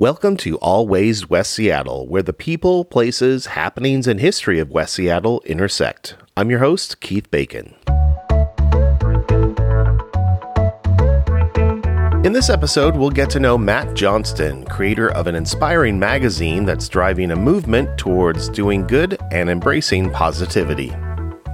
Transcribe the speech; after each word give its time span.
Welcome 0.00 0.38
to 0.38 0.56
Always 0.60 1.28
West 1.28 1.52
Seattle, 1.52 2.08
where 2.08 2.22
the 2.22 2.32
people, 2.32 2.86
places, 2.86 3.44
happenings, 3.44 4.06
and 4.06 4.18
history 4.18 4.58
of 4.58 4.70
West 4.70 4.94
Seattle 4.94 5.42
intersect. 5.44 6.16
I'm 6.38 6.48
your 6.48 6.60
host, 6.60 7.02
Keith 7.02 7.30
Bacon. 7.30 7.74
In 12.24 12.32
this 12.32 12.48
episode, 12.48 12.96
we'll 12.96 13.10
get 13.10 13.28
to 13.28 13.40
know 13.40 13.58
Matt 13.58 13.92
Johnston, 13.94 14.64
creator 14.64 15.10
of 15.12 15.26
an 15.26 15.34
inspiring 15.34 15.98
magazine 15.98 16.64
that's 16.64 16.88
driving 16.88 17.32
a 17.32 17.36
movement 17.36 17.98
towards 17.98 18.48
doing 18.48 18.86
good 18.86 19.18
and 19.30 19.50
embracing 19.50 20.10
positivity. 20.12 20.94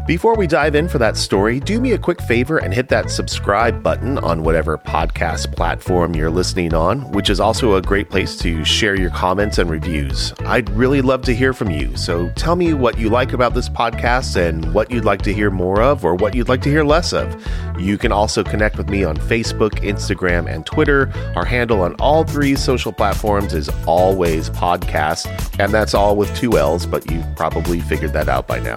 Before 0.06 0.36
we 0.36 0.46
dive 0.46 0.76
in 0.76 0.88
for 0.88 0.98
that 0.98 1.16
story, 1.16 1.58
do 1.58 1.80
me 1.80 1.90
a 1.90 1.98
quick 1.98 2.22
favor 2.22 2.58
and 2.58 2.72
hit 2.72 2.88
that 2.90 3.10
subscribe 3.10 3.82
button 3.82 4.18
on 4.18 4.44
whatever 4.44 4.78
podcast 4.78 5.56
platform 5.56 6.14
you're 6.14 6.30
listening 6.30 6.74
on, 6.74 7.10
which 7.10 7.28
is 7.28 7.40
also 7.40 7.74
a 7.74 7.82
great 7.82 8.08
place 8.08 8.36
to 8.36 8.64
share 8.64 8.94
your 8.94 9.10
comments 9.10 9.58
and 9.58 9.68
reviews. 9.68 10.32
I'd 10.44 10.70
really 10.70 11.02
love 11.02 11.22
to 11.22 11.34
hear 11.34 11.52
from 11.52 11.72
you. 11.72 11.96
So 11.96 12.28
tell 12.36 12.54
me 12.54 12.72
what 12.72 12.98
you 12.98 13.08
like 13.08 13.32
about 13.32 13.52
this 13.52 13.68
podcast 13.68 14.36
and 14.36 14.72
what 14.72 14.92
you'd 14.92 15.04
like 15.04 15.22
to 15.22 15.34
hear 15.34 15.50
more 15.50 15.82
of 15.82 16.04
or 16.04 16.14
what 16.14 16.36
you'd 16.36 16.48
like 16.48 16.62
to 16.62 16.70
hear 16.70 16.84
less 16.84 17.12
of. 17.12 17.44
You 17.76 17.98
can 17.98 18.12
also 18.12 18.44
connect 18.44 18.78
with 18.78 18.88
me 18.88 19.02
on 19.02 19.16
Facebook, 19.16 19.80
Instagram, 19.80 20.48
and 20.48 20.64
Twitter. 20.64 21.12
Our 21.34 21.44
handle 21.44 21.82
on 21.82 21.94
all 21.94 22.22
three 22.22 22.54
social 22.54 22.92
platforms 22.92 23.54
is 23.54 23.68
always 23.88 24.50
podcast, 24.50 25.26
and 25.58 25.74
that's 25.74 25.94
all 25.94 26.14
with 26.14 26.32
two 26.36 26.56
L's, 26.56 26.86
but 26.86 27.10
you've 27.10 27.26
probably 27.34 27.80
figured 27.80 28.12
that 28.12 28.28
out 28.28 28.46
by 28.46 28.60
now. 28.60 28.76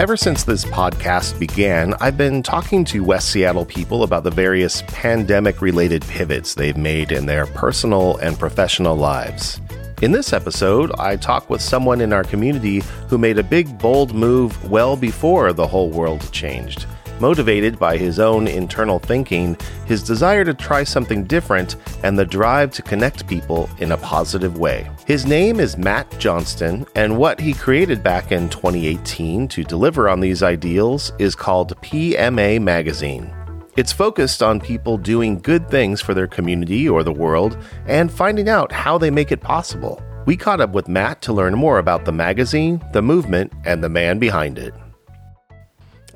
Ever 0.00 0.16
since 0.16 0.44
this 0.44 0.64
podcast 0.64 1.38
began, 1.38 1.92
I've 2.00 2.16
been 2.16 2.42
talking 2.42 2.86
to 2.86 3.04
West 3.04 3.28
Seattle 3.28 3.66
people 3.66 4.02
about 4.02 4.24
the 4.24 4.30
various 4.30 4.82
pandemic 4.86 5.60
related 5.60 6.00
pivots 6.06 6.54
they've 6.54 6.74
made 6.74 7.12
in 7.12 7.26
their 7.26 7.44
personal 7.44 8.16
and 8.16 8.38
professional 8.38 8.96
lives. 8.96 9.60
In 10.00 10.12
this 10.12 10.32
episode, 10.32 10.90
I 10.98 11.16
talk 11.16 11.50
with 11.50 11.60
someone 11.60 12.00
in 12.00 12.14
our 12.14 12.24
community 12.24 12.82
who 13.10 13.18
made 13.18 13.38
a 13.38 13.42
big, 13.42 13.78
bold 13.78 14.14
move 14.14 14.70
well 14.70 14.96
before 14.96 15.52
the 15.52 15.66
whole 15.66 15.90
world 15.90 16.32
changed. 16.32 16.86
Motivated 17.20 17.78
by 17.78 17.98
his 17.98 18.18
own 18.18 18.48
internal 18.48 18.98
thinking, 18.98 19.56
his 19.84 20.02
desire 20.02 20.44
to 20.44 20.54
try 20.54 20.84
something 20.84 21.24
different, 21.24 21.76
and 22.02 22.18
the 22.18 22.24
drive 22.24 22.72
to 22.72 22.82
connect 22.82 23.28
people 23.28 23.68
in 23.78 23.92
a 23.92 23.98
positive 23.98 24.58
way. 24.58 24.90
His 25.06 25.26
name 25.26 25.60
is 25.60 25.76
Matt 25.76 26.18
Johnston, 26.18 26.86
and 26.94 27.18
what 27.18 27.38
he 27.38 27.52
created 27.52 28.02
back 28.02 28.32
in 28.32 28.48
2018 28.48 29.48
to 29.48 29.64
deliver 29.64 30.08
on 30.08 30.20
these 30.20 30.42
ideals 30.42 31.12
is 31.18 31.34
called 31.34 31.76
PMA 31.82 32.60
Magazine. 32.60 33.30
It's 33.76 33.92
focused 33.92 34.42
on 34.42 34.58
people 34.58 34.98
doing 34.98 35.40
good 35.40 35.68
things 35.70 36.00
for 36.00 36.14
their 36.14 36.26
community 36.26 36.88
or 36.88 37.02
the 37.02 37.12
world 37.12 37.56
and 37.86 38.10
finding 38.10 38.48
out 38.48 38.72
how 38.72 38.98
they 38.98 39.10
make 39.10 39.30
it 39.30 39.40
possible. 39.40 40.02
We 40.26 40.36
caught 40.36 40.60
up 40.60 40.72
with 40.72 40.88
Matt 40.88 41.22
to 41.22 41.32
learn 41.32 41.54
more 41.54 41.78
about 41.78 42.04
the 42.04 42.12
magazine, 42.12 42.82
the 42.92 43.02
movement, 43.02 43.52
and 43.64 43.82
the 43.82 43.88
man 43.88 44.18
behind 44.18 44.58
it. 44.58 44.74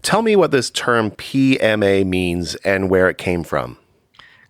Tell 0.05 0.21
me 0.21 0.37
what 0.37 0.51
this 0.51 0.69
term 0.69 1.11
PMA 1.13 2.05
means 2.07 2.57
and 2.57 2.91
where 2.91 3.09
it 3.09 3.17
came 3.17 3.43
from. 3.43 3.79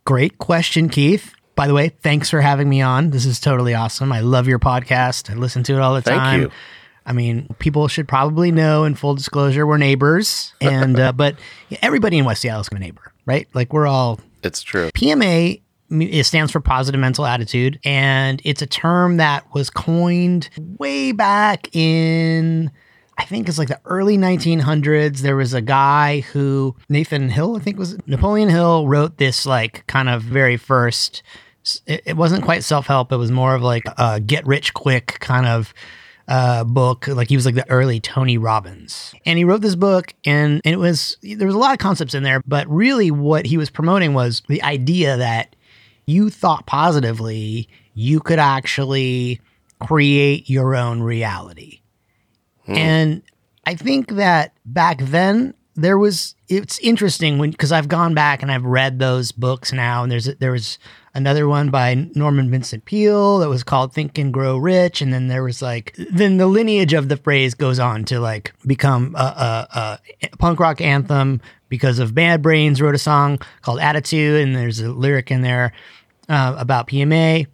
Great 0.05 0.39
question, 0.39 0.89
Keith. 0.89 1.33
By 1.55 1.69
the 1.69 1.75
way, 1.75 1.91
thanks 2.03 2.29
for 2.29 2.41
having 2.41 2.69
me 2.69 2.83
on. 2.83 3.11
This 3.11 3.25
is 3.25 3.39
totally 3.39 3.73
awesome. 3.73 4.13
I 4.13 4.19
love 4.19 4.49
your 4.49 4.59
podcast. 4.59 5.31
I 5.31 5.35
listen 5.35 5.63
to 5.63 5.75
it 5.75 5.79
all 5.79 5.95
the 5.95 6.03
Thank 6.03 6.19
time. 6.21 6.41
you. 6.43 6.51
I 7.07 7.13
mean, 7.13 7.55
people 7.61 7.87
should 7.87 8.09
probably 8.09 8.51
know. 8.51 8.83
In 8.83 8.97
full 8.97 9.15
disclosure, 9.15 9.65
we're 9.65 9.79
neighbors, 9.79 10.53
and 10.61 10.99
uh, 10.99 11.13
but 11.13 11.37
everybody 11.81 12.19
in 12.19 12.25
West 12.25 12.43
Seattle 12.43 12.63
is 12.63 12.73
my 12.73 12.81
neighbor, 12.81 13.13
right? 13.25 13.47
Like 13.55 13.73
we're 13.73 13.87
all 13.87 14.21
It's 14.43 14.61
true. 14.61 14.91
PMA 14.91 15.61
it 15.91 16.25
stands 16.25 16.51
for 16.51 16.61
positive 16.61 17.01
mental 17.01 17.27
attitude 17.27 17.79
and 17.85 18.41
it's 18.43 18.63
a 18.63 18.67
term 18.67 19.19
that 19.19 19.45
was 19.55 19.71
coined 19.71 20.49
way 20.79 21.13
back 21.13 21.69
in 21.77 22.73
I 23.17 23.25
think 23.25 23.49
it's 23.49 23.59
like 23.59 23.69
the 23.69 23.81
early 23.85 24.19
1900s 24.19 25.19
there 25.19 25.37
was 25.37 25.55
a 25.55 25.61
guy 25.61 26.21
who 26.21 26.75
Nathan 26.89 27.29
Hill 27.29 27.57
I 27.57 27.61
think 27.61 27.79
was 27.79 27.97
Napoleon 28.07 28.49
Hill 28.49 28.89
wrote 28.89 29.19
this 29.19 29.47
like 29.47 29.87
kind 29.87 30.09
of 30.09 30.23
very 30.23 30.57
first 30.57 31.23
it, 31.87 32.03
it 32.05 32.17
wasn't 32.17 32.45
quite 32.45 32.65
self-help 32.65 33.13
it 33.13 33.17
was 33.17 33.31
more 33.31 33.55
of 33.55 33.63
like 33.63 33.85
a 33.99 34.21
get 34.21 34.47
rich 34.47 34.75
quick 34.75 35.19
kind 35.21 35.47
of 35.47 35.73
uh, 36.29 36.65
book. 36.65 37.07
Like 37.07 37.29
he 37.29 37.37
was 37.37 37.47
like 37.47 37.55
the 37.55 37.69
early 37.71 38.01
Tony 38.01 38.39
Robbins. 38.39 39.15
And 39.27 39.39
he 39.39 39.45
wrote 39.45 39.61
this 39.61 39.77
book 39.77 40.15
and, 40.25 40.61
and 40.65 40.75
it 40.75 40.79
was, 40.79 41.17
there 41.23 41.47
was 41.47 41.55
a 41.55 41.59
lot 41.59 41.73
of 41.73 41.79
concepts 41.79 42.15
in 42.15 42.23
there, 42.23 42.41
but 42.47 42.69
really 42.69 43.11
what 43.11 43.47
he 43.47 43.57
was 43.57 43.71
promoting 43.71 44.15
was 44.15 44.43
the 44.49 44.63
idea 44.63 45.17
that 45.17 45.55
you 46.07 46.31
thought 46.31 46.67
positively, 46.67 47.69
you 47.95 48.21
could 48.21 48.39
actually 48.39 49.41
create 49.81 50.49
your 50.49 50.75
own 50.75 51.03
reality. 51.03 51.81
And 52.67 53.23
I 53.67 53.75
think 53.75 54.13
that 54.13 54.53
back 54.65 54.99
then 55.01 55.55
there 55.77 55.99
was 55.99 56.35
it's 56.49 56.79
interesting 56.79 57.39
when 57.39 57.51
because 57.51 57.73
I've 57.73 57.89
gone 57.89 58.15
back 58.15 58.43
and 58.43 58.53
I've 58.53 58.65
read 58.65 58.99
those 58.99 59.33
books 59.33 59.73
now 59.73 60.03
and 60.03 60.13
there's 60.13 60.27
there 60.37 60.53
was 60.53 60.79
another 61.15 61.49
one 61.49 61.71
by 61.71 61.95
Norman 62.15 62.51
Vincent 62.51 62.85
Peale 62.85 63.39
that 63.39 63.49
was 63.49 63.65
called 63.65 63.93
Think 63.93 64.17
and 64.19 64.33
Grow 64.33 64.57
Rich 64.57 65.03
and 65.03 65.13
then 65.13 65.29
there 65.29 65.43
was 65.43 65.61
like 65.61 65.97
then 66.13 66.37
the 66.37 66.47
lineage 66.47 66.93
of 66.93 67.09
the 67.09 67.17
phrase 67.17 67.55
goes 67.55 67.81
on 67.81 68.05
to 68.05 68.21
like 68.21 68.53
become 68.67 69.17
a, 69.17 69.67
a, 69.73 70.01
a 70.23 70.37
punk 70.37 70.61
rock 70.61 70.81
anthem 70.81 71.41
because 71.69 71.99
of 71.99 72.15
Bad 72.15 72.41
Brains 72.41 72.81
wrote 72.81 72.95
a 72.95 72.99
song 72.99 73.41
called 73.63 73.81
Attitude 73.81 74.43
and 74.43 74.55
there's 74.55 74.81
a 74.81 74.93
lyric 74.93 75.31
in 75.33 75.41
there 75.41 75.73
uh, 76.29 76.55
about 76.57 76.87
PMA 76.87 77.47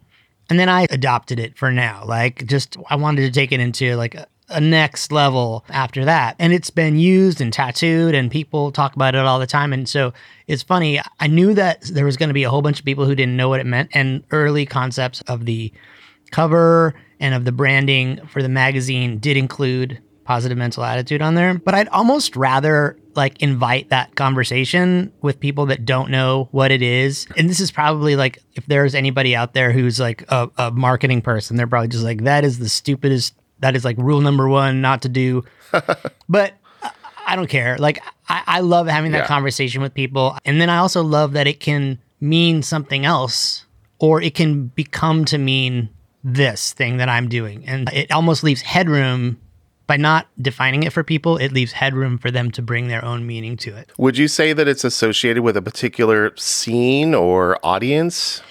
and 0.51 0.59
then 0.59 0.67
I 0.67 0.85
adopted 0.89 1.39
it 1.39 1.57
for 1.57 1.71
now. 1.71 2.03
Like, 2.03 2.45
just 2.45 2.75
I 2.89 2.97
wanted 2.97 3.21
to 3.21 3.31
take 3.31 3.53
it 3.53 3.61
into 3.61 3.95
like 3.95 4.15
a, 4.15 4.27
a 4.51 4.61
next 4.61 5.11
level 5.11 5.65
after 5.69 6.05
that. 6.05 6.35
And 6.39 6.53
it's 6.53 6.69
been 6.69 6.97
used 6.97 7.41
and 7.41 7.51
tattooed, 7.51 8.13
and 8.13 8.29
people 8.29 8.71
talk 8.71 8.95
about 8.95 9.15
it 9.15 9.25
all 9.25 9.39
the 9.39 9.47
time. 9.47 9.73
And 9.73 9.87
so 9.87 10.13
it's 10.47 10.63
funny. 10.63 10.99
I 11.19 11.27
knew 11.27 11.53
that 11.53 11.81
there 11.83 12.05
was 12.05 12.17
going 12.17 12.29
to 12.29 12.33
be 12.33 12.43
a 12.43 12.49
whole 12.49 12.61
bunch 12.61 12.79
of 12.79 12.85
people 12.85 13.05
who 13.05 13.15
didn't 13.15 13.37
know 13.37 13.49
what 13.49 13.59
it 13.59 13.65
meant, 13.65 13.89
and 13.93 14.23
early 14.31 14.65
concepts 14.65 15.21
of 15.21 15.45
the 15.45 15.71
cover 16.31 16.93
and 17.19 17.33
of 17.33 17.45
the 17.45 17.51
branding 17.51 18.19
for 18.27 18.41
the 18.41 18.49
magazine 18.49 19.19
did 19.19 19.37
include 19.37 20.01
positive 20.23 20.57
mental 20.57 20.83
attitude 20.83 21.21
on 21.21 21.35
there. 21.35 21.55
But 21.55 21.73
I'd 21.73 21.89
almost 21.89 22.35
rather 22.35 22.97
like 23.15 23.41
invite 23.41 23.89
that 23.89 24.15
conversation 24.15 25.11
with 25.21 25.39
people 25.39 25.65
that 25.65 25.83
don't 25.83 26.09
know 26.09 26.47
what 26.51 26.71
it 26.71 26.81
is. 26.81 27.27
And 27.35 27.49
this 27.49 27.59
is 27.59 27.71
probably 27.71 28.15
like 28.15 28.39
if 28.53 28.65
there's 28.67 28.95
anybody 28.95 29.35
out 29.35 29.53
there 29.53 29.71
who's 29.71 29.99
like 29.99 30.23
a, 30.29 30.49
a 30.57 30.71
marketing 30.71 31.21
person, 31.21 31.57
they're 31.57 31.67
probably 31.67 31.89
just 31.89 32.05
like, 32.05 32.23
that 32.23 32.45
is 32.45 32.59
the 32.59 32.69
stupidest, 32.69 33.33
that 33.61 33.75
is 33.75 33.85
like 33.85 33.97
rule 33.97 34.21
number 34.21 34.47
one 34.49 34.81
not 34.81 35.01
to 35.03 35.09
do. 35.09 35.43
but 36.29 36.53
I- 37.27 37.35
don't 37.35 37.49
care. 37.49 37.77
Like 37.77 38.03
I, 38.27 38.43
I 38.45 38.59
love 38.59 38.87
having 38.87 39.11
that 39.13 39.19
Yeah. 39.19 39.27
conversation 39.27 39.81
with 39.81 39.93
people. 39.93 40.37
And 40.45 40.59
then 40.59 40.69
I 40.69 40.77
also 40.77 41.01
love 41.03 41.33
that 41.33 41.47
it 41.47 41.59
can 41.59 41.99
mean 42.19 42.61
something 42.61 43.05
else 43.05 43.65
or 43.99 44.21
it 44.21 44.35
can 44.35 44.67
become 44.67 45.25
to 45.25 45.37
mean 45.37 45.89
this 46.23 46.73
thing 46.73 46.97
that 46.97 47.07
I'm 47.09 47.29
doing. 47.29 47.63
And 47.65 47.89
it 47.93 48.11
almost 48.11 48.43
leaves 48.43 48.61
headroom 48.61 49.39
by 49.87 49.97
not 49.97 50.27
defining 50.41 50.83
it 50.83 50.93
for 50.93 51.03
people, 51.03 51.35
it 51.37 51.51
leaves 51.51 51.71
headroom 51.73 52.17
for 52.17 52.31
them 52.31 52.49
to 52.51 52.61
bring 52.61 52.87
their 52.87 53.03
own 53.03 53.25
meaning 53.27 53.57
to 53.57 53.75
it. 53.75 53.91
Would 53.97 54.17
you 54.17 54.27
say 54.29 54.53
that 54.53 54.67
it's 54.67 54.83
associated 54.83 55.43
with 55.43 55.57
a 55.57 55.61
particular 55.61 56.33
scene 56.37 57.13
or 57.13 57.57
audience? 57.65 58.41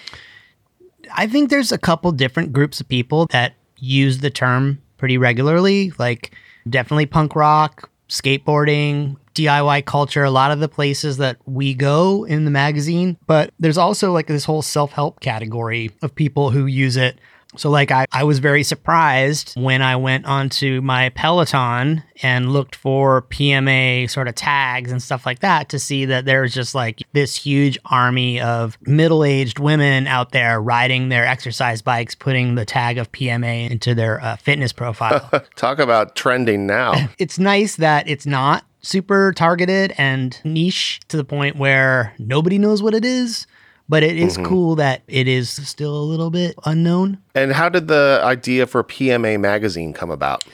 I 1.15 1.27
think 1.27 1.48
there's 1.48 1.72
a 1.72 1.78
couple 1.78 2.12
different 2.12 2.53
groups 2.53 2.81
of 2.81 2.88
people 2.88 3.27
that 3.31 3.54
use 3.78 4.19
the 4.19 4.31
term 4.31 4.82
pretty 5.00 5.16
regularly, 5.19 5.93
like 5.99 6.33
definitely 6.69 7.06
punk 7.06 7.34
rock, 7.34 7.91
skateboarding, 8.11 9.16
DIY 9.34 9.87
culture, 9.87 10.22
a 10.25 10.31
lot 10.31 10.50
of 10.50 10.61
the 10.61 10.69
places 10.69 11.16
that 11.16 11.38
we 11.47 11.72
go 11.72 12.25
in 12.25 12.44
the 12.44 12.50
magazine. 12.50 13.16
But 13.27 13.53
there's 13.59 13.78
also 13.78 14.12
like 14.12 14.27
this 14.27 14.44
whole 14.44 14.60
self 14.60 14.93
help 14.93 15.21
category 15.21 15.91
of 16.03 16.15
people 16.15 16.50
who 16.50 16.66
use 16.66 16.99
it. 16.99 17.19
So, 17.56 17.69
like, 17.69 17.91
I, 17.91 18.06
I 18.13 18.24
was 18.24 18.39
very 18.39 18.63
surprised 18.63 19.54
when 19.57 19.83
I 19.83 19.97
went 19.97 20.27
onto 20.27 20.80
my 20.83 21.09
Peloton 21.10 22.03
and 22.22 22.53
looked 22.53 22.77
for 22.77 23.22
PMA 23.22 24.09
sort 24.09 24.28
of 24.28 24.36
tags 24.36 24.92
and 24.92 25.03
stuff 25.03 25.27
like 25.27 25.41
that 25.41 25.69
to 25.71 25.78
see 25.78 26.04
that 26.04 26.24
there's 26.24 26.54
just 26.54 26.74
like 26.74 27.03
this 27.13 27.34
huge 27.34 27.78
army 27.86 28.41
of 28.41 28.78
middle 28.83 29.24
aged 29.24 29.59
women 29.59 30.07
out 30.07 30.30
there 30.30 30.60
riding 30.60 31.09
their 31.09 31.27
exercise 31.27 31.83
bikes, 31.83 32.15
putting 32.15 32.54
the 32.54 32.65
tag 32.65 32.98
of 32.98 33.10
PMA 33.10 33.71
into 33.71 33.95
their 33.95 34.22
uh, 34.22 34.36
fitness 34.36 34.72
profile 34.72 35.28
Talk 35.57 35.78
about 35.78 36.15
trending 36.15 36.66
now. 36.66 37.09
it's 37.19 37.39
nice 37.39 37.77
that 37.77 38.09
it's 38.09 38.27
not 38.27 38.65
super 38.83 39.33
targeted 39.33 39.92
and 39.98 40.41
niche 40.45 41.01
to 41.09 41.16
the 41.16 41.24
point 41.24 41.57
where 41.57 42.15
nobody 42.19 42.59
knows 42.59 42.83
what 42.83 42.95
it 42.95 43.04
is, 43.04 43.47
but 43.91 44.04
it 44.04 44.16
is 44.16 44.34
mm-hmm. 44.34 44.47
cool 44.47 44.77
that 44.77 45.03
it 45.09 45.27
is 45.27 45.51
still 45.51 45.97
a 45.97 46.04
little 46.04 46.31
bit 46.31 46.54
unknown. 46.65 47.19
and 47.34 47.53
how 47.53 47.69
did 47.69 47.89
the 47.89 48.21
idea 48.22 48.65
for 48.66 48.84
PMA 48.84 49.39
magazine 49.39 49.92
come 49.92 50.13
about? 50.13 50.45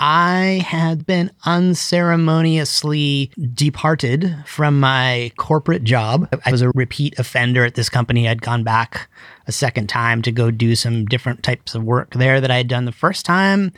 I 0.00 0.64
had 0.64 1.04
been 1.04 1.32
unceremoniously 1.44 3.32
departed 3.52 4.36
from 4.46 4.78
my 4.78 5.32
corporate 5.38 5.82
job. 5.82 6.28
I 6.46 6.52
was 6.52 6.62
a 6.62 6.70
repeat 6.70 7.18
offender 7.18 7.64
at 7.64 7.74
this 7.74 7.88
company. 7.88 8.28
I'd 8.28 8.40
gone 8.40 8.62
back 8.62 9.10
a 9.48 9.52
second 9.52 9.88
time 9.88 10.22
to 10.22 10.30
go 10.30 10.52
do 10.52 10.76
some 10.76 11.04
different 11.06 11.42
types 11.42 11.74
of 11.74 11.82
work 11.82 12.14
there 12.14 12.40
that 12.40 12.52
I 12.52 12.58
had 12.58 12.68
done 12.68 12.84
the 12.84 12.92
first 12.92 13.26
time. 13.26 13.72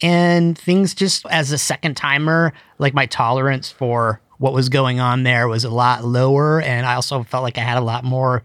And 0.00 0.56
things 0.56 0.94
just 0.94 1.26
as 1.26 1.52
a 1.52 1.58
second 1.58 1.94
timer, 1.94 2.54
like 2.78 2.94
my 2.94 3.04
tolerance 3.04 3.70
for 3.70 4.22
what 4.38 4.52
was 4.52 4.68
going 4.68 5.00
on 5.00 5.22
there 5.22 5.48
was 5.48 5.64
a 5.64 5.70
lot 5.70 6.04
lower. 6.04 6.60
And 6.60 6.86
I 6.86 6.94
also 6.94 7.22
felt 7.22 7.42
like 7.42 7.58
I 7.58 7.62
had 7.62 7.78
a 7.78 7.82
lot 7.82 8.04
more 8.04 8.42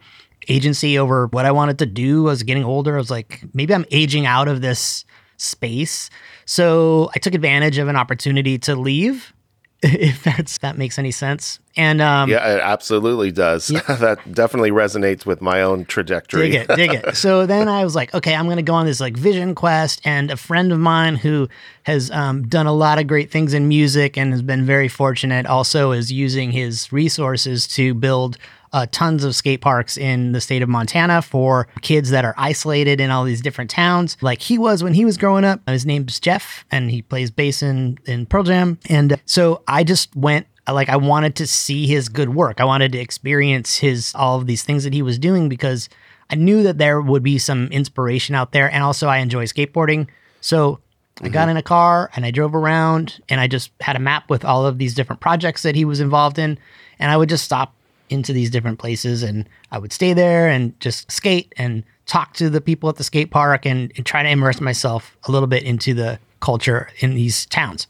agency 0.47 0.97
over 0.97 1.27
what 1.27 1.45
I 1.45 1.51
wanted 1.51 1.79
to 1.79 1.85
do. 1.85 2.27
I 2.27 2.31
was 2.31 2.43
getting 2.43 2.63
older. 2.63 2.95
I 2.95 2.97
was 2.97 3.11
like, 3.11 3.43
maybe 3.53 3.73
I'm 3.73 3.85
aging 3.91 4.25
out 4.25 4.47
of 4.47 4.61
this 4.61 5.05
space. 5.37 6.09
So 6.45 7.09
I 7.15 7.19
took 7.19 7.33
advantage 7.33 7.77
of 7.77 7.87
an 7.87 7.95
opportunity 7.95 8.57
to 8.59 8.75
leave. 8.75 9.33
If 10.01 10.23
that's 10.23 10.59
that 10.59 10.77
makes 10.77 10.99
any 10.99 11.09
sense, 11.09 11.59
and 11.75 12.01
um, 12.01 12.29
yeah, 12.29 12.55
it 12.55 12.61
absolutely 12.61 13.31
does. 13.31 13.71
Yeah. 13.71 13.81
that 13.87 14.31
definitely 14.31 14.69
resonates 14.69 15.25
with 15.25 15.41
my 15.41 15.63
own 15.63 15.85
trajectory. 15.85 16.51
Dig 16.51 16.69
it, 16.69 16.75
dig 16.75 16.93
it. 16.93 17.15
So 17.15 17.47
then 17.47 17.67
I 17.67 17.83
was 17.83 17.95
like, 17.95 18.13
okay, 18.13 18.35
I'm 18.35 18.45
going 18.45 18.57
to 18.57 18.63
go 18.63 18.75
on 18.75 18.85
this 18.85 18.99
like 18.99 19.17
vision 19.17 19.55
quest, 19.55 19.99
and 20.05 20.29
a 20.29 20.37
friend 20.37 20.71
of 20.71 20.77
mine 20.77 21.15
who 21.15 21.49
has 21.83 22.11
um, 22.11 22.47
done 22.47 22.67
a 22.67 22.73
lot 22.73 22.99
of 22.99 23.07
great 23.07 23.31
things 23.31 23.55
in 23.55 23.67
music 23.67 24.19
and 24.19 24.31
has 24.33 24.43
been 24.43 24.67
very 24.67 24.87
fortunate, 24.87 25.47
also 25.47 25.93
is 25.93 26.11
using 26.11 26.51
his 26.51 26.93
resources 26.93 27.67
to 27.69 27.95
build 27.95 28.37
uh, 28.73 28.85
tons 28.91 29.23
of 29.23 29.35
skate 29.35 29.61
parks 29.61 29.97
in 29.97 30.31
the 30.31 30.41
state 30.41 30.61
of 30.61 30.69
Montana 30.69 31.21
for 31.21 31.67
kids 31.81 32.09
that 32.11 32.25
are 32.25 32.35
isolated 32.37 33.01
in 33.01 33.11
all 33.11 33.23
these 33.23 33.41
different 33.41 33.69
towns, 33.69 34.17
like 34.21 34.41
he 34.41 34.57
was 34.57 34.83
when 34.83 34.93
he 34.93 35.05
was 35.05 35.17
growing 35.17 35.43
up. 35.43 35.61
His 35.67 35.85
name's 35.85 36.19
Jeff, 36.19 36.65
and 36.71 36.89
he 36.89 37.01
plays 37.01 37.31
bass 37.31 37.61
in, 37.61 37.97
in 38.05 38.25
Pearl 38.25 38.43
Jam. 38.43 38.79
And 38.89 39.19
so 39.25 39.63
I 39.67 39.83
just 39.83 40.15
went 40.15 40.47
like 40.71 40.89
I 40.89 40.97
wanted 40.97 41.35
to 41.37 41.47
see 41.47 41.87
his 41.87 42.07
good 42.07 42.29
work. 42.29 42.61
I 42.61 42.65
wanted 42.65 42.91
to 42.93 42.99
experience 42.99 43.77
his 43.77 44.13
all 44.15 44.37
of 44.37 44.47
these 44.47 44.63
things 44.63 44.83
that 44.83 44.93
he 44.93 45.01
was 45.01 45.17
doing 45.17 45.49
because 45.49 45.89
I 46.29 46.35
knew 46.35 46.63
that 46.63 46.77
there 46.77 47.01
would 47.01 47.23
be 47.23 47.39
some 47.39 47.67
inspiration 47.67 48.35
out 48.35 48.51
there. 48.51 48.71
And 48.71 48.83
also 48.83 49.07
I 49.07 49.17
enjoy 49.17 49.45
skateboarding. 49.45 50.07
So 50.39 50.79
I 51.21 51.29
got 51.29 51.41
mm-hmm. 51.41 51.51
in 51.51 51.57
a 51.57 51.63
car 51.63 52.09
and 52.15 52.25
I 52.25 52.31
drove 52.31 52.55
around 52.55 53.21
and 53.27 53.41
I 53.41 53.47
just 53.47 53.71
had 53.81 53.95
a 53.95 53.99
map 53.99 54.29
with 54.29 54.45
all 54.45 54.65
of 54.65 54.77
these 54.77 54.95
different 54.95 55.19
projects 55.19 55.63
that 55.63 55.75
he 55.75 55.83
was 55.83 55.99
involved 55.99 56.39
in. 56.39 56.57
And 56.99 57.11
I 57.11 57.17
would 57.17 57.29
just 57.29 57.43
stop 57.43 57.75
into 58.11 58.33
these 58.33 58.49
different 58.49 58.79
places 58.79 59.23
and 59.23 59.47
I 59.71 59.77
would 59.77 59.93
stay 59.93 60.13
there 60.13 60.49
and 60.49 60.79
just 60.79 61.11
skate 61.11 61.53
and 61.57 61.83
talk 62.05 62.33
to 62.33 62.49
the 62.49 62.61
people 62.61 62.89
at 62.89 62.97
the 62.97 63.03
skate 63.03 63.31
park 63.31 63.65
and, 63.65 63.91
and 63.95 64.05
try 64.05 64.21
to 64.23 64.29
immerse 64.29 64.59
myself 64.59 65.15
a 65.27 65.31
little 65.31 65.47
bit 65.47 65.63
into 65.63 65.93
the 65.93 66.19
culture 66.39 66.89
in 66.99 67.15
these 67.15 67.45
towns. 67.45 67.87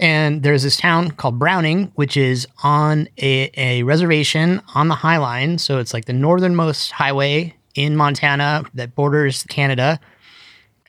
And 0.00 0.42
there's 0.42 0.62
this 0.62 0.78
town 0.78 1.10
called 1.10 1.38
Browning, 1.38 1.92
which 1.94 2.16
is 2.16 2.48
on 2.62 3.06
a, 3.18 3.50
a 3.56 3.82
reservation 3.82 4.62
on 4.74 4.88
the 4.88 4.94
Hi-Line. 4.94 5.58
So 5.58 5.78
it's 5.78 5.92
like 5.92 6.06
the 6.06 6.14
northernmost 6.14 6.90
highway 6.90 7.54
in 7.74 7.96
Montana 7.96 8.64
that 8.74 8.94
borders 8.94 9.42
Canada. 9.44 10.00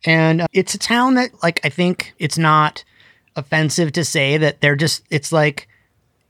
And 0.06 0.42
uh, 0.42 0.48
it's 0.54 0.74
a 0.74 0.80
town 0.80 1.16
that, 1.16 1.32
like, 1.44 1.60
I 1.66 1.70
think 1.70 2.14
it's 2.20 2.38
not 2.38 2.84
offensive 3.36 3.92
to 3.94 4.06
say 4.06 4.38
that 4.38 4.62
they're 4.62 4.78
just, 4.78 5.04
it's 5.10 5.32
like, 5.32 5.68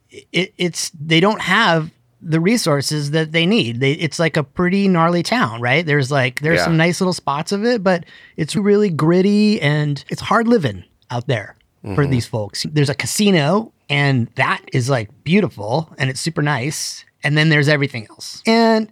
it, 0.09 0.53
it's, 0.57 0.89
they 0.99 1.19
don't 1.19 1.41
have 1.41 1.91
the 2.21 2.39
resources 2.39 3.11
that 3.11 3.31
they 3.31 3.45
need. 3.45 3.79
They, 3.79 3.93
it's 3.93 4.19
like 4.19 4.37
a 4.37 4.43
pretty 4.43 4.87
gnarly 4.87 5.23
town, 5.23 5.61
right? 5.61 5.85
There's 5.85 6.11
like 6.11 6.41
there's 6.41 6.59
yeah. 6.59 6.65
some 6.65 6.77
nice 6.77 7.01
little 7.01 7.13
spots 7.13 7.51
of 7.51 7.65
it, 7.65 7.83
but 7.83 8.05
it's 8.37 8.55
really 8.55 8.89
gritty 8.89 9.59
and 9.61 10.03
it's 10.09 10.21
hard 10.21 10.47
living 10.47 10.83
out 11.09 11.27
there 11.27 11.55
mm-hmm. 11.83 11.95
for 11.95 12.05
these 12.05 12.25
folks. 12.25 12.65
There's 12.71 12.89
a 12.89 12.95
casino 12.95 13.73
and 13.89 14.27
that 14.35 14.61
is 14.73 14.89
like 14.89 15.09
beautiful 15.23 15.93
and 15.97 16.09
it's 16.09 16.21
super 16.21 16.41
nice. 16.41 17.05
And 17.23 17.37
then 17.37 17.49
there's 17.49 17.67
everything 17.67 18.07
else. 18.09 18.41
And 18.45 18.91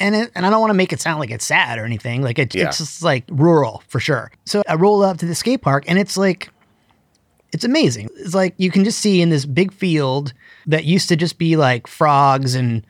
and 0.00 0.14
it, 0.14 0.30
and 0.34 0.46
I 0.46 0.50
don't 0.50 0.60
want 0.60 0.70
to 0.70 0.76
make 0.76 0.92
it 0.92 1.00
sound 1.00 1.18
like 1.18 1.30
it's 1.30 1.44
sad 1.44 1.78
or 1.78 1.84
anything. 1.84 2.22
Like 2.22 2.38
it, 2.38 2.54
yeah. 2.54 2.68
it's 2.68 2.78
just 2.78 3.02
like 3.02 3.24
rural 3.28 3.82
for 3.88 3.98
sure. 3.98 4.30
So 4.46 4.62
I 4.68 4.76
roll 4.76 5.02
up 5.02 5.18
to 5.18 5.26
the 5.26 5.34
skate 5.34 5.62
park 5.62 5.84
and 5.88 5.98
it's 5.98 6.16
like 6.16 6.50
it's 7.52 7.64
amazing. 7.64 8.10
It's 8.16 8.34
like 8.34 8.54
you 8.58 8.70
can 8.70 8.84
just 8.84 8.98
see 8.98 9.20
in 9.20 9.30
this 9.30 9.44
big 9.44 9.72
field 9.72 10.32
that 10.66 10.84
used 10.84 11.08
to 11.08 11.16
just 11.16 11.38
be 11.38 11.56
like 11.56 11.86
frogs 11.86 12.54
and 12.54 12.86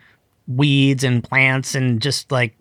weeds 0.47 1.05
and 1.05 1.23
plants 1.23 1.75
and 1.75 2.01
just 2.01 2.33
like 2.33 2.57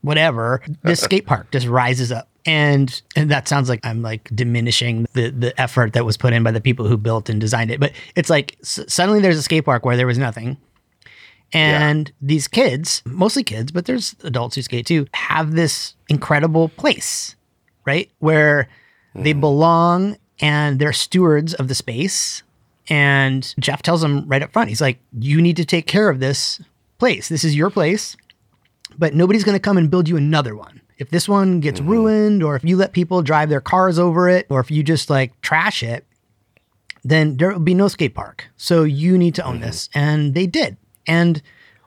whatever. 0.00 0.62
This 0.82 1.00
skate 1.02 1.26
park 1.26 1.50
just 1.50 1.66
rises 1.66 2.10
up. 2.10 2.28
And 2.44 3.00
and 3.14 3.30
that 3.30 3.46
sounds 3.46 3.68
like 3.68 3.78
I'm 3.84 4.02
like 4.02 4.28
diminishing 4.34 5.06
the 5.12 5.30
the 5.30 5.60
effort 5.60 5.92
that 5.92 6.04
was 6.04 6.16
put 6.16 6.32
in 6.32 6.42
by 6.42 6.50
the 6.50 6.60
people 6.60 6.88
who 6.88 6.96
built 6.96 7.28
and 7.28 7.40
designed 7.40 7.70
it. 7.70 7.78
But 7.78 7.92
it's 8.16 8.28
like 8.28 8.56
s- 8.62 8.80
suddenly 8.88 9.20
there's 9.20 9.38
a 9.38 9.42
skate 9.42 9.64
park 9.64 9.84
where 9.84 9.96
there 9.96 10.08
was 10.08 10.18
nothing. 10.18 10.56
And 11.52 12.08
yeah. 12.08 12.14
these 12.20 12.48
kids, 12.48 13.02
mostly 13.04 13.44
kids, 13.44 13.70
but 13.70 13.84
there's 13.84 14.16
adults 14.24 14.56
who 14.56 14.62
skate 14.62 14.86
too, 14.86 15.06
have 15.12 15.52
this 15.52 15.94
incredible 16.08 16.70
place, 16.70 17.36
right? 17.84 18.10
Where 18.18 18.68
mm. 19.14 19.22
they 19.22 19.34
belong 19.34 20.16
and 20.42 20.78
they're 20.78 20.92
stewards 20.92 21.54
of 21.54 21.68
the 21.68 21.74
space. 21.74 22.42
And 22.88 23.54
Jeff 23.58 23.80
tells 23.80 24.02
them 24.02 24.28
right 24.28 24.42
up 24.42 24.52
front, 24.52 24.68
he's 24.68 24.80
like, 24.80 24.98
You 25.18 25.40
need 25.40 25.56
to 25.56 25.64
take 25.64 25.86
care 25.86 26.10
of 26.10 26.20
this 26.20 26.60
place. 26.98 27.28
This 27.28 27.44
is 27.44 27.56
your 27.56 27.70
place, 27.70 28.16
but 28.98 29.14
nobody's 29.14 29.44
going 29.44 29.56
to 29.56 29.60
come 29.60 29.78
and 29.78 29.90
build 29.90 30.08
you 30.08 30.16
another 30.16 30.56
one. 30.56 30.80
If 30.98 31.10
this 31.10 31.28
one 31.28 31.60
gets 31.60 31.80
mm-hmm. 31.80 31.90
ruined, 31.90 32.42
or 32.42 32.56
if 32.56 32.64
you 32.64 32.76
let 32.76 32.92
people 32.92 33.22
drive 33.22 33.48
their 33.48 33.60
cars 33.60 33.98
over 33.98 34.28
it, 34.28 34.46
or 34.50 34.60
if 34.60 34.70
you 34.70 34.82
just 34.82 35.08
like 35.08 35.40
trash 35.40 35.82
it, 35.82 36.04
then 37.04 37.36
there 37.36 37.52
will 37.52 37.60
be 37.60 37.74
no 37.74 37.88
skate 37.88 38.14
park. 38.14 38.46
So 38.56 38.84
you 38.84 39.16
need 39.16 39.36
to 39.36 39.44
own 39.44 39.54
mm-hmm. 39.54 39.64
this. 39.64 39.88
And 39.94 40.34
they 40.34 40.46
did. 40.46 40.76
And 41.06 41.40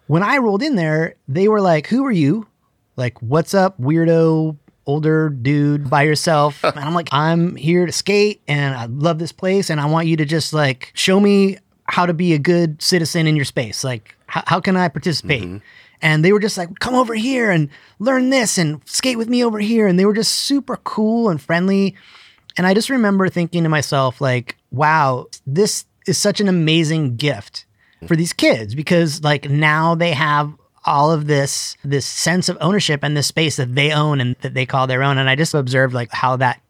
when 0.07 0.23
I 0.23 0.37
rolled 0.37 0.63
in 0.63 0.75
there, 0.75 1.15
they 1.27 1.47
were 1.47 1.61
like, 1.61 1.87
Who 1.87 2.05
are 2.05 2.11
you? 2.11 2.47
Like, 2.95 3.21
what's 3.21 3.53
up, 3.53 3.79
weirdo 3.79 4.57
older 4.85 5.29
dude 5.29 5.89
by 5.89 6.03
yourself. 6.03 6.63
and 6.63 6.79
I'm 6.79 6.93
like, 6.93 7.09
I'm 7.11 7.55
here 7.55 7.85
to 7.85 7.91
skate 7.91 8.41
and 8.47 8.75
I 8.75 8.85
love 8.85 9.19
this 9.19 9.31
place 9.31 9.69
and 9.69 9.79
I 9.79 9.85
want 9.85 10.07
you 10.07 10.17
to 10.17 10.25
just 10.25 10.53
like 10.53 10.91
show 10.93 11.19
me 11.19 11.57
how 11.85 12.05
to 12.05 12.13
be 12.13 12.33
a 12.33 12.39
good 12.39 12.81
citizen 12.81 13.27
in 13.27 13.35
your 13.35 13.45
space. 13.45 13.83
Like, 13.83 14.15
how, 14.27 14.43
how 14.47 14.59
can 14.59 14.75
I 14.75 14.87
participate? 14.87 15.43
Mm-hmm. 15.43 15.57
And 16.01 16.25
they 16.25 16.33
were 16.33 16.39
just 16.39 16.57
like, 16.57 16.79
come 16.79 16.95
over 16.95 17.15
here 17.15 17.51
and 17.51 17.69
learn 17.99 18.29
this 18.29 18.57
and 18.57 18.81
skate 18.85 19.17
with 19.17 19.29
me 19.29 19.43
over 19.43 19.59
here. 19.59 19.87
And 19.87 19.97
they 19.97 20.05
were 20.05 20.13
just 20.13 20.33
super 20.33 20.77
cool 20.77 21.29
and 21.29 21.41
friendly. 21.41 21.95
And 22.57 22.67
I 22.67 22.73
just 22.73 22.89
remember 22.89 23.29
thinking 23.29 23.63
to 23.63 23.69
myself, 23.69 24.21
like, 24.21 24.57
wow, 24.71 25.27
this 25.47 25.85
is 26.05 26.17
such 26.17 26.39
an 26.39 26.47
amazing 26.47 27.15
gift 27.15 27.65
for 28.07 28.15
these 28.15 28.33
kids 28.33 28.75
because 28.75 29.23
like 29.23 29.49
now 29.49 29.95
they 29.95 30.11
have 30.11 30.53
all 30.85 31.11
of 31.11 31.27
this 31.27 31.75
this 31.83 32.05
sense 32.05 32.49
of 32.49 32.57
ownership 32.61 33.01
and 33.03 33.17
this 33.17 33.27
space 33.27 33.55
that 33.55 33.75
they 33.75 33.91
own 33.91 34.21
and 34.21 34.35
that 34.41 34.53
they 34.53 34.65
call 34.65 34.87
their 34.87 35.03
own. 35.03 35.17
And 35.17 35.29
I 35.29 35.35
just 35.35 35.53
observed 35.53 35.93
like 35.93 36.11
how 36.11 36.35
that 36.37 36.61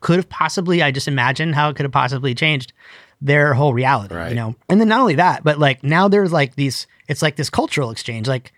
could 0.00 0.16
have 0.16 0.28
possibly, 0.28 0.82
I 0.82 0.90
just 0.90 1.08
imagine 1.08 1.52
how 1.52 1.68
it 1.68 1.76
could 1.76 1.84
have 1.84 1.92
possibly 1.92 2.34
changed 2.34 2.72
their 3.20 3.54
whole 3.54 3.74
reality, 3.74 4.14
right. 4.14 4.30
you 4.30 4.34
know? 4.34 4.54
And 4.68 4.80
then 4.80 4.88
not 4.88 5.00
only 5.00 5.16
that, 5.16 5.44
but 5.44 5.58
like 5.58 5.84
now 5.84 6.08
there's 6.08 6.32
like 6.32 6.56
these, 6.56 6.86
it's 7.08 7.22
like 7.22 7.36
this 7.36 7.50
cultural 7.50 7.90
exchange. 7.90 8.26
Like 8.26 8.52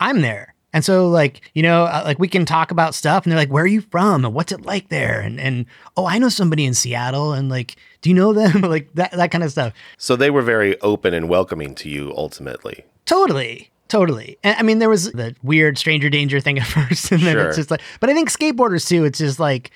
I'm 0.00 0.20
there. 0.20 0.54
And 0.72 0.84
so 0.84 1.08
like, 1.08 1.50
you 1.54 1.62
know, 1.62 1.84
uh, 1.84 2.02
like 2.04 2.18
we 2.18 2.28
can 2.28 2.44
talk 2.44 2.70
about 2.70 2.94
stuff 2.94 3.24
and 3.24 3.32
they're 3.32 3.38
like, 3.38 3.50
where 3.50 3.64
are 3.64 3.68
you 3.68 3.80
from? 3.80 4.24
And 4.24 4.34
what's 4.34 4.50
it 4.50 4.62
like 4.62 4.88
there? 4.88 5.20
And, 5.20 5.38
and, 5.38 5.66
oh, 5.96 6.06
I 6.06 6.18
know 6.18 6.28
somebody 6.28 6.64
in 6.64 6.74
Seattle 6.74 7.32
and 7.32 7.48
like, 7.48 7.76
do 8.00 8.10
you 8.10 8.14
know 8.14 8.32
them? 8.32 8.60
like 8.62 8.92
that, 8.94 9.12
that 9.12 9.30
kind 9.30 9.44
of 9.44 9.52
stuff. 9.52 9.72
So 9.98 10.16
they 10.16 10.30
were 10.30 10.42
very 10.42 10.80
open 10.80 11.14
and 11.14 11.28
welcoming 11.28 11.76
to 11.76 11.88
you 11.88 12.12
ultimately. 12.16 12.84
Totally. 13.04 13.70
Totally. 13.88 14.38
I 14.42 14.62
mean, 14.62 14.78
there 14.78 14.88
was 14.88 15.12
the 15.12 15.34
weird 15.42 15.78
stranger 15.78 16.08
danger 16.08 16.40
thing 16.40 16.58
at 16.58 16.66
first, 16.66 17.12
and 17.12 17.22
then 17.22 17.34
sure. 17.34 17.48
it's 17.48 17.56
just 17.56 17.70
like, 17.70 17.82
but 18.00 18.10
I 18.10 18.14
think 18.14 18.30
skateboarders 18.30 18.88
too, 18.88 19.04
it's 19.04 19.18
just 19.18 19.38
like, 19.38 19.70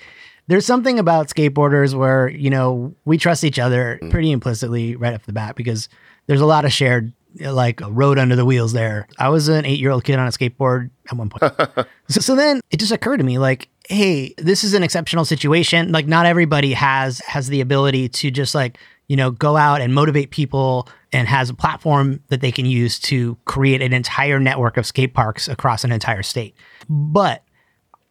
there's 0.47 0.65
something 0.65 0.97
about 0.97 1.27
skateboarders 1.27 1.93
where, 1.93 2.27
you 2.27 2.49
know, 2.49 2.95
we 3.05 3.19
trust 3.19 3.43
each 3.43 3.59
other 3.59 3.99
mm. 4.01 4.09
pretty 4.09 4.31
implicitly 4.31 4.95
right 4.95 5.13
off 5.13 5.25
the 5.27 5.33
bat 5.33 5.55
because 5.55 5.89
there's 6.25 6.41
a 6.41 6.45
lot 6.45 6.65
of 6.65 6.73
shared, 6.73 7.13
like, 7.39 7.81
a 7.81 7.91
road 7.91 8.17
under 8.17 8.35
the 8.35 8.45
wheels 8.45 8.73
there. 8.73 9.07
I 9.19 9.29
was 9.29 9.47
an 9.47 9.65
eight 9.65 9.79
year 9.79 9.91
old 9.91 10.03
kid 10.03 10.17
on 10.17 10.25
a 10.25 10.31
skateboard 10.31 10.89
at 11.11 11.15
one 11.15 11.29
point. 11.29 11.53
so, 12.09 12.19
so 12.19 12.35
then 12.35 12.61
it 12.71 12.79
just 12.79 12.91
occurred 12.91 13.17
to 13.17 13.23
me, 13.23 13.37
like, 13.37 13.69
hey, 13.89 14.33
this 14.39 14.63
is 14.63 14.73
an 14.73 14.81
exceptional 14.81 15.23
situation. 15.23 15.91
Like, 15.91 16.07
not 16.07 16.25
everybody 16.25 16.73
has 16.73 17.19
has 17.19 17.47
the 17.47 17.61
ability 17.61 18.09
to 18.09 18.31
just 18.31 18.55
like, 18.55 18.79
you 19.09 19.17
know, 19.17 19.31
go 19.31 19.57
out 19.57 19.81
and 19.81 19.93
motivate 19.93 20.29
people 20.29 20.87
and 21.11 21.27
has 21.27 21.49
a 21.49 21.53
platform 21.53 22.21
that 22.27 22.39
they 22.39 22.51
can 22.51 22.65
use 22.65 22.99
to 22.99 23.35
create 23.43 23.81
an 23.81 23.91
entire 23.91 24.39
network 24.39 24.77
of 24.77 24.85
skate 24.85 25.13
parks 25.13 25.47
across 25.49 25.83
an 25.83 25.91
entire 25.91 26.23
state. 26.23 26.55
But 26.87 27.43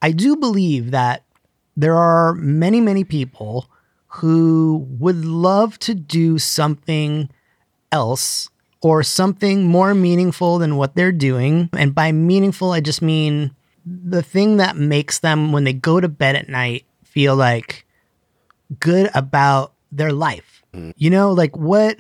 I 0.02 0.10
do 0.10 0.36
believe 0.36 0.90
that 0.90 1.24
there 1.76 1.96
are 1.96 2.34
many, 2.34 2.80
many 2.80 3.04
people 3.04 3.70
who 4.08 4.86
would 4.98 5.24
love 5.24 5.78
to 5.78 5.94
do 5.94 6.38
something 6.38 7.30
else 7.92 8.48
or 8.80 9.04
something 9.04 9.64
more 9.64 9.94
meaningful 9.94 10.58
than 10.58 10.76
what 10.76 10.96
they're 10.96 11.12
doing. 11.12 11.70
And 11.74 11.94
by 11.94 12.10
meaningful, 12.10 12.72
I 12.72 12.80
just 12.80 13.02
mean 13.02 13.54
the 13.86 14.22
thing 14.22 14.56
that 14.56 14.76
makes 14.76 15.20
them, 15.20 15.52
when 15.52 15.62
they 15.62 15.72
go 15.72 16.00
to 16.00 16.08
bed 16.08 16.34
at 16.34 16.48
night, 16.48 16.86
feel 17.04 17.36
like 17.36 17.86
good 18.80 19.10
about 19.14 19.74
their 19.92 20.12
life. 20.12 20.57
Mm-hmm. 20.74 20.90
You 20.96 21.10
know, 21.10 21.32
like 21.32 21.56
what 21.56 21.98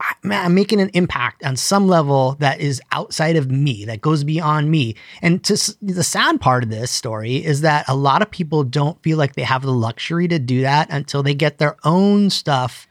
I- 0.00 0.14
man, 0.24 0.44
I'm 0.44 0.54
making 0.54 0.80
an 0.80 0.90
impact 0.94 1.44
on 1.44 1.56
some 1.56 1.86
level 1.86 2.36
that 2.40 2.60
is 2.60 2.80
outside 2.90 3.36
of 3.36 3.50
me, 3.50 3.84
that 3.84 4.00
goes 4.00 4.24
beyond 4.24 4.70
me. 4.70 4.96
And 5.22 5.42
to 5.44 5.74
the 5.80 6.02
sad 6.02 6.40
part 6.40 6.64
of 6.64 6.70
this 6.70 6.90
story 6.90 7.36
is 7.36 7.60
that 7.60 7.84
a 7.88 7.94
lot 7.94 8.20
of 8.22 8.30
people 8.30 8.64
don't 8.64 9.00
feel 9.02 9.16
like 9.16 9.34
they 9.34 9.42
have 9.42 9.62
the 9.62 9.72
luxury 9.72 10.26
to 10.28 10.38
do 10.38 10.62
that 10.62 10.88
until 10.90 11.22
they 11.22 11.34
get 11.34 11.58
their 11.58 11.76
own 11.84 12.30
stuff 12.30 12.88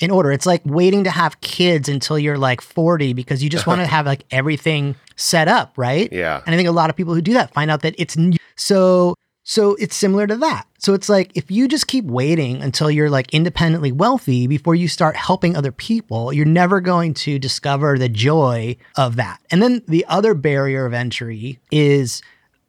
in 0.00 0.10
order. 0.10 0.32
It's 0.32 0.46
like 0.46 0.62
waiting 0.64 1.04
to 1.04 1.10
have 1.10 1.40
kids 1.40 1.88
until 1.88 2.18
you're 2.18 2.38
like 2.38 2.60
40 2.60 3.12
because 3.12 3.42
you 3.44 3.50
just 3.50 3.66
want 3.66 3.80
to 3.80 3.86
have 3.96 4.06
like 4.06 4.24
everything 4.30 4.96
set 5.16 5.48
up, 5.48 5.74
right? 5.76 6.10
Yeah. 6.12 6.40
And 6.46 6.54
I 6.54 6.56
think 6.56 6.68
a 6.68 6.72
lot 6.72 6.90
of 6.90 6.96
people 6.96 7.14
who 7.14 7.20
do 7.20 7.34
that 7.34 7.52
find 7.52 7.70
out 7.70 7.82
that 7.82 7.94
it's 7.98 8.16
new. 8.16 8.38
So 8.56 9.14
so 9.46 9.74
it's 9.74 9.94
similar 9.94 10.26
to 10.26 10.36
that. 10.36 10.66
So 10.78 10.94
it's 10.94 11.10
like 11.10 11.30
if 11.34 11.50
you 11.50 11.68
just 11.68 11.86
keep 11.86 12.06
waiting 12.06 12.62
until 12.62 12.90
you're 12.90 13.10
like 13.10 13.32
independently 13.34 13.92
wealthy 13.92 14.46
before 14.46 14.74
you 14.74 14.88
start 14.88 15.16
helping 15.16 15.54
other 15.54 15.70
people, 15.70 16.32
you're 16.32 16.46
never 16.46 16.80
going 16.80 17.12
to 17.14 17.38
discover 17.38 17.98
the 17.98 18.08
joy 18.08 18.76
of 18.96 19.16
that. 19.16 19.40
And 19.50 19.62
then 19.62 19.82
the 19.86 20.06
other 20.08 20.32
barrier 20.32 20.86
of 20.86 20.94
entry 20.94 21.60
is 21.70 22.22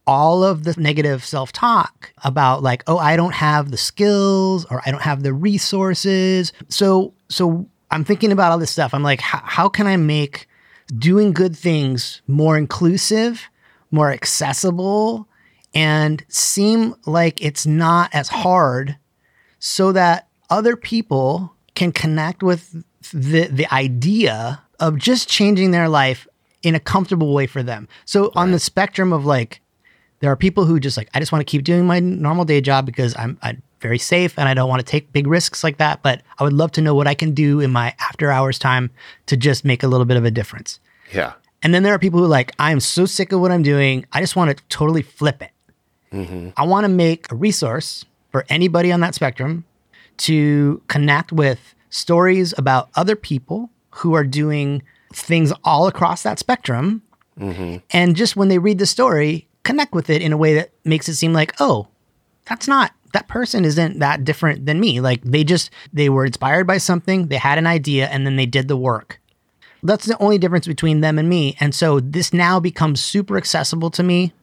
all 0.05 0.43
of 0.43 0.65
the 0.65 0.75
negative 0.77 1.23
self-talk 1.23 2.13
about 2.25 2.61
like, 2.61 2.83
oh, 2.87 2.97
I 2.97 3.15
don't 3.15 3.33
have 3.33 3.71
the 3.71 3.77
skills 3.77 4.65
or 4.65 4.81
I 4.85 4.91
don't 4.91 5.01
have 5.01 5.23
the 5.23 5.33
resources. 5.33 6.51
So 6.67 7.13
so 7.29 7.69
I'm 7.89 8.03
thinking 8.03 8.33
about 8.33 8.51
all 8.51 8.57
this 8.57 8.71
stuff. 8.71 8.93
I'm 8.93 9.01
like, 9.01 9.21
how, 9.21 9.41
how 9.43 9.69
can 9.69 9.87
I 9.87 9.95
make 9.95 10.49
doing 10.97 11.31
good 11.31 11.55
things 11.55 12.21
more 12.27 12.57
inclusive, 12.57 13.49
more 13.91 14.11
accessible, 14.11 15.29
and 15.75 16.23
seem 16.29 16.95
like 17.05 17.43
it's 17.43 17.65
not 17.65 18.09
as 18.15 18.29
hard 18.29 18.97
so 19.59 19.91
that 19.91 20.27
other 20.49 20.75
people 20.75 21.53
can 21.75 21.91
connect 21.91 22.41
with 22.41 22.83
the 23.13 23.47
the 23.47 23.71
idea 23.71 24.63
of 24.79 24.97
just 24.97 25.29
changing 25.29 25.71
their 25.71 25.89
life 25.89 26.27
in 26.63 26.73
a 26.73 26.79
comfortable 26.79 27.33
way 27.33 27.45
for 27.45 27.61
them. 27.61 27.87
So 28.05 28.31
on 28.35 28.51
the 28.51 28.59
spectrum 28.59 29.13
of 29.13 29.25
like 29.25 29.61
there 30.19 30.31
are 30.31 30.35
people 30.35 30.65
who 30.65 30.79
just 30.79 30.97
like 30.97 31.09
I 31.13 31.19
just 31.19 31.31
want 31.31 31.45
to 31.45 31.49
keep 31.49 31.63
doing 31.63 31.85
my 31.85 31.99
normal 31.99 32.45
day 32.45 32.61
job 32.61 32.85
because 32.85 33.15
I'm 33.17 33.37
I'm 33.43 33.61
very 33.81 33.99
safe 33.99 34.39
and 34.39 34.49
I 34.49 34.53
don't 34.53 34.69
want 34.69 34.79
to 34.79 34.85
take 34.85 35.11
big 35.11 35.27
risks 35.27 35.63
like 35.63 35.77
that, 35.77 36.01
but 36.01 36.21
I 36.39 36.43
would 36.43 36.53
love 36.53 36.71
to 36.73 36.81
know 36.81 36.95
what 36.95 37.05
I 37.05 37.13
can 37.13 37.33
do 37.33 37.59
in 37.59 37.71
my 37.71 37.93
after 37.99 38.31
hours 38.31 38.57
time 38.57 38.89
to 39.27 39.37
just 39.37 39.63
make 39.63 39.83
a 39.83 39.87
little 39.87 40.05
bit 40.05 40.17
of 40.17 40.25
a 40.25 40.31
difference. 40.31 40.79
Yeah. 41.13 41.33
And 41.61 41.73
then 41.73 41.83
there 41.83 41.93
are 41.93 41.99
people 41.99 42.19
who 42.19 42.27
like, 42.27 42.51
I 42.57 42.71
am 42.71 42.79
so 42.79 43.05
sick 43.05 43.31
of 43.31 43.41
what 43.41 43.51
I'm 43.51 43.63
doing. 43.63 44.05
I 44.11 44.21
just 44.21 44.35
want 44.35 44.57
to 44.57 44.63
totally 44.69 45.01
flip 45.01 45.41
it. 45.41 45.51
Mm-hmm. 46.11 46.49
I 46.57 46.63
want 46.63 46.85
to 46.85 46.89
make 46.89 47.31
a 47.31 47.35
resource 47.35 48.05
for 48.31 48.45
anybody 48.49 48.91
on 48.91 48.99
that 49.01 49.15
spectrum 49.15 49.65
to 50.17 50.81
connect 50.87 51.31
with 51.31 51.75
stories 51.89 52.53
about 52.57 52.89
other 52.95 53.15
people 53.15 53.69
who 53.91 54.13
are 54.13 54.23
doing 54.23 54.83
things 55.13 55.53
all 55.63 55.87
across 55.87 56.23
that 56.23 56.39
spectrum. 56.39 57.01
Mm-hmm. 57.39 57.77
And 57.91 58.15
just 58.15 58.35
when 58.35 58.47
they 58.47 58.57
read 58.57 58.79
the 58.79 58.85
story, 58.85 59.47
connect 59.63 59.93
with 59.93 60.09
it 60.09 60.21
in 60.21 60.33
a 60.33 60.37
way 60.37 60.53
that 60.55 60.71
makes 60.83 61.09
it 61.09 61.15
seem 61.15 61.33
like, 61.33 61.53
oh, 61.59 61.87
that's 62.45 62.67
not 62.67 62.91
that 63.15 63.27
person 63.29 63.63
isn't 63.63 63.99
that 63.99 64.25
different 64.25 64.65
than 64.65 64.79
me. 64.79 64.99
Like 64.99 65.21
they 65.23 65.45
just 65.45 65.71
they 65.93 66.09
were 66.09 66.25
inspired 66.25 66.67
by 66.67 66.77
something, 66.77 67.27
they 67.27 67.37
had 67.37 67.57
an 67.57 67.65
idea, 67.65 68.07
and 68.07 68.25
then 68.25 68.35
they 68.35 68.45
did 68.45 68.67
the 68.67 68.75
work. 68.75 69.21
That's 69.81 70.05
the 70.05 70.21
only 70.21 70.37
difference 70.37 70.67
between 70.67 70.99
them 70.99 71.17
and 71.17 71.29
me. 71.29 71.55
And 71.61 71.73
so 71.73 72.01
this 72.01 72.33
now 72.33 72.59
becomes 72.59 72.99
super 72.99 73.37
accessible 73.37 73.89
to 73.91 74.03
me. 74.03 74.33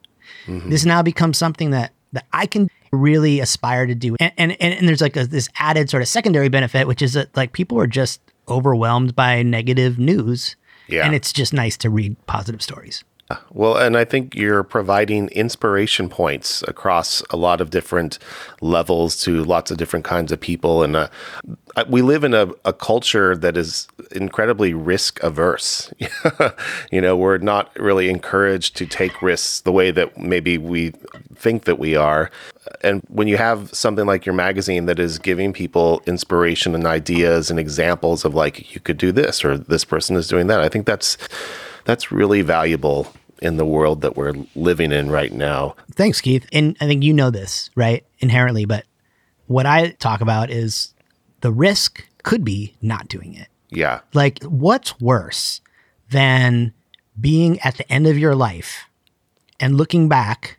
Mm-hmm. 0.45 0.69
This 0.69 0.85
now 0.85 1.01
becomes 1.01 1.37
something 1.37 1.71
that 1.71 1.93
that 2.11 2.25
I 2.31 2.45
can 2.45 2.69
really 2.91 3.39
aspire 3.39 3.85
to 3.87 3.95
do. 3.95 4.15
And 4.19 4.31
and, 4.37 4.51
and, 4.61 4.73
and 4.73 4.87
there's 4.87 5.01
like 5.01 5.15
a, 5.15 5.25
this 5.25 5.49
added 5.57 5.89
sort 5.89 6.01
of 6.01 6.07
secondary 6.07 6.49
benefit, 6.49 6.87
which 6.87 7.01
is 7.01 7.13
that 7.13 7.35
like 7.35 7.53
people 7.53 7.79
are 7.79 7.87
just 7.87 8.21
overwhelmed 8.47 9.15
by 9.15 9.41
negative 9.43 9.97
news. 9.97 10.55
Yeah. 10.87 11.05
And 11.05 11.15
it's 11.15 11.31
just 11.31 11.53
nice 11.53 11.77
to 11.77 11.89
read 11.89 12.15
positive 12.27 12.61
stories. 12.61 13.03
Well, 13.51 13.77
and 13.77 13.95
I 13.95 14.03
think 14.03 14.35
you're 14.35 14.63
providing 14.63 15.29
inspiration 15.29 16.09
points 16.09 16.61
across 16.67 17.21
a 17.29 17.37
lot 17.37 17.61
of 17.61 17.69
different 17.69 18.19
levels 18.61 19.21
to 19.23 19.43
lots 19.43 19.71
of 19.71 19.77
different 19.77 20.05
kinds 20.05 20.31
of 20.31 20.39
people. 20.39 20.83
And 20.83 20.95
uh, 20.95 21.07
we 21.87 22.01
live 22.01 22.23
in 22.23 22.33
a, 22.33 22.49
a 22.65 22.73
culture 22.73 23.35
that 23.35 23.55
is 23.55 23.87
incredibly 24.11 24.73
risk 24.73 25.21
averse. 25.23 25.91
you 26.91 27.01
know, 27.01 27.15
we're 27.15 27.37
not 27.37 27.73
really 27.79 28.09
encouraged 28.09 28.75
to 28.77 28.85
take 28.85 29.21
risks 29.21 29.61
the 29.61 29.71
way 29.71 29.89
that 29.91 30.17
maybe 30.17 30.57
we 30.57 30.91
think 31.35 31.63
that 31.63 31.79
we 31.79 31.95
are. 31.95 32.29
And 32.81 33.01
when 33.07 33.27
you 33.27 33.37
have 33.37 33.73
something 33.73 34.05
like 34.05 34.25
your 34.25 34.35
magazine 34.35 34.85
that 34.85 34.99
is 34.99 35.17
giving 35.17 35.53
people 35.53 36.01
inspiration 36.05 36.75
and 36.75 36.85
ideas 36.85 37.49
and 37.49 37.59
examples 37.59 38.25
of 38.25 38.35
like, 38.35 38.73
you 38.73 38.81
could 38.81 38.97
do 38.97 39.11
this 39.11 39.43
or 39.45 39.57
this 39.57 39.85
person 39.85 40.15
is 40.15 40.27
doing 40.27 40.47
that, 40.47 40.59
I 40.59 40.69
think 40.69 40.85
that's 40.85 41.17
that's 41.85 42.11
really 42.11 42.41
valuable 42.41 43.07
in 43.41 43.57
the 43.57 43.65
world 43.65 44.01
that 44.01 44.15
we're 44.15 44.33
living 44.55 44.91
in 44.91 45.11
right 45.11 45.31
now. 45.31 45.75
Thanks, 45.91 46.21
Keith. 46.21 46.47
And 46.53 46.77
I 46.79 46.87
think 46.87 47.03
you 47.03 47.13
know 47.13 47.29
this, 47.29 47.69
right? 47.75 48.05
Inherently, 48.19 48.65
but 48.65 48.85
what 49.47 49.65
I 49.65 49.89
talk 49.91 50.21
about 50.21 50.49
is 50.49 50.93
the 51.41 51.51
risk 51.51 52.07
could 52.23 52.45
be 52.45 52.75
not 52.81 53.09
doing 53.09 53.33
it. 53.33 53.47
Yeah. 53.69 53.99
Like, 54.13 54.41
what's 54.43 54.99
worse 55.01 55.61
than 56.09 56.73
being 57.19 57.59
at 57.61 57.75
the 57.75 57.91
end 57.91 58.07
of 58.07 58.17
your 58.17 58.35
life 58.35 58.85
and 59.59 59.77
looking 59.77 60.07
back 60.07 60.57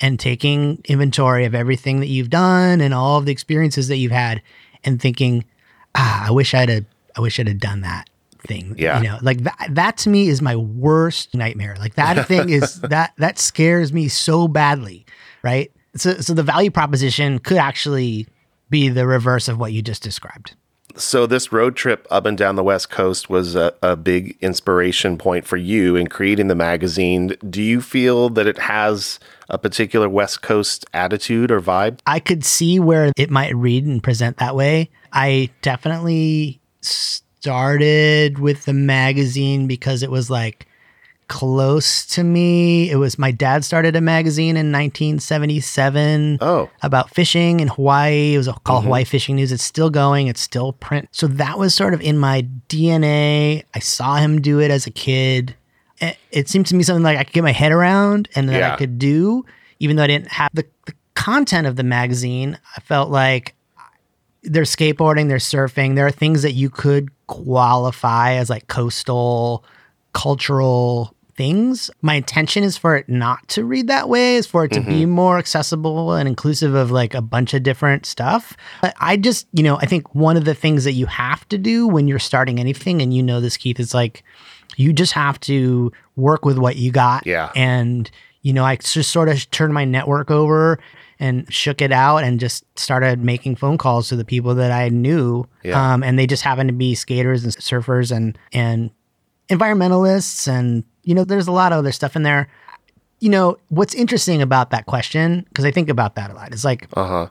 and 0.00 0.20
taking 0.20 0.80
inventory 0.84 1.44
of 1.44 1.54
everything 1.54 2.00
that 2.00 2.06
you've 2.06 2.30
done 2.30 2.80
and 2.80 2.94
all 2.94 3.18
of 3.18 3.26
the 3.26 3.32
experiences 3.32 3.88
that 3.88 3.96
you've 3.96 4.12
had 4.12 4.40
and 4.84 5.00
thinking, 5.00 5.44
ah, 5.94 6.28
I 6.28 6.30
wish 6.30 6.54
I'd 6.54 6.68
have, 6.68 6.84
I 7.16 7.20
wish 7.20 7.40
I'd 7.40 7.48
have 7.48 7.58
done 7.58 7.80
that 7.80 8.09
thing. 8.42 8.74
Yeah. 8.78 8.98
You 8.98 9.08
know, 9.08 9.18
like 9.22 9.42
that, 9.44 9.68
that 9.70 9.96
to 9.98 10.08
me 10.08 10.28
is 10.28 10.42
my 10.42 10.56
worst 10.56 11.34
nightmare. 11.34 11.76
Like 11.78 11.94
that 11.94 12.26
thing 12.28 12.48
is 12.48 12.80
that, 12.82 13.12
that 13.18 13.38
scares 13.38 13.92
me 13.92 14.08
so 14.08 14.48
badly. 14.48 15.06
Right. 15.42 15.72
So, 15.96 16.14
so 16.14 16.34
the 16.34 16.42
value 16.42 16.70
proposition 16.70 17.38
could 17.38 17.56
actually 17.56 18.26
be 18.68 18.88
the 18.88 19.06
reverse 19.06 19.48
of 19.48 19.58
what 19.58 19.72
you 19.72 19.82
just 19.82 20.02
described. 20.02 20.54
So 20.96 21.26
this 21.26 21.52
road 21.52 21.76
trip 21.76 22.06
up 22.10 22.26
and 22.26 22.36
down 22.36 22.56
the 22.56 22.64
West 22.64 22.90
Coast 22.90 23.30
was 23.30 23.54
a, 23.54 23.72
a 23.82 23.96
big 23.96 24.36
inspiration 24.40 25.18
point 25.18 25.46
for 25.46 25.56
you 25.56 25.96
in 25.96 26.08
creating 26.08 26.48
the 26.48 26.54
magazine. 26.54 27.36
Do 27.48 27.62
you 27.62 27.80
feel 27.80 28.28
that 28.30 28.46
it 28.46 28.58
has 28.58 29.20
a 29.48 29.58
particular 29.58 30.08
West 30.08 30.42
Coast 30.42 30.84
attitude 30.92 31.50
or 31.50 31.60
vibe? 31.60 32.00
I 32.06 32.20
could 32.20 32.44
see 32.44 32.80
where 32.80 33.12
it 33.16 33.30
might 33.30 33.54
read 33.54 33.86
and 33.86 34.02
present 34.02 34.38
that 34.38 34.56
way. 34.56 34.90
I 35.12 35.50
definitely 35.62 36.60
started 37.40 38.38
with 38.38 38.66
the 38.66 38.72
magazine 38.74 39.66
because 39.66 40.02
it 40.02 40.10
was 40.10 40.28
like 40.28 40.66
close 41.28 42.04
to 42.04 42.22
me. 42.22 42.90
It 42.90 42.96
was 42.96 43.18
my 43.18 43.30
dad 43.30 43.64
started 43.64 43.96
a 43.96 44.00
magazine 44.02 44.56
in 44.56 44.70
1977 44.72 46.38
Oh, 46.42 46.68
about 46.82 47.08
fishing 47.14 47.60
in 47.60 47.68
Hawaii. 47.68 48.34
It 48.34 48.38
was 48.38 48.46
called 48.46 48.80
mm-hmm. 48.80 48.84
Hawaii 48.84 49.04
Fishing 49.04 49.36
News. 49.36 49.52
It's 49.52 49.62
still 49.62 49.88
going. 49.88 50.26
It's 50.26 50.40
still 50.40 50.74
print. 50.74 51.08
So 51.12 51.28
that 51.28 51.58
was 51.58 51.74
sort 51.74 51.94
of 51.94 52.02
in 52.02 52.18
my 52.18 52.46
DNA. 52.68 53.64
I 53.74 53.78
saw 53.78 54.16
him 54.16 54.42
do 54.42 54.60
it 54.60 54.70
as 54.70 54.86
a 54.86 54.90
kid. 54.90 55.54
It, 55.98 56.18
it 56.30 56.48
seemed 56.50 56.66
to 56.66 56.74
me 56.74 56.82
something 56.82 57.04
like 57.04 57.16
I 57.16 57.24
could 57.24 57.32
get 57.32 57.44
my 57.44 57.52
head 57.52 57.72
around 57.72 58.28
and 58.34 58.48
that 58.50 58.58
Yeah. 58.58 58.74
I 58.74 58.76
could 58.76 58.98
do, 58.98 59.46
even 59.78 59.96
though 59.96 60.02
I 60.02 60.08
didn't 60.08 60.28
have 60.28 60.50
the, 60.52 60.66
the 60.84 60.92
content 61.14 61.66
of 61.66 61.76
the 61.76 61.84
magazine. 61.84 62.58
I 62.76 62.80
felt 62.80 63.08
like 63.08 63.54
there's 64.42 64.74
skateboarding, 64.74 65.28
there's 65.28 65.44
surfing. 65.44 65.94
There 65.94 66.06
are 66.06 66.10
things 66.10 66.42
that 66.42 66.52
you 66.52 66.70
could 66.70 67.10
qualify 67.30 68.32
as 68.34 68.50
like 68.50 68.66
coastal 68.66 69.64
cultural 70.12 71.14
things. 71.36 71.90
My 72.02 72.14
intention 72.14 72.64
is 72.64 72.76
for 72.76 72.96
it 72.96 73.08
not 73.08 73.46
to 73.50 73.64
read 73.64 73.86
that 73.86 74.08
way, 74.08 74.34
is 74.34 74.46
for 74.46 74.64
it 74.64 74.72
to 74.72 74.80
be 74.80 75.02
mm-hmm. 75.02 75.12
more 75.12 75.38
accessible 75.38 76.12
and 76.12 76.28
inclusive 76.28 76.74
of 76.74 76.90
like 76.90 77.14
a 77.14 77.22
bunch 77.22 77.54
of 77.54 77.62
different 77.62 78.04
stuff. 78.04 78.56
But 78.82 78.94
I 79.00 79.16
just, 79.16 79.46
you 79.52 79.62
know, 79.62 79.76
I 79.76 79.86
think 79.86 80.12
one 80.14 80.36
of 80.36 80.44
the 80.44 80.54
things 80.54 80.84
that 80.84 80.92
you 80.92 81.06
have 81.06 81.48
to 81.48 81.56
do 81.56 81.86
when 81.86 82.08
you're 82.08 82.18
starting 82.18 82.58
anything, 82.58 83.00
and 83.00 83.14
you 83.14 83.22
know 83.22 83.40
this, 83.40 83.56
Keith, 83.56 83.80
is 83.80 83.94
like 83.94 84.24
you 84.76 84.92
just 84.92 85.12
have 85.12 85.38
to 85.40 85.92
work 86.16 86.44
with 86.44 86.58
what 86.58 86.76
you 86.76 86.90
got. 86.90 87.26
Yeah. 87.26 87.52
And, 87.54 88.10
you 88.42 88.52
know, 88.52 88.64
I 88.64 88.76
just 88.76 89.12
sort 89.12 89.28
of 89.28 89.50
turned 89.50 89.72
my 89.72 89.84
network 89.84 90.30
over 90.30 90.78
and 91.20 91.46
shook 91.52 91.80
it 91.80 91.92
out 91.92 92.24
and 92.24 92.40
just 92.40 92.64
started 92.78 93.22
making 93.22 93.54
phone 93.54 93.76
calls 93.76 94.08
to 94.08 94.16
the 94.16 94.24
people 94.24 94.54
that 94.54 94.72
I 94.72 94.88
knew. 94.88 95.46
Yeah. 95.62 95.92
Um, 95.92 96.02
and 96.02 96.18
they 96.18 96.26
just 96.26 96.42
happened 96.42 96.68
to 96.68 96.74
be 96.74 96.94
skaters 96.94 97.44
and 97.44 97.52
surfers 97.52 98.10
and, 98.10 98.36
and 98.52 98.90
environmentalists. 99.50 100.48
And, 100.48 100.82
you 101.04 101.14
know, 101.14 101.24
there's 101.24 101.46
a 101.46 101.52
lot 101.52 101.72
of 101.72 101.78
other 101.78 101.92
stuff 101.92 102.16
in 102.16 102.22
there. 102.22 102.48
You 103.20 103.28
know, 103.28 103.58
what's 103.68 103.94
interesting 103.94 104.40
about 104.40 104.70
that 104.70 104.86
question, 104.86 105.44
because 105.50 105.66
I 105.66 105.70
think 105.70 105.90
about 105.90 106.14
that 106.14 106.30
a 106.30 106.34
lot, 106.34 106.54
is 106.54 106.64
like 106.64 106.88
uh 106.94 107.06
huh. 107.06 107.26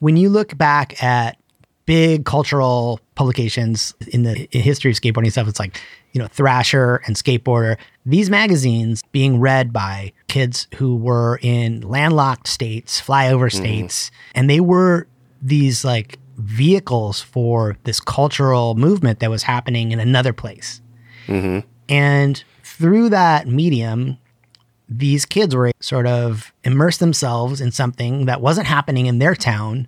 when 0.00 0.18
you 0.18 0.28
look 0.28 0.56
back 0.58 1.02
at 1.02 1.38
big 1.86 2.26
cultural 2.26 3.00
publications 3.14 3.94
in 4.08 4.24
the 4.24 4.46
history 4.50 4.90
of 4.90 4.98
skateboarding 4.98 5.32
stuff, 5.32 5.48
it's 5.48 5.58
like, 5.58 5.80
you 6.16 6.22
know, 6.22 6.28
Thrasher 6.28 7.02
and 7.04 7.14
Skateboarder, 7.14 7.76
these 8.06 8.30
magazines 8.30 9.02
being 9.12 9.38
read 9.38 9.70
by 9.70 10.14
kids 10.28 10.66
who 10.76 10.96
were 10.96 11.38
in 11.42 11.82
landlocked 11.82 12.48
states, 12.48 12.98
flyover 12.98 13.50
mm-hmm. 13.50 13.58
states, 13.58 14.10
and 14.34 14.48
they 14.48 14.60
were 14.60 15.08
these 15.42 15.84
like 15.84 16.18
vehicles 16.38 17.20
for 17.20 17.76
this 17.84 18.00
cultural 18.00 18.74
movement 18.76 19.20
that 19.20 19.28
was 19.28 19.42
happening 19.42 19.92
in 19.92 20.00
another 20.00 20.32
place. 20.32 20.80
Mm-hmm. 21.26 21.68
And 21.90 22.42
through 22.64 23.10
that 23.10 23.46
medium, 23.46 24.16
these 24.88 25.26
kids 25.26 25.54
were 25.54 25.70
sort 25.80 26.06
of 26.06 26.50
immerse 26.64 26.96
themselves 26.96 27.60
in 27.60 27.72
something 27.72 28.24
that 28.24 28.40
wasn't 28.40 28.68
happening 28.68 29.04
in 29.04 29.18
their 29.18 29.34
town, 29.34 29.86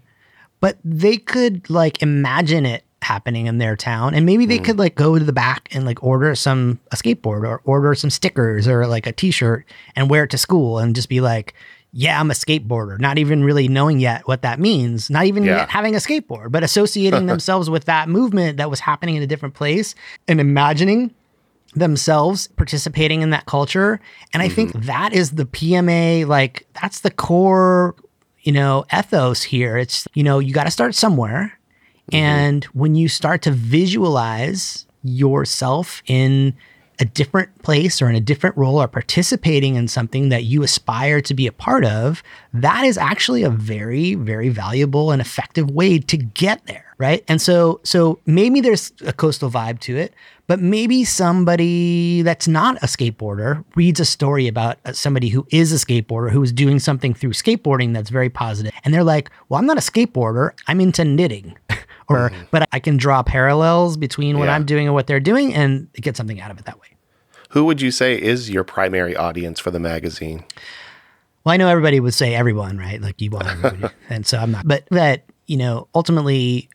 but 0.61 0.77
they 0.85 1.17
could 1.17 1.71
like 1.71 2.03
imagine 2.03 2.67
it 2.67 2.85
happening 3.09 3.47
in 3.47 3.59
their 3.59 3.75
town 3.75 4.15
and 4.15 4.27
maybe 4.27 4.45
they 4.45 4.59
hmm. 4.59 4.65
could 4.65 4.79
like 4.79 4.95
go 4.95 5.19
to 5.19 5.25
the 5.25 5.33
back 5.33 5.69
and 5.73 5.87
like 5.87 6.03
order 6.03 6.35
some 6.35 6.79
a 6.93 6.97
skateboard 6.97 7.49
or 7.49 7.63
order 7.65 7.95
some 7.95 8.11
stickers 8.11 8.69
or 8.69 8.87
like 8.87 9.07
a 9.07 9.13
t-shirt 9.13 9.65
and 9.97 10.11
wear 10.11 10.25
it 10.25 10.31
to 10.31 10.39
school 10.39 10.79
and 10.79 10.95
just 10.95 11.09
be 11.09 11.21
like 11.21 11.55
yeah 11.93 12.21
i'm 12.21 12.31
a 12.31 12.35
skateboarder 12.35 13.01
not 13.01 13.17
even 13.17 13.43
really 13.43 13.67
knowing 13.67 13.99
yet 13.99 14.29
what 14.29 14.43
that 14.43 14.61
means 14.61 15.09
not 15.09 15.25
even 15.25 15.43
Yeah. 15.43 15.59
yet 15.59 15.71
having 15.71 15.95
a 15.95 15.99
skateboard 15.99 16.53
but 16.53 16.63
associating 16.63 17.27
themselves 17.33 17.71
with 17.71 17.87
that 17.87 18.09
movement 18.09 18.59
that 18.59 18.69
was 18.69 18.81
happening 18.81 19.17
in 19.17 19.23
a 19.23 19.27
different 19.27 19.55
place 19.55 19.95
and 20.29 20.41
imagining 20.41 21.15
themselves 21.75 22.49
participating 22.49 23.23
in 23.23 23.31
that 23.31 23.47
culture. 23.47 24.01
And 24.33 24.43
I 24.43 24.49
think 24.49 24.71
mm-hmm. 24.71 24.87
that 24.87 25.13
is 25.13 25.33
the 25.33 25.45
PMA, 25.45 26.27
like, 26.27 26.67
that's 26.81 27.01
the 27.01 27.11
core, 27.11 27.95
you 28.43 28.53
know, 28.53 28.85
ethos 28.97 29.43
here. 29.43 29.77
It's, 29.77 30.07
you 30.15 30.23
know, 30.23 30.39
you 30.39 30.53
got 30.53 30.65
to 30.65 30.71
start 30.71 30.95
somewhere. 30.95 31.58
And 32.13 32.65
when 32.67 32.95
you 32.95 33.09
start 33.09 33.43
to 33.43 33.51
visualize 33.51 34.87
yourself 35.03 36.03
in 36.07 36.55
a 37.01 37.05
different 37.05 37.63
place 37.63 38.03
or 38.03 38.09
in 38.09 38.17
a 38.17 38.21
different 38.21 38.57
role 38.57 38.83
or 38.83 38.89
participating 38.89 39.77
in 39.77 39.87
something 39.87 40.31
that 40.31 40.45
you 40.45 40.63
aspire 40.63 41.21
to 41.21 41.35
be 41.35 41.47
a 41.47 41.53
part 41.53 41.85
of, 41.85 42.23
that 42.53 42.85
is 42.85 42.99
actually 42.99 43.45
a 43.45 43.51
very, 43.51 44.15
very 44.15 44.49
valuable 44.49 45.13
and 45.13 45.21
effective 45.21 45.71
way 45.71 45.99
to 46.01 46.17
get 46.17 46.67
there. 46.67 46.85
Right. 46.99 47.23
And 47.29 47.41
so, 47.41 47.79
so 47.85 48.19
maybe 48.27 48.61
there's 48.61 48.93
a 49.07 49.13
coastal 49.13 49.49
vibe 49.49 49.79
to 49.81 49.97
it, 49.97 50.13
but 50.49 50.59
maybe 50.59 51.05
somebody 51.05 52.23
that's 52.23 52.49
not 52.49 52.77
a 52.79 52.87
skateboarder 52.87 53.65
reads 53.77 54.01
a 54.01 54.05
story 54.05 54.49
about 54.49 54.79
uh, 54.85 54.93
somebody 54.93 55.29
who 55.29 55.47
is 55.51 55.73
a 55.73 55.77
skateboarder 55.77 56.33
who 56.33 56.43
is 56.43 56.53
doing 56.53 56.81
something 56.81 57.15
through 57.15 57.35
skateboarding 57.35 57.95
that's 57.95 58.11
very 58.11 58.29
positive, 58.29 58.73
and 58.83 58.93
they're 58.93 59.05
like, 59.05 59.31
"Well, 59.49 59.61
I'm 59.61 59.67
not 59.67 59.77
a 59.77 59.81
skateboarder. 59.81 60.51
I'm 60.67 60.81
into 60.81 61.05
knitting." 61.05 61.57
Or 62.09 62.31
mm-hmm. 62.31 62.43
but 62.51 62.69
I 62.73 62.81
can 62.81 62.97
draw 62.97 63.23
parallels 63.23 63.97
between 63.97 64.39
what 64.39 64.47
Yeah. 64.47 64.55
I'm 64.55 64.65
doing 64.65 64.87
and 64.87 64.95
what 64.95 65.07
they're 65.07 65.21
doing 65.21 65.55
and 65.55 65.93
get 65.95 66.17
something 66.17 66.41
out 66.41 66.51
of 66.51 66.59
it 66.59 66.65
that 66.65 66.81
way. 66.81 66.89
Who 67.51 67.65
would 67.65 67.81
you 67.81 67.91
say 67.91 68.21
is 68.21 68.51
your 68.51 68.65
primary 68.65 69.17
audience 69.17 69.59
for 69.61 69.71
the 69.71 69.81
magazine? 69.81 70.45
Well, 71.45 71.55
I 71.55 71.57
know 71.57 71.69
everybody 71.69 71.99
would 72.01 72.15
say 72.15 72.35
everyone, 72.35 72.77
right? 72.79 73.01
Like 73.01 73.21
you 73.21 73.31
want 73.31 73.47
everybody, 73.65 73.95
and 74.11 74.27
so 74.27 74.39
I'm 74.39 74.51
not. 74.51 74.67
But 74.67 74.87
that 74.91 75.25
you 75.47 75.57
know, 75.57 75.89
ultimately, 75.95 76.69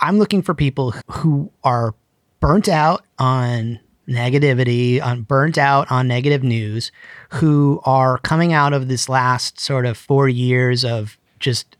I'm 0.00 0.18
looking 0.18 0.42
for 0.42 0.54
people 0.54 0.92
who 1.08 1.50
are 1.62 1.94
burnt 2.40 2.68
out 2.68 3.04
on 3.18 3.78
negativity, 4.08 5.02
on 5.02 5.22
burnt 5.22 5.58
out 5.58 5.90
on 5.92 6.08
negative 6.08 6.42
news, 6.42 6.90
who 7.30 7.80
are 7.84 8.18
coming 8.18 8.52
out 8.52 8.72
of 8.72 8.88
this 8.88 9.08
last 9.08 9.60
sort 9.60 9.86
of 9.86 9.96
four 9.96 10.28
years 10.28 10.84
of 10.84 11.16
just 11.38 11.76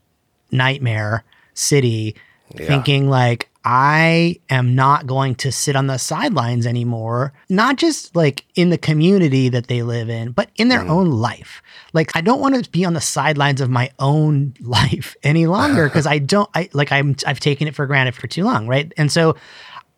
nightmare 0.51 1.23
city, 1.53 2.15
thinking 2.55 3.09
like 3.09 3.49
I 3.63 4.39
am 4.49 4.73
not 4.73 5.05
going 5.05 5.35
to 5.35 5.51
sit 5.51 5.75
on 5.75 5.87
the 5.87 5.97
sidelines 5.97 6.65
anymore, 6.65 7.33
not 7.49 7.75
just 7.75 8.15
like 8.15 8.45
in 8.55 8.69
the 8.69 8.77
community 8.77 9.49
that 9.49 9.67
they 9.67 9.83
live 9.83 10.09
in, 10.09 10.31
but 10.31 10.49
in 10.55 10.69
their 10.69 10.87
own 10.87 11.11
life. 11.11 11.61
Like 11.93 12.09
I 12.15 12.21
don't 12.21 12.39
want 12.39 12.63
to 12.63 12.71
be 12.71 12.85
on 12.85 12.93
the 12.93 13.01
sidelines 13.01 13.59
of 13.59 13.69
my 13.69 13.91
own 13.99 14.53
life 14.61 15.15
any 15.23 15.45
longer 15.45 15.85
because 15.89 16.07
I 16.07 16.19
don't 16.19 16.49
I 16.55 16.69
like 16.73 16.91
I'm 16.91 17.15
I've 17.27 17.39
taken 17.39 17.67
it 17.67 17.75
for 17.75 17.85
granted 17.85 18.15
for 18.15 18.27
too 18.27 18.43
long, 18.43 18.67
right? 18.67 18.91
And 18.97 19.11
so 19.11 19.35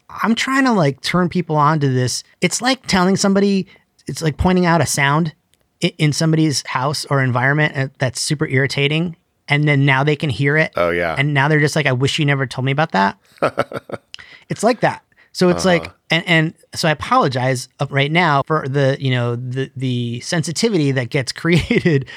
I'm 0.09 0.35
trying 0.35 0.65
to 0.65 0.73
like 0.73 1.01
turn 1.01 1.29
people 1.29 1.55
on 1.55 1.79
to 1.79 1.89
this. 1.89 2.23
It's 2.41 2.61
like 2.61 2.85
telling 2.87 3.15
somebody, 3.15 3.67
it's 4.07 4.21
like 4.21 4.37
pointing 4.37 4.65
out 4.65 4.81
a 4.81 4.85
sound 4.85 5.33
in 5.79 6.13
somebody's 6.13 6.65
house 6.67 7.05
or 7.05 7.23
environment 7.23 7.77
uh, 7.77 7.87
that's 7.97 8.21
super 8.21 8.47
irritating. 8.47 9.15
And 9.51 9.67
then 9.67 9.85
now 9.85 10.03
they 10.03 10.15
can 10.15 10.29
hear 10.29 10.55
it. 10.55 10.71
Oh, 10.77 10.91
yeah. 10.91 11.13
And 11.17 11.33
now 11.33 11.49
they're 11.49 11.59
just 11.59 11.75
like, 11.75 11.85
I 11.85 11.91
wish 11.91 12.17
you 12.17 12.25
never 12.25 12.47
told 12.47 12.65
me 12.65 12.71
about 12.71 12.93
that. 12.93 13.19
it's 14.49 14.63
like 14.63 14.79
that. 14.79 15.03
So 15.33 15.49
it's 15.49 15.65
like, 15.65 15.87
uh-huh. 15.87 15.93
and, 16.09 16.27
and 16.27 16.53
so 16.73 16.87
I 16.87 16.91
apologize 16.91 17.69
uh, 17.79 17.87
right 17.89 18.11
now 18.11 18.43
for 18.47 18.65
the, 18.67 18.97
you 18.99 19.11
know, 19.11 19.35
the, 19.35 19.69
the 19.75 20.21
sensitivity 20.21 20.91
that 20.91 21.09
gets 21.09 21.31
created 21.33 22.07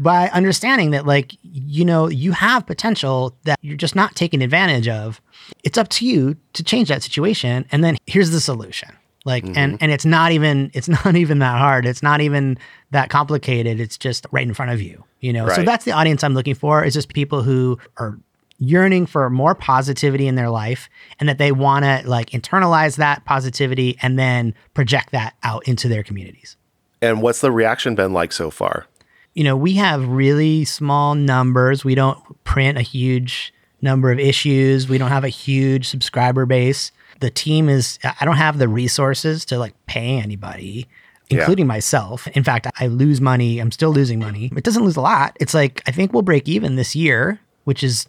by 0.00 0.28
understanding 0.30 0.90
that 0.90 1.06
like, 1.06 1.36
you 1.42 1.84
know, 1.84 2.08
you 2.08 2.32
have 2.32 2.66
potential 2.66 3.36
that 3.44 3.58
you're 3.62 3.76
just 3.76 3.94
not 3.94 4.16
taking 4.16 4.42
advantage 4.42 4.88
of. 4.88 5.20
It's 5.62 5.78
up 5.78 5.88
to 5.90 6.06
you 6.06 6.36
to 6.54 6.64
change 6.64 6.88
that 6.88 7.02
situation. 7.02 7.66
And 7.70 7.84
then 7.84 7.96
here's 8.06 8.30
the 8.30 8.40
solution. 8.40 8.90
Like, 9.24 9.44
and, 9.44 9.54
mm-hmm. 9.54 9.76
and 9.80 9.92
it's 9.92 10.06
not 10.06 10.32
even, 10.32 10.70
it's 10.74 10.88
not 11.04 11.16
even 11.16 11.40
that 11.40 11.58
hard. 11.58 11.86
It's 11.86 12.02
not 12.02 12.20
even 12.20 12.58
that 12.90 13.10
complicated. 13.10 13.80
It's 13.80 13.98
just 13.98 14.26
right 14.30 14.46
in 14.46 14.54
front 14.54 14.72
of 14.72 14.80
you, 14.80 15.04
you 15.20 15.32
know? 15.32 15.48
So 15.48 15.62
that's 15.62 15.84
the 15.84 15.92
audience 15.92 16.24
I'm 16.24 16.34
looking 16.34 16.54
for 16.54 16.84
is 16.84 16.94
just 16.94 17.12
people 17.12 17.42
who 17.42 17.78
are 17.98 18.18
yearning 18.60 19.06
for 19.06 19.28
more 19.30 19.54
positivity 19.54 20.28
in 20.28 20.34
their 20.34 20.50
life 20.50 20.88
and 21.18 21.28
that 21.28 21.38
they 21.38 21.50
want 21.50 21.84
to 21.84 22.02
like 22.04 22.30
internalize 22.30 22.96
that 22.96 23.24
positivity 23.24 23.96
and 24.02 24.18
then 24.18 24.54
project 24.74 25.12
that 25.12 25.34
out 25.42 25.66
into 25.66 25.88
their 25.88 26.02
communities. 26.02 26.56
And 27.02 27.22
what's 27.22 27.40
the 27.40 27.50
reaction 27.50 27.94
been 27.94 28.12
like 28.12 28.32
so 28.32 28.50
far? 28.50 28.86
You 29.32 29.44
know, 29.44 29.56
we 29.56 29.74
have 29.74 30.06
really 30.06 30.64
small 30.64 31.14
numbers. 31.14 31.84
We 31.84 31.94
don't 31.94 32.18
print 32.44 32.76
a 32.76 32.82
huge 32.82 33.54
number 33.80 34.12
of 34.12 34.18
issues. 34.18 34.88
We 34.88 34.98
don't 34.98 35.10
have 35.10 35.24
a 35.24 35.28
huge 35.28 35.88
subscriber 35.88 36.44
base. 36.44 36.92
The 37.20 37.30
team 37.30 37.68
is 37.68 37.98
I 38.20 38.24
don't 38.24 38.36
have 38.36 38.58
the 38.58 38.68
resources 38.68 39.44
to 39.46 39.58
like 39.58 39.74
pay 39.86 40.18
anybody 40.18 40.86
Yeah. 41.30 41.38
including 41.40 41.66
myself. 41.66 42.26
In 42.28 42.42
fact, 42.44 42.66
I 42.78 42.86
lose 42.88 43.20
money. 43.20 43.58
I'm 43.60 43.70
still 43.70 43.92
losing 43.92 44.18
money. 44.18 44.50
It 44.56 44.64
doesn't 44.64 44.84
lose 44.84 44.96
a 44.96 45.00
lot. 45.00 45.36
It's 45.40 45.54
like 45.54 45.82
I 45.86 45.90
think 45.92 46.12
we'll 46.12 46.22
break 46.22 46.48
even 46.48 46.76
this 46.76 46.96
year, 46.96 47.38
which 47.64 47.82
is 47.84 48.06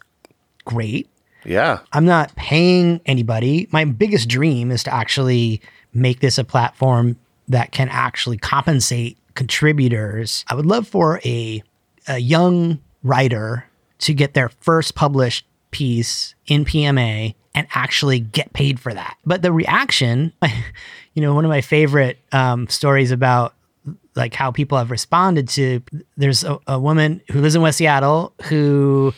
great. 0.64 1.08
Yeah. 1.44 1.80
I'm 1.92 2.04
not 2.04 2.34
paying 2.36 3.00
anybody. 3.06 3.68
My 3.72 3.84
biggest 3.84 4.28
dream 4.28 4.70
is 4.70 4.82
to 4.84 4.94
actually 4.94 5.60
make 5.92 6.20
this 6.20 6.38
a 6.38 6.44
platform 6.44 7.16
that 7.48 7.72
can 7.72 7.88
actually 7.90 8.38
compensate 8.38 9.18
contributors. 9.34 10.44
I 10.48 10.54
would 10.54 10.66
love 10.66 10.86
for 10.88 11.20
a, 11.24 11.62
a 12.08 12.18
young 12.18 12.80
writer 13.02 13.66
to 13.98 14.14
get 14.14 14.34
their 14.34 14.48
first 14.60 14.94
published 14.94 15.44
piece 15.70 16.34
in 16.46 16.64
PMA 16.64 17.34
and 17.54 17.66
actually 17.74 18.20
get 18.20 18.52
paid 18.52 18.80
for 18.80 18.94
that. 18.94 19.16
But 19.24 19.42
the 19.42 19.52
reaction, 19.52 20.32
you 21.14 21.22
know, 21.22 21.34
one 21.34 21.44
of 21.44 21.48
my 21.48 21.60
favorite 21.60 22.18
um, 22.32 22.68
stories 22.68 23.10
about 23.10 23.54
like 24.14 24.34
how 24.34 24.50
people 24.50 24.78
have 24.78 24.90
responded 24.90 25.48
to 25.48 25.82
there's 26.16 26.44
a, 26.44 26.58
a 26.66 26.78
woman 26.78 27.20
who 27.30 27.40
lives 27.40 27.54
in 27.54 27.62
West 27.62 27.78
Seattle 27.78 28.32
who 28.42 29.12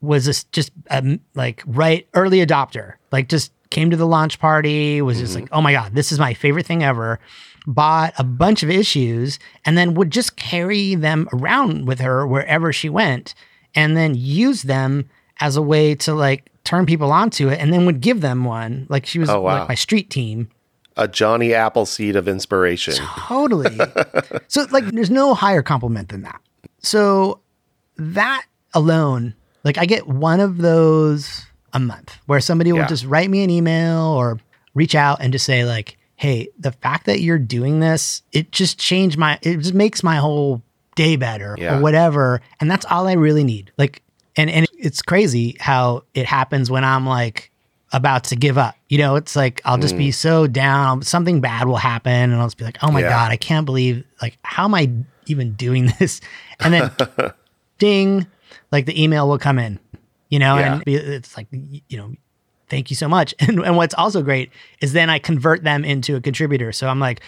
was 0.00 0.24
just, 0.24 0.50
just 0.52 0.72
um, 0.90 1.20
like 1.34 1.62
right 1.66 2.06
early 2.14 2.44
adopter, 2.44 2.94
like 3.12 3.28
just 3.28 3.52
came 3.70 3.90
to 3.90 3.96
the 3.96 4.06
launch 4.06 4.40
party, 4.40 5.00
was 5.00 5.18
just 5.18 5.34
like, 5.34 5.48
oh 5.52 5.60
my 5.60 5.72
God, 5.72 5.94
this 5.94 6.10
is 6.10 6.18
my 6.18 6.34
favorite 6.34 6.66
thing 6.66 6.82
ever. 6.82 7.20
Bought 7.66 8.14
a 8.18 8.24
bunch 8.24 8.62
of 8.62 8.70
issues 8.70 9.38
and 9.64 9.78
then 9.78 9.94
would 9.94 10.10
just 10.10 10.36
carry 10.36 10.94
them 10.94 11.28
around 11.32 11.86
with 11.86 12.00
her 12.00 12.26
wherever 12.26 12.72
she 12.72 12.88
went 12.88 13.34
and 13.74 13.96
then 13.96 14.14
use 14.14 14.62
them 14.62 15.08
as 15.40 15.56
a 15.56 15.62
way 15.62 15.94
to 15.94 16.14
like 16.14 16.49
turn 16.64 16.86
people 16.86 17.10
onto 17.12 17.48
it 17.48 17.58
and 17.60 17.72
then 17.72 17.86
would 17.86 18.00
give 18.00 18.20
them 18.20 18.44
one. 18.44 18.86
Like 18.88 19.06
she 19.06 19.18
was 19.18 19.28
Oh, 19.30 19.40
wow. 19.40 19.60
like 19.60 19.68
my 19.70 19.74
street 19.74 20.10
team. 20.10 20.48
A 20.96 21.08
Johnny 21.08 21.54
Appleseed 21.54 22.16
of 22.16 22.28
inspiration. 22.28 22.94
Totally. 23.16 23.76
so 24.48 24.66
like 24.70 24.84
there's 24.86 25.10
no 25.10 25.34
higher 25.34 25.62
compliment 25.62 26.08
than 26.10 26.22
that. 26.22 26.40
So 26.80 27.40
that 27.96 28.44
alone, 28.74 29.34
like 29.64 29.78
I 29.78 29.86
get 29.86 30.06
one 30.06 30.40
of 30.40 30.58
those 30.58 31.46
a 31.72 31.78
month 31.80 32.16
where 32.26 32.40
somebody 32.40 32.72
will 32.72 32.80
Yeah. 32.80 32.86
just 32.88 33.04
write 33.06 33.30
me 33.30 33.42
an 33.44 33.50
email 33.50 34.00
or 34.02 34.38
reach 34.74 34.94
out 34.94 35.18
and 35.20 35.32
just 35.32 35.44
say 35.46 35.64
like, 35.64 35.96
"Hey, 36.16 36.48
the 36.58 36.72
fact 36.72 37.06
that 37.06 37.20
you're 37.20 37.38
doing 37.38 37.80
this, 37.80 38.22
it 38.32 38.50
just 38.52 38.78
changed 38.78 39.16
my 39.16 39.38
it 39.42 39.58
just 39.58 39.74
makes 39.74 40.02
my 40.02 40.16
whole 40.16 40.62
day 40.96 41.16
better 41.16 41.56
Yeah. 41.58 41.78
or 41.78 41.80
whatever." 41.80 42.40
And 42.60 42.70
that's 42.70 42.84
all 42.86 43.06
I 43.06 43.12
really 43.14 43.44
need. 43.44 43.70
Like 43.78 44.02
and 44.40 44.50
and 44.50 44.66
it's 44.78 45.02
crazy 45.02 45.56
how 45.60 46.04
it 46.14 46.26
happens 46.26 46.70
when 46.70 46.84
I'm 46.84 47.06
like 47.06 47.50
about 47.92 48.24
to 48.24 48.36
give 48.36 48.56
up. 48.56 48.74
You 48.88 48.98
know, 48.98 49.16
it's 49.16 49.36
like 49.36 49.60
I'll 49.64 49.78
just 49.78 49.96
be 49.96 50.08
mm. 50.08 50.14
so 50.14 50.46
down. 50.46 51.02
Something 51.02 51.40
bad 51.40 51.66
will 51.66 51.76
happen, 51.76 52.12
and 52.12 52.34
I'll 52.34 52.46
just 52.46 52.56
be 52.58 52.64
like, 52.64 52.78
"Oh 52.82 52.90
my 52.90 53.00
Yeah. 53.00 53.10
god, 53.10 53.30
I 53.30 53.36
can't 53.36 53.66
believe 53.66 54.04
like 54.22 54.38
how 54.42 54.64
am 54.64 54.74
I 54.74 54.90
even 55.26 55.52
doing 55.52 55.92
this?" 55.98 56.20
And 56.60 56.72
then, 56.72 56.90
ding, 57.78 58.26
like 58.72 58.86
the 58.86 59.02
email 59.02 59.28
will 59.28 59.38
come 59.38 59.58
in. 59.58 59.78
You 60.28 60.38
know, 60.38 60.56
Yeah. 60.56 60.74
and 60.74 60.82
it's 60.86 61.36
like 61.36 61.48
you 61.52 61.98
know, 61.98 62.14
thank 62.68 62.90
you 62.90 62.96
so 62.96 63.08
much. 63.08 63.34
And 63.40 63.60
and 63.60 63.76
what's 63.76 63.94
also 63.94 64.22
great 64.22 64.50
is 64.80 64.92
then 64.92 65.10
I 65.10 65.18
convert 65.18 65.64
them 65.64 65.84
into 65.84 66.16
a 66.16 66.20
contributor. 66.20 66.72
So 66.72 66.88
I'm 66.88 67.00
like, 67.00 67.20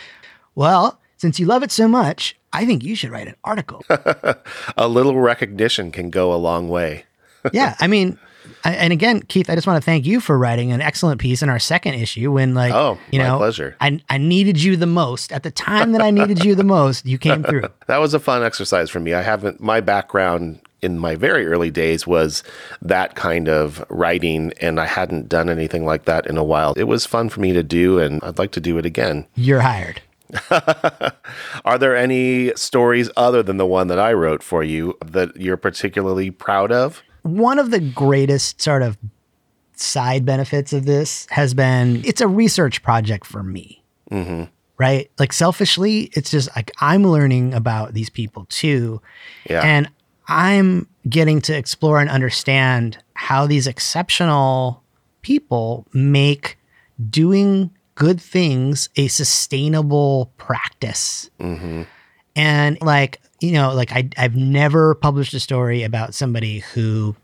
well, 0.54 1.00
since 1.22 1.38
you 1.38 1.46
love 1.46 1.62
it 1.62 1.70
so 1.70 1.86
much, 1.86 2.36
I 2.52 2.66
think 2.66 2.82
you 2.82 2.96
should 2.96 3.10
write 3.10 3.28
an 3.28 3.36
article. 3.44 3.84
A 4.76 4.88
little 4.88 5.20
recognition 5.20 5.92
can 5.92 6.10
go 6.10 6.34
a 6.34 6.36
long 6.36 6.68
way. 6.68 7.04
yeah, 7.52 7.76
I 7.78 7.86
mean, 7.86 8.18
I, 8.64 8.72
and 8.72 8.92
again, 8.92 9.22
Keith, 9.22 9.48
I 9.48 9.54
just 9.54 9.64
want 9.68 9.80
to 9.80 9.84
thank 9.84 10.04
you 10.04 10.18
for 10.18 10.36
writing 10.36 10.72
an 10.72 10.80
excellent 10.80 11.20
piece 11.20 11.40
in 11.40 11.48
our 11.48 11.60
second 11.60 11.94
issue. 11.94 12.32
When 12.32 12.54
like, 12.54 12.72
Oh, 12.74 12.98
you 13.12 13.20
my 13.20 13.28
know, 13.28 13.38
pleasure. 13.38 13.76
I 13.80 14.00
I 14.10 14.18
needed 14.18 14.60
you 14.60 14.76
the 14.76 14.86
most 14.88 15.30
at 15.30 15.44
the 15.44 15.52
time 15.52 15.92
that 15.92 16.02
I 16.02 16.10
needed 16.10 16.44
you 16.44 16.56
the 16.56 16.64
most. 16.64 17.06
You 17.06 17.18
came 17.18 17.44
through. 17.44 17.68
That 17.86 17.98
was 17.98 18.14
a 18.14 18.20
fun 18.20 18.42
exercise 18.42 18.90
for 18.90 18.98
me. 18.98 19.14
I 19.14 19.22
haven't, 19.22 19.60
my 19.60 19.80
background 19.80 20.58
in 20.82 20.98
my 20.98 21.14
very 21.14 21.46
early 21.46 21.70
days 21.70 22.04
was 22.04 22.42
that 22.80 23.14
kind 23.14 23.48
of 23.48 23.84
writing, 23.88 24.52
and 24.60 24.80
I 24.80 24.86
hadn't 24.86 25.28
done 25.28 25.48
anything 25.48 25.84
like 25.84 26.06
that 26.06 26.26
in 26.26 26.36
a 26.36 26.42
while. 26.42 26.72
It 26.76 26.84
was 26.88 27.06
fun 27.06 27.28
for 27.28 27.38
me 27.38 27.52
to 27.52 27.62
do, 27.62 28.00
and 28.00 28.20
I'd 28.24 28.38
like 28.38 28.50
to 28.52 28.60
do 28.60 28.76
it 28.78 28.86
again. 28.86 29.26
You're 29.36 29.60
hired. 29.60 30.02
Are 31.64 31.78
there 31.78 31.96
any 31.96 32.54
stories 32.56 33.10
other 33.16 33.42
than 33.42 33.56
the 33.56 33.66
one 33.66 33.88
that 33.88 33.98
I 33.98 34.12
wrote 34.12 34.42
for 34.42 34.62
you 34.62 34.96
that 35.04 35.36
you're 35.36 35.56
particularly 35.56 36.30
proud 36.30 36.72
of? 36.72 37.02
one 37.22 37.58
of 37.58 37.70
the 37.70 37.80
greatest 37.80 38.60
sort 38.60 38.82
of 38.82 38.98
side 39.74 40.24
benefits 40.24 40.72
of 40.72 40.84
this 40.84 41.26
has 41.30 41.54
been 41.54 42.02
it's 42.04 42.20
a 42.20 42.28
research 42.28 42.82
project 42.82 43.26
for 43.26 43.42
me. 43.42 43.82
Mm-hmm. 44.10 44.44
Right? 44.78 45.10
Like 45.18 45.32
selfishly, 45.32 46.10
it's 46.12 46.30
just 46.30 46.54
like 46.56 46.72
I'm 46.80 47.04
learning 47.04 47.54
about 47.54 47.94
these 47.94 48.10
people 48.10 48.46
too. 48.46 49.00
Yeah. 49.48 49.62
And 49.62 49.88
I'm 50.28 50.88
getting 51.08 51.40
to 51.42 51.56
explore 51.56 52.00
and 52.00 52.10
understand 52.10 52.98
how 53.14 53.46
these 53.46 53.66
exceptional 53.66 54.82
people 55.22 55.86
make 55.92 56.58
doing 57.10 57.70
good 58.02 58.20
things 58.20 58.88
a 58.96 59.06
sustainable 59.06 60.32
practice. 60.36 61.30
And 62.34 62.76
like, 62.82 63.20
you 63.40 63.52
know, 63.52 63.72
like 63.72 63.92
I, 63.92 64.08
I've 64.18 64.34
never 64.34 64.96
published 64.96 65.34
a 65.34 65.38
story 65.38 65.84
about 65.84 66.12
somebody 66.12 66.58
who, 66.74 67.14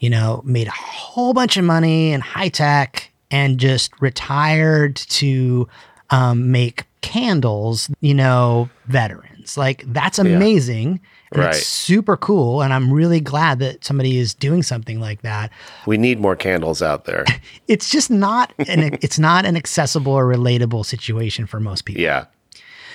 you 0.00 0.10
know, 0.10 0.42
made 0.44 0.66
a 0.66 0.72
whole 0.72 1.34
bunch 1.34 1.56
of 1.56 1.64
money 1.64 2.10
in 2.10 2.20
high 2.20 2.48
tech 2.48 3.12
and 3.30 3.60
just 3.60 3.92
retired 4.00 4.96
to 4.96 5.68
um, 6.10 6.50
make 6.50 6.84
candles, 7.00 7.88
you 8.00 8.14
know, 8.14 8.68
veterans. 8.86 9.56
Like 9.56 9.84
that's 9.86 10.18
amazing. 10.18 10.98
And 11.32 11.42
Right. 11.42 11.54
It's 11.54 11.66
super 11.66 12.16
cool. 12.16 12.62
And 12.62 12.72
I'm 12.72 12.92
really 12.92 13.20
glad 13.20 13.58
that 13.58 13.84
somebody 13.84 14.18
is 14.18 14.34
doing 14.34 14.62
something 14.62 15.00
like 15.00 15.22
that. 15.22 15.50
We 15.86 15.98
need 15.98 16.20
more 16.20 16.36
candles 16.36 16.82
out 16.82 17.04
there. 17.04 17.24
It's 17.68 17.90
just 17.90 18.10
not 18.10 18.54
an 18.66 18.98
it's 19.02 19.18
not 19.18 19.44
an 19.44 19.56
accessible 19.56 20.12
or 20.12 20.24
relatable 20.24 20.86
situation 20.86 21.46
for 21.46 21.60
most 21.60 21.84
people. 21.84 22.02
Yeah. 22.02 22.24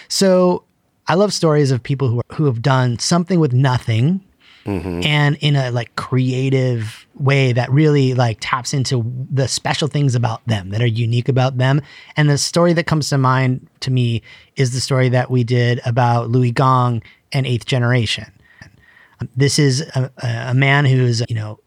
So 0.07 0.63
I 1.07 1.13
love 1.13 1.31
stories 1.31 1.69
of 1.69 1.83
people 1.83 2.07
who 2.07 2.19
are, 2.19 2.35
who 2.35 2.45
have 2.45 2.61
done 2.61 2.97
something 2.97 3.39
with 3.39 3.53
nothing 3.53 4.21
Mm-hmm. 4.65 5.01
and 5.03 5.35
in 5.41 5.57
a 5.57 5.71
like 5.71 5.93
creative 5.97 7.05
way 7.15 7.51
that 7.51 7.69
really 7.69 8.13
like 8.13 8.37
taps 8.39 8.73
into 8.73 9.03
the 9.29 9.45
special 9.47 9.89
things 9.89 10.15
about 10.15 10.45
them 10.47 10.69
that 10.69 10.81
are 10.81 10.87
unique 10.87 11.27
about 11.27 11.57
them. 11.57 11.81
And 12.15 12.29
the 12.29 12.37
story 12.37 12.71
that 12.71 12.85
comes 12.85 13.09
to 13.09 13.17
mind 13.17 13.67
to 13.81 13.91
me 13.91 14.21
is 14.55 14.73
the 14.73 14.79
story 14.79 15.09
that 15.09 15.29
we 15.29 15.43
did 15.43 15.81
about 15.85 16.29
Louis 16.29 16.51
Gong 16.51 17.03
and 17.33 17.45
Eighth 17.45 17.65
Generation. 17.65 18.31
Um, 19.19 19.27
this 19.35 19.59
is 19.59 19.81
a, 19.81 20.09
a 20.21 20.53
man 20.53 20.85
who's, 20.85 21.21
you 21.27 21.35
know, 21.35 21.59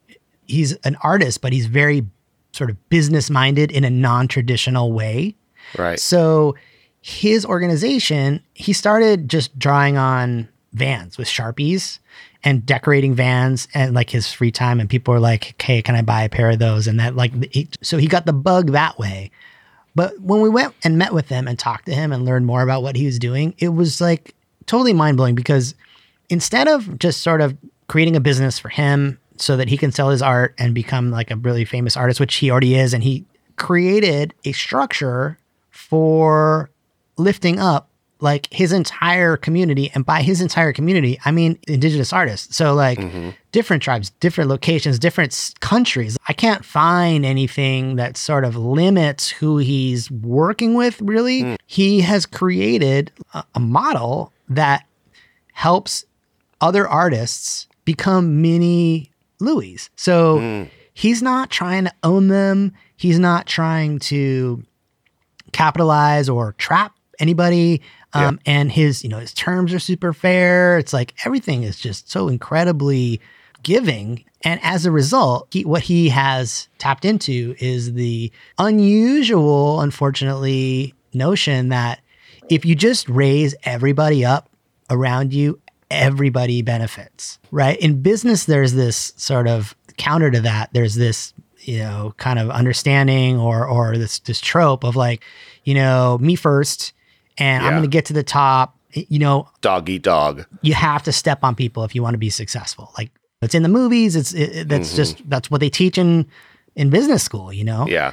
he's 0.47 0.73
an 0.85 0.97
artist, 1.03 1.43
but 1.43 1.53
he's 1.53 1.67
very 1.67 2.07
sort 2.53 2.71
of 2.71 2.89
business 2.89 3.29
minded 3.29 3.71
in 3.71 3.85
a 3.85 3.91
non 3.91 4.27
traditional 4.27 4.93
way. 4.93 5.37
Right. 5.77 6.01
So 6.01 6.55
his 7.03 7.45
organization, 7.45 8.43
he 8.55 8.73
started 8.73 9.29
just 9.29 9.57
drawing 9.59 9.97
on 9.99 10.49
vans 10.73 11.19
with 11.19 11.29
Sharpies 11.29 11.99
and 12.47 12.65
decorating 12.65 13.13
vans 13.13 13.67
and 13.75 13.93
like 13.93 14.09
his 14.09 14.33
free 14.33 14.53
time. 14.53 14.79
And 14.79 14.89
people 14.89 15.13
were 15.13 15.19
like, 15.19 15.57
okay, 15.57 15.83
can 15.83 15.97
I 15.97 16.03
buy 16.03 16.23
a 16.23 16.29
pair 16.29 16.49
of 16.49 16.61
those? 16.61 16.87
And 16.87 17.01
that 17.01 17.17
like, 17.17 17.53
he, 17.53 17.69
so 17.83 17.99
he 17.99 18.07
got 18.07 18.25
the 18.25 18.33
bug 18.33 18.71
that 18.71 19.01
way. 19.01 19.33
But 19.97 20.21
when 20.21 20.41
we 20.41 20.49
went 20.49 20.73
and 20.85 20.97
met 20.97 21.13
with 21.13 21.29
him 21.29 21.49
and 21.49 21.59
talked 21.59 21.87
to 21.87 21.95
him 21.95 22.13
and 22.13 22.25
learned 22.25 22.47
more 22.47 22.63
about 22.63 22.85
what 22.85 22.95
he 22.95 23.05
was 23.05 23.19
doing, 23.19 23.57
it 23.59 23.71
was 23.71 24.01
like 24.01 24.33
totally 24.67 24.93
mind 24.93 25.17
blowing 25.17 25.35
because 25.35 25.75
instead 26.29 26.69
of 26.69 27.01
just 27.01 27.21
sort 27.21 27.41
of 27.41 27.57
creating 27.89 28.15
a 28.15 28.21
business 28.21 28.61
for 28.61 28.69
him 28.69 29.19
so 29.35 29.57
that 29.57 29.69
he 29.69 29.77
can 29.77 29.91
sell 29.91 30.11
his 30.11 30.23
art 30.23 30.55
and 30.57 30.73
become 30.73 31.11
like 31.11 31.33
a 31.33 31.37
really 31.37 31.65
famous 31.65 31.97
artist, 31.97 32.21
which 32.21 32.37
he 32.37 32.53
already 32.53 32.77
is, 32.77 32.95
and 32.95 33.03
he 33.03 33.25
created 33.57 34.33
a 34.45 34.53
structure 34.53 35.37
for 35.73 36.71
lifting 37.17 37.59
up 37.59 37.89
like 38.21 38.53
his 38.53 38.73
entire 38.73 39.37
community. 39.37 39.91
And 39.95 40.05
by 40.05 40.23
his 40.23 40.41
entire 40.41 40.73
community, 40.73 41.19
I 41.25 41.31
mean 41.31 41.59
indigenous 41.69 42.13
artists. 42.13 42.57
So, 42.57 42.75
like 42.75 42.99
mm-hmm. 42.99 43.31
different 43.53 43.83
tribes, 43.83 44.11
different 44.21 44.51
locations, 44.51 44.99
different 44.99 45.33
s- 45.33 45.55
countries. 45.61 46.17
I 46.29 46.33
can't 46.33 46.65
find 46.65 47.25
anything 47.25 47.97
that 47.97 48.17
sort 48.17 48.45
of 48.45 48.57
limits 48.57 49.29
who 49.29 49.59
he's 49.59 50.11
working 50.11 50.75
with, 50.75 51.01
really. 51.01 51.43
Mm. 51.43 51.57
He 51.67 52.01
has 52.01 52.27
created 52.27 53.13
a, 53.35 53.45
a 53.55 53.61
model 53.61 54.33
that 54.49 54.87
helps 55.53 56.05
other 56.61 56.89
artists 56.89 57.67
become 57.85 58.41
mini 58.41 59.11
Louis. 59.41 59.89
So 59.97 60.39
mm. 60.39 60.71
he's 60.95 61.23
not 61.23 61.51
trying 61.51 61.85
to 61.85 61.93
own 62.03 62.29
them. 62.29 62.73
He's 62.97 63.19
not 63.19 63.47
trying 63.47 63.99
to 64.01 64.63
capitalize 65.53 66.29
or 66.29 66.53
trap 66.55 66.95
anybody. 67.19 67.83
Um, 68.13 68.41
And 68.47 68.73
his, 68.73 69.03
you 69.03 69.11
know, 69.11 69.19
his 69.19 69.35
terms 69.35 69.75
are 69.75 69.79
super 69.79 70.13
fair. 70.13 70.79
It's 70.79 70.93
like 70.93 71.15
everything 71.25 71.65
is 71.65 71.79
just 71.79 72.11
so 72.11 72.29
incredibly 72.29 73.21
giving. 73.63 74.25
And 74.43 74.61
as 74.63 74.87
a 74.87 74.91
result, 74.91 75.49
he, 75.51 75.65
what 75.65 75.83
he 75.83 76.09
has 76.11 76.69
tapped 76.79 77.05
into 77.05 77.57
is 77.59 77.95
the 77.95 78.31
unusual, 78.59 79.81
unfortunately, 79.81 80.95
notion 81.13 81.69
that 81.71 82.01
if 82.49 82.65
you 82.65 82.75
just 82.75 83.09
raise 83.09 83.55
everybody 83.65 84.25
up 84.25 84.49
around 84.89 85.33
you, 85.35 85.61
everybody 85.91 86.63
benefits, 86.63 87.39
right? 87.51 87.79
In 87.81 88.03
business, 88.03 88.45
there's 88.45 88.73
this 88.73 89.13
sort 89.17 89.49
of 89.49 89.75
counter 89.97 90.31
to 90.31 90.41
that. 90.41 90.71
There's 90.73 90.95
this, 90.95 91.35
you 91.61 91.79
know, 91.81 92.15
kind 92.19 92.39
of 92.39 92.51
understanding 92.51 93.39
or 93.39 93.67
or 93.67 93.97
this 93.97 94.21
this 94.21 94.41
trope 94.41 94.85
of 94.85 94.95
like, 94.95 95.25
you 95.65 95.75
know, 95.75 96.19
me 96.19 96.37
first, 96.37 96.93
and 97.39 97.65
I'm 97.65 97.73
going 97.73 97.83
to 97.83 97.89
get 97.89 98.07
to 98.07 98.13
the 98.13 98.23
top. 98.23 98.75
You 98.93 99.19
know, 99.19 99.49
Dog 99.61 99.91
eat 99.91 100.03
dog. 100.03 100.47
you 100.63 100.73
have 100.73 101.03
to 101.03 101.13
step 101.13 101.41
on 101.43 101.55
people 101.55 101.85
if 101.85 101.95
you 101.95 102.03
want 102.03 102.15
to 102.15 102.19
be 102.19 102.31
successful. 102.31 102.93
Like 102.97 103.11
it's 103.43 103.55
in 103.55 103.63
the 103.63 103.69
movies. 103.69 104.17
It's 104.17 104.33
it, 104.33 104.69
that's 104.69 104.89
mm-hmm. 104.89 104.97
just 104.97 105.29
that's 105.29 105.51
what 105.51 105.61
they 105.61 105.69
teach 105.69 105.99
in 105.99 106.27
in 106.77 106.89
business 106.89 107.23
school. 107.23 107.53
You 107.53 107.65
know, 107.65 107.87
Yeah. 107.87 108.13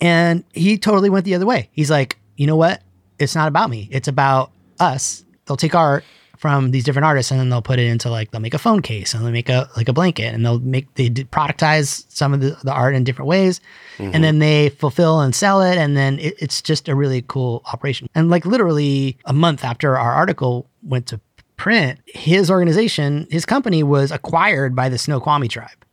and 0.00 0.44
he 0.52 0.76
totally 0.76 1.08
went 1.08 1.24
the 1.24 1.34
other 1.34 1.46
way. 1.46 1.70
He's 1.72 1.90
like, 1.90 2.18
you 2.36 2.46
know 2.46 2.56
what? 2.56 2.82
It's 3.18 3.34
not 3.34 3.48
about 3.48 3.70
me. 3.70 3.88
It's 3.90 4.08
about 4.08 4.50
us. 4.78 5.24
They'll 5.46 5.56
take 5.56 5.74
art 5.74 6.04
from 6.40 6.70
these 6.70 6.84
different 6.84 7.04
artists 7.04 7.30
and 7.30 7.38
then 7.38 7.50
they'll 7.50 7.60
put 7.60 7.78
it 7.78 7.86
into 7.86 8.08
like 8.08 8.30
they'll 8.30 8.40
make 8.40 8.54
a 8.54 8.58
phone 8.58 8.80
case 8.80 9.12
and 9.12 9.22
they'll 9.22 9.30
make 9.32 9.50
a 9.50 9.68
like 9.76 9.88
a 9.88 9.92
blanket 9.92 10.32
and 10.34 10.42
they'll 10.44 10.58
make 10.60 10.92
they 10.94 11.10
productize 11.10 12.04
some 12.08 12.32
of 12.32 12.40
the, 12.40 12.56
the 12.64 12.72
art 12.72 12.94
in 12.94 13.04
different 13.04 13.28
ways 13.28 13.60
and 13.98 14.24
then 14.24 14.38
they 14.38 14.70
fulfill 14.70 15.20
and 15.20 15.34
sell 15.34 15.60
it 15.60 15.76
and 15.76 15.94
then 15.98 16.18
it, 16.18 16.34
it's 16.38 16.62
just 16.62 16.88
a 16.88 16.94
really 16.94 17.22
cool 17.28 17.60
operation 17.72 18.08
and 18.14 18.30
like 18.30 18.46
literally 18.46 19.18
a 19.26 19.32
month 19.34 19.62
after 19.64 19.98
our 19.98 20.12
article 20.12 20.66
went 20.82 21.06
to 21.06 21.20
print 21.58 21.98
his 22.06 22.50
organization 22.50 23.26
his 23.30 23.44
company 23.44 23.82
was 23.82 24.10
acquired 24.10 24.74
by 24.74 24.88
the 24.88 24.96
snoqualmie 24.96 25.48
tribe 25.48 25.84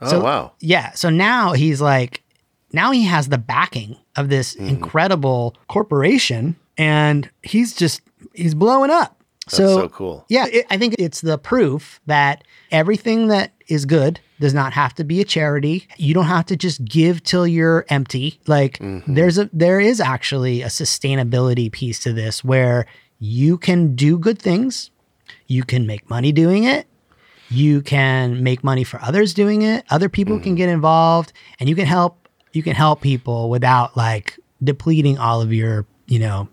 Oh, 0.00 0.08
So- 0.08 0.20
wow. 0.24 0.52
yeah. 0.58 0.90
So 0.94 1.10
now 1.10 1.52
he's 1.52 1.80
like, 1.80 2.24
now 2.72 2.90
he 2.90 3.04
has 3.04 3.28
the 3.28 3.38
backing 3.38 3.96
of 4.16 4.30
this 4.30 4.56
Mm-hmm. 4.56 4.66
incredible 4.66 5.54
corporation 5.68 6.56
and 6.76 7.30
he's 7.44 7.72
just, 7.72 8.00
he's 8.34 8.54
blowing 8.54 8.90
up. 8.90 9.21
So, 9.48 9.76
so 9.76 9.88
cool. 9.88 10.24
yeah, 10.28 10.46
it, 10.46 10.66
I 10.70 10.76
think 10.78 10.94
it's 10.98 11.20
the 11.20 11.36
proof 11.38 12.00
that 12.06 12.44
everything 12.70 13.28
that 13.28 13.52
is 13.68 13.84
good 13.84 14.20
does 14.40 14.54
not 14.54 14.72
have 14.72 14.94
to 14.94 15.04
be 15.04 15.20
a 15.20 15.24
charity. 15.24 15.88
You 15.96 16.14
don't 16.14 16.26
have 16.26 16.46
to 16.46 16.56
just 16.56 16.84
give 16.84 17.22
till 17.24 17.46
you're 17.46 17.84
empty. 17.88 18.40
Like 18.46 18.78
Mm-hmm. 18.78 19.14
there's 19.14 19.38
a 19.38 19.50
there 19.52 19.80
is 19.80 20.00
actually 20.00 20.62
a 20.62 20.66
sustainability 20.68 21.70
piece 21.72 21.98
to 22.00 22.12
this 22.12 22.44
where 22.44 22.86
you 23.18 23.58
can 23.58 23.94
do 23.94 24.18
good 24.18 24.40
things, 24.40 24.90
you 25.46 25.62
can 25.64 25.86
make 25.86 26.08
money 26.10 26.32
doing 26.32 26.64
it, 26.64 26.86
you 27.50 27.82
can 27.82 28.42
make 28.42 28.62
money 28.64 28.84
for 28.84 29.00
others 29.02 29.34
doing 29.34 29.62
it, 29.62 29.84
other 29.90 30.08
people 30.08 30.36
Mm-hmm. 30.36 30.42
can 30.44 30.54
get 30.54 30.68
involved 30.68 31.32
and 31.58 31.68
you 31.68 31.74
can 31.76 31.86
help 31.86 32.28
you 32.52 32.62
can 32.62 32.74
help 32.74 33.00
people 33.00 33.48
without 33.50 33.96
like 33.96 34.38
depleting 34.62 35.18
all 35.18 35.40
of 35.40 35.52
your, 35.52 35.86
you 36.06 36.18
know, 36.18 36.48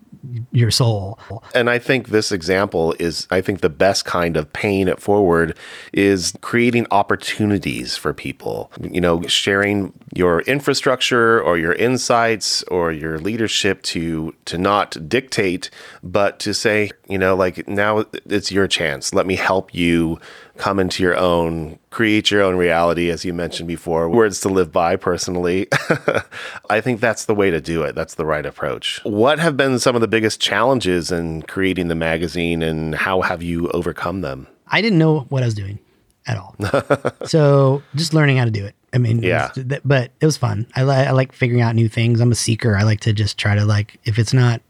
your 0.52 0.70
soul. 0.70 1.18
And 1.54 1.70
I 1.70 1.78
think 1.78 2.08
this 2.08 2.32
example 2.32 2.94
is, 2.98 3.26
I 3.30 3.40
think 3.40 3.60
the 3.60 3.68
best 3.68 4.04
kind 4.04 4.36
of 4.36 4.52
paying 4.52 4.88
it 4.88 5.00
forward 5.00 5.56
is 5.92 6.34
creating 6.40 6.86
opportunities 6.90 7.96
for 7.96 8.12
people. 8.12 8.70
You 8.80 9.00
know, 9.00 9.22
sharing 9.22 9.92
your 10.14 10.40
infrastructure 10.42 11.40
or 11.40 11.58
your 11.58 11.72
insights 11.72 12.62
or 12.64 12.92
your 12.92 13.18
leadership 13.18 13.82
to 13.82 14.34
to 14.46 14.58
not 14.58 15.08
dictate, 15.08 15.70
but 16.02 16.38
to 16.40 16.52
say, 16.54 16.90
you 17.08 17.18
know, 17.18 17.34
like 17.34 17.66
now 17.68 18.04
it's 18.26 18.52
your 18.52 18.66
chance. 18.66 19.14
Let 19.14 19.26
me 19.26 19.36
help 19.36 19.74
you 19.74 20.20
come 20.60 20.78
into 20.78 21.02
your 21.02 21.16
own, 21.16 21.78
create 21.90 22.30
your 22.30 22.42
own 22.42 22.56
reality, 22.56 23.08
as 23.10 23.24
you 23.24 23.32
mentioned 23.32 23.66
before, 23.66 24.08
words 24.08 24.40
to 24.42 24.48
live 24.48 24.70
by 24.70 24.94
personally. 24.96 25.66
I 26.70 26.80
think 26.80 27.00
that's 27.00 27.24
the 27.24 27.34
way 27.34 27.50
to 27.50 27.60
do 27.60 27.82
it. 27.82 27.94
That's 27.94 28.14
the 28.14 28.26
right 28.26 28.44
approach. 28.44 29.00
What 29.04 29.38
have 29.38 29.56
been 29.56 29.78
some 29.78 29.94
of 29.94 30.00
the 30.00 30.08
biggest 30.08 30.40
challenges 30.40 31.10
in 31.10 31.42
creating 31.42 31.88
the 31.88 31.94
magazine 31.94 32.62
and 32.62 32.94
how 32.94 33.22
have 33.22 33.42
you 33.42 33.68
overcome 33.70 34.20
them? 34.20 34.46
I 34.68 34.80
didn't 34.82 34.98
know 34.98 35.20
what 35.30 35.42
I 35.42 35.46
was 35.46 35.54
doing 35.54 35.78
at 36.26 36.36
all. 36.36 36.54
so 37.26 37.82
just 37.96 38.12
learning 38.14 38.36
how 38.36 38.44
to 38.44 38.50
do 38.50 38.64
it. 38.64 38.74
I 38.92 38.98
mean, 38.98 39.22
Yeah. 39.22 39.50
it 39.56 39.66
was- 39.66 39.80
but 39.84 40.10
it 40.20 40.26
was 40.26 40.36
fun. 40.36 40.66
I, 40.76 40.82
li- 40.84 40.94
I 40.94 41.10
like 41.12 41.32
figuring 41.32 41.62
out 41.62 41.74
new 41.74 41.88
things. 41.88 42.20
I'm 42.20 42.32
a 42.32 42.36
seeker. 42.36 42.76
I 42.76 42.82
like 42.82 43.00
to 43.00 43.12
just 43.12 43.38
try 43.38 43.54
to 43.54 43.64
like, 43.64 43.98
if 44.04 44.18
it's 44.18 44.32
not, 44.34 44.60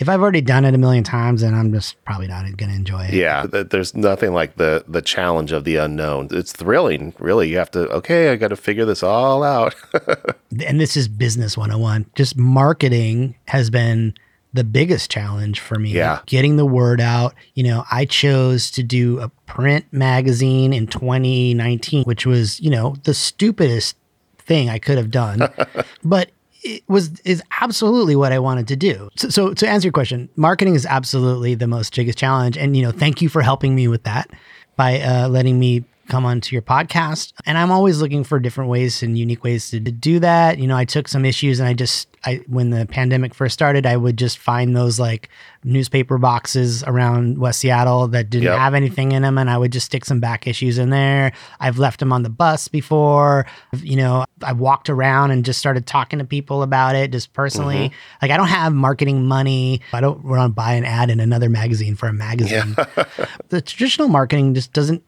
if 0.00 0.08
I've 0.08 0.20
already 0.20 0.40
done 0.40 0.64
it 0.64 0.74
a 0.74 0.78
million 0.78 1.04
times, 1.04 1.42
then 1.42 1.54
I'm 1.54 1.72
just 1.72 2.02
probably 2.04 2.26
not 2.26 2.44
going 2.56 2.70
to 2.70 2.76
enjoy 2.76 3.04
it. 3.04 3.14
Yeah, 3.14 3.46
th- 3.46 3.68
there's 3.68 3.94
nothing 3.94 4.32
like 4.32 4.56
the 4.56 4.84
the 4.88 5.02
challenge 5.02 5.52
of 5.52 5.64
the 5.64 5.76
unknown. 5.76 6.28
It's 6.32 6.52
thrilling, 6.52 7.12
really. 7.18 7.48
You 7.50 7.58
have 7.58 7.70
to 7.72 7.88
okay, 7.90 8.30
I 8.30 8.36
got 8.36 8.48
to 8.48 8.56
figure 8.56 8.84
this 8.84 9.02
all 9.02 9.42
out. 9.44 9.74
and 10.66 10.80
this 10.80 10.96
is 10.96 11.06
business 11.06 11.56
101 11.56 12.06
just 12.16 12.36
marketing 12.36 13.34
has 13.46 13.70
been 13.70 14.12
the 14.52 14.64
biggest 14.64 15.10
challenge 15.10 15.60
for 15.60 15.78
me 15.78 15.90
Yeah. 15.90 16.20
getting 16.26 16.56
the 16.56 16.66
word 16.66 17.00
out 17.00 17.34
you 17.54 17.62
know 17.62 17.84
i 17.90 18.04
chose 18.04 18.70
to 18.72 18.82
do 18.82 19.20
a 19.20 19.28
print 19.46 19.84
magazine 19.92 20.72
in 20.72 20.88
2019 20.88 22.02
which 22.04 22.26
was 22.26 22.60
you 22.60 22.68
know 22.70 22.96
the 23.04 23.14
stupidest 23.14 23.96
thing 24.38 24.68
i 24.68 24.78
could 24.80 24.98
have 24.98 25.10
done 25.12 25.48
but 26.04 26.30
it 26.62 26.82
was 26.88 27.20
is 27.20 27.42
absolutely 27.60 28.16
what 28.16 28.32
i 28.32 28.38
wanted 28.38 28.68
to 28.68 28.76
do. 28.76 29.08
So, 29.16 29.28
so 29.28 29.54
to 29.54 29.68
answer 29.68 29.86
your 29.86 29.92
question 29.92 30.28
marketing 30.36 30.74
is 30.74 30.86
absolutely 30.86 31.54
the 31.54 31.66
most 31.66 31.94
biggest 31.94 32.18
challenge. 32.18 32.56
And 32.56 32.76
you 32.76 32.82
know 32.82 32.92
thank 32.92 33.22
you 33.22 33.28
for 33.28 33.42
helping 33.42 33.74
me 33.74 33.88
with 33.88 34.04
that 34.04 34.30
by 34.76 35.00
uh, 35.00 35.28
letting 35.28 35.58
me 35.58 35.84
come 36.10 36.26
onto 36.26 36.54
your 36.54 36.62
podcast. 36.62 37.32
And 37.46 37.56
I'm 37.56 37.70
always 37.70 38.00
looking 38.02 38.24
for 38.24 38.38
different 38.38 38.68
ways 38.70 39.02
and 39.02 39.16
unique 39.16 39.44
ways 39.44 39.70
to, 39.70 39.80
to 39.80 39.90
do 39.92 40.18
that. 40.18 40.58
You 40.58 40.66
know, 40.66 40.76
I 40.76 40.84
took 40.84 41.08
some 41.08 41.24
issues 41.24 41.60
and 41.60 41.68
I 41.68 41.72
just, 41.74 42.08
I 42.24 42.42
when 42.48 42.68
the 42.68 42.84
pandemic 42.84 43.34
first 43.34 43.54
started, 43.54 43.86
I 43.86 43.96
would 43.96 44.18
just 44.18 44.36
find 44.38 44.76
those 44.76 45.00
like 45.00 45.30
newspaper 45.64 46.18
boxes 46.18 46.82
around 46.84 47.38
West 47.38 47.60
Seattle 47.60 48.08
that 48.08 48.28
didn't 48.28 48.44
Yep. 48.44 48.58
have 48.58 48.74
anything 48.74 49.12
in 49.12 49.22
them, 49.22 49.38
and 49.38 49.48
I 49.48 49.56
would 49.56 49.72
just 49.72 49.86
stick 49.86 50.04
some 50.04 50.20
back 50.20 50.46
issues 50.46 50.76
in 50.76 50.90
there. 50.90 51.32
I've 51.60 51.78
left 51.78 52.00
them 52.00 52.12
on 52.12 52.22
the 52.22 52.28
bus 52.30 52.68
before. 52.68 53.46
You 53.78 53.96
know, 53.96 54.24
I 54.42 54.52
walked 54.52 54.90
around 54.90 55.30
and 55.30 55.44
just 55.46 55.58
started 55.58 55.86
talking 55.86 56.18
to 56.18 56.24
people 56.26 56.62
about 56.62 56.94
it, 56.94 57.10
just 57.10 57.32
personally. 57.32 57.88
Mm-hmm. 57.88 58.18
Like 58.20 58.30
I 58.30 58.36
don't 58.36 58.48
have 58.48 58.74
marketing 58.74 59.24
money. 59.26 59.80
I 59.94 60.02
don't 60.02 60.22
want 60.22 60.42
to 60.42 60.48
buy 60.54 60.74
an 60.74 60.84
ad 60.84 61.08
in 61.08 61.20
another 61.20 61.48
magazine 61.48 61.94
for 61.94 62.06
a 62.08 62.12
magazine. 62.12 62.74
the 63.48 63.62
traditional 63.62 64.08
marketing 64.08 64.52
just 64.54 64.72
doesn't 64.74 65.02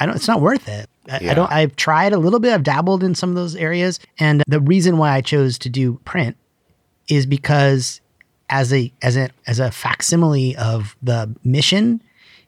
I 0.00 0.06
don't. 0.06 0.16
It's 0.16 0.26
not 0.26 0.40
worth 0.40 0.66
it. 0.66 0.88
I, 1.08 1.20
Yeah. 1.20 1.30
I 1.30 1.34
don't. 1.34 1.52
I've 1.52 1.76
tried 1.76 2.12
a 2.12 2.18
little 2.18 2.40
bit. 2.40 2.52
I've 2.52 2.62
dabbled 2.62 3.04
in 3.04 3.14
some 3.14 3.28
of 3.28 3.36
those 3.36 3.54
areas, 3.54 4.00
and 4.18 4.42
the 4.48 4.60
reason 4.60 4.96
why 4.96 5.12
I 5.12 5.20
chose 5.20 5.58
to 5.58 5.68
do 5.68 6.00
print 6.04 6.36
is 7.08 7.26
because 7.26 8.00
as 8.48 8.72
a 8.72 8.92
as 9.02 9.16
a 9.16 9.28
as 9.46 9.60
a 9.60 9.70
facsimile 9.70 10.56
of 10.56 10.96
the 11.02 11.34
mission, 11.44 12.02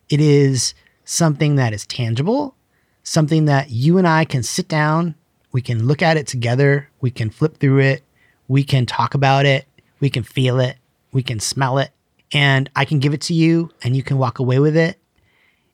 it 0.08 0.20
is 0.20 0.74
something 1.04 1.56
that 1.56 1.74
is 1.74 1.86
tangible, 1.86 2.56
something 3.02 3.44
that 3.44 3.70
you 3.70 3.98
and 3.98 4.08
I 4.08 4.24
can 4.24 4.42
sit 4.42 4.66
down, 4.68 5.14
we 5.52 5.60
can 5.60 5.86
look 5.86 6.00
at 6.00 6.16
it 6.16 6.26
together, 6.26 6.88
we 7.00 7.10
can 7.10 7.28
flip 7.28 7.58
through 7.58 7.80
it, 7.80 8.02
we 8.48 8.64
can 8.64 8.86
talk 8.86 9.14
about 9.14 9.44
it, 9.44 9.66
we 10.00 10.08
can 10.08 10.22
feel 10.22 10.58
it, 10.58 10.76
we 11.12 11.22
can 11.22 11.38
smell 11.38 11.78
it, 11.78 11.90
and 12.32 12.70
I 12.74 12.84
can 12.86 12.98
give 12.98 13.12
it 13.12 13.20
to 13.22 13.34
you, 13.34 13.70
and 13.82 13.94
you 13.94 14.02
can 14.02 14.16
walk 14.16 14.38
away 14.38 14.58
with 14.58 14.76
it 14.76 14.98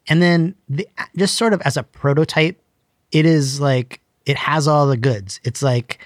and 0.09 0.23
then 0.23 0.55
the, 0.69 0.89
just 1.17 1.37
sort 1.37 1.53
of 1.53 1.61
as 1.63 1.77
a 1.77 1.83
prototype, 1.83 2.61
it 3.13 3.27
is 3.27 3.61
like 3.61 4.01
it 4.27 4.37
has 4.37 4.69
all 4.69 4.87
the 4.87 4.97
goods. 4.97 5.41
It's 5.45 5.63
like 5.63 6.01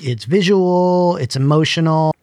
it's 0.00 0.24
visual, 0.24 1.16
it's 1.16 1.36
emotional. 1.36 2.14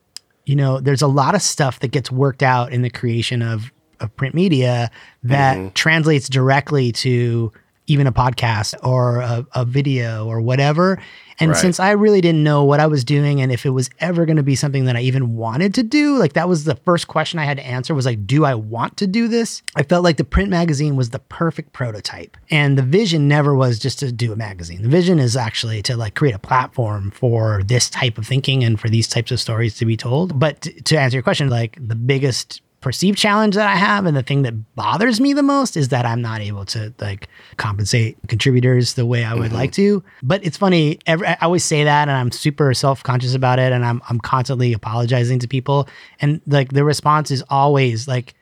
You 0.45 0.55
know, 0.55 0.79
there's 0.79 1.01
a 1.01 1.07
lot 1.07 1.35
of 1.35 1.41
stuff 1.41 1.79
that 1.79 1.89
gets 1.89 2.11
worked 2.11 2.43
out 2.43 2.71
in 2.71 2.81
the 2.81 2.89
creation 2.89 3.41
of, 3.41 3.71
of 3.99 4.15
print 4.15 4.33
media 4.33 4.89
that 5.23 5.57
mm-hmm. 5.57 5.69
translates 5.69 6.27
directly 6.27 6.91
to 6.93 7.51
even 7.87 8.07
a 8.07 8.11
podcast 8.11 8.73
or 8.83 9.17
a, 9.17 9.45
a 9.53 9.65
video 9.65 10.27
or 10.27 10.41
whatever. 10.41 11.01
And 11.41 11.51
Right. 11.51 11.59
since 11.59 11.79
I 11.79 11.91
really 11.91 12.21
didn't 12.21 12.43
know 12.43 12.63
what 12.63 12.79
I 12.79 12.87
was 12.87 13.03
doing 13.03 13.41
and 13.41 13.51
if 13.51 13.65
it 13.65 13.71
was 13.71 13.89
ever 13.99 14.25
going 14.25 14.37
to 14.37 14.43
be 14.43 14.55
something 14.55 14.85
that 14.85 14.95
I 14.95 15.01
even 15.01 15.35
wanted 15.35 15.73
to 15.75 15.83
do, 15.83 16.17
like 16.17 16.33
that 16.33 16.47
was 16.47 16.63
the 16.63 16.75
first 16.75 17.07
question 17.07 17.39
I 17.39 17.45
had 17.45 17.57
to 17.57 17.65
answer 17.65 17.93
was 17.95 18.05
like, 18.05 18.25
do 18.25 18.45
I 18.45 18.55
want 18.55 18.97
to 18.97 19.07
do 19.07 19.27
this? 19.27 19.61
I 19.75 19.83
felt 19.83 20.03
like 20.03 20.17
the 20.17 20.23
print 20.23 20.49
magazine 20.49 20.95
was 20.95 21.09
the 21.09 21.19
perfect 21.19 21.73
prototype. 21.73 22.37
And 22.49 22.77
the 22.77 22.83
vision 22.83 23.27
never 23.27 23.55
was 23.55 23.79
just 23.79 23.99
to 23.99 24.11
do 24.11 24.31
a 24.31 24.35
magazine. 24.35 24.83
The 24.83 24.89
vision 24.89 25.19
is 25.19 25.35
actually 25.35 25.81
to 25.83 25.97
like 25.97 26.15
create 26.15 26.35
a 26.35 26.39
platform 26.39 27.11
for 27.11 27.63
this 27.65 27.89
type 27.89 28.17
of 28.17 28.27
thinking 28.27 28.63
and 28.63 28.79
for 28.79 28.89
these 28.89 29.07
types 29.07 29.31
of 29.31 29.39
stories 29.39 29.75
to 29.77 29.85
be 29.85 29.97
told. 29.97 30.39
But 30.39 30.61
to 30.85 30.97
answer 30.99 31.17
your 31.17 31.23
question, 31.23 31.49
like 31.49 31.77
the 31.79 31.95
biggest 31.95 32.61
perceived 32.81 33.17
challenge 33.17 33.55
that 33.55 33.67
I 33.67 33.75
have 33.75 34.05
and 34.07 34.17
the 34.17 34.23
thing 34.23 34.41
that 34.41 34.75
bothers 34.75 35.21
me 35.21 35.33
the 35.33 35.43
most 35.43 35.77
is 35.77 35.89
that 35.89 36.05
I'm 36.05 36.21
not 36.21 36.41
able 36.41 36.65
to 36.65 36.93
like 36.99 37.29
compensate 37.57 38.17
contributors 38.27 38.95
the 38.95 39.05
way 39.05 39.23
I 39.23 39.35
would 39.35 39.53
like 39.53 39.71
to. 39.73 40.03
But 40.23 40.43
it's 40.43 40.57
funny, 40.57 40.97
every, 41.05 41.27
I 41.27 41.37
always 41.41 41.63
say 41.63 41.83
that 41.83 42.07
and 42.09 42.17
I'm 42.17 42.31
super 42.31 42.73
self-conscious 42.73 43.35
about 43.35 43.59
it 43.59 43.71
and 43.71 43.85
I'm 43.85 44.01
I'm 44.09 44.19
constantly 44.19 44.73
apologizing 44.73 45.39
to 45.39 45.47
people 45.47 45.87
and 46.19 46.41
like 46.47 46.73
the 46.73 46.83
response 46.83 47.29
is 47.31 47.43
always 47.49 48.07
like 48.07 48.33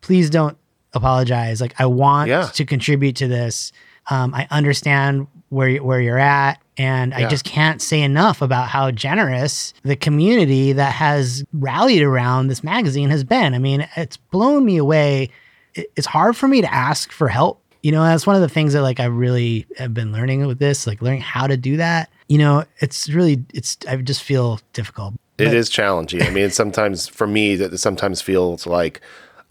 please 0.00 0.30
don't 0.30 0.56
apologize. 0.94 1.60
Like 1.60 1.74
I 1.78 1.86
want 1.86 2.28
Yeah. 2.30 2.46
to 2.54 2.64
contribute 2.64 3.16
to 3.16 3.28
this. 3.28 3.72
Um, 4.08 4.32
I 4.34 4.46
understand 4.50 5.26
where 5.48 5.76
where 5.78 6.00
you're 6.00 6.18
at, 6.18 6.60
and 6.78 7.14
I 7.14 7.28
just 7.28 7.44
can't 7.44 7.80
say 7.80 8.02
enough 8.02 8.42
about 8.42 8.68
how 8.68 8.90
generous 8.90 9.72
the 9.82 9.96
community 9.96 10.72
that 10.72 10.92
has 10.92 11.44
rallied 11.52 12.02
around 12.02 12.48
this 12.48 12.62
magazine 12.62 13.10
has 13.10 13.24
been. 13.24 13.54
I 13.54 13.58
mean, 13.58 13.88
it's 13.96 14.16
blown 14.16 14.64
me 14.64 14.76
away. 14.76 15.30
It's 15.74 16.06
hard 16.06 16.36
for 16.36 16.48
me 16.48 16.60
to 16.60 16.72
ask 16.72 17.12
for 17.12 17.28
help. 17.28 17.62
You 17.82 17.92
know, 17.92 18.02
that's 18.02 18.26
one 18.26 18.36
of 18.36 18.42
the 18.42 18.48
things 18.48 18.72
that 18.72 18.82
like 18.82 19.00
I 19.00 19.06
really 19.06 19.66
have 19.78 19.94
been 19.94 20.12
learning 20.12 20.46
with 20.46 20.58
this, 20.58 20.86
like 20.86 21.00
learning 21.00 21.20
how 21.20 21.46
to 21.46 21.56
do 21.56 21.76
that. 21.76 22.10
You 22.28 22.38
know, 22.38 22.64
it's 22.78 23.08
really 23.08 23.44
it's 23.54 23.78
I 23.88 23.96
just 23.96 24.22
feel 24.22 24.60
difficult. 24.72 25.14
It 25.38 25.52
is 25.52 25.68
challenging. 25.68 26.22
I 26.22 26.30
mean, 26.30 26.50
sometimes 26.50 27.06
for 27.06 27.26
me, 27.26 27.56
that 27.56 27.76
sometimes 27.78 28.22
feels 28.22 28.66
like 28.66 29.00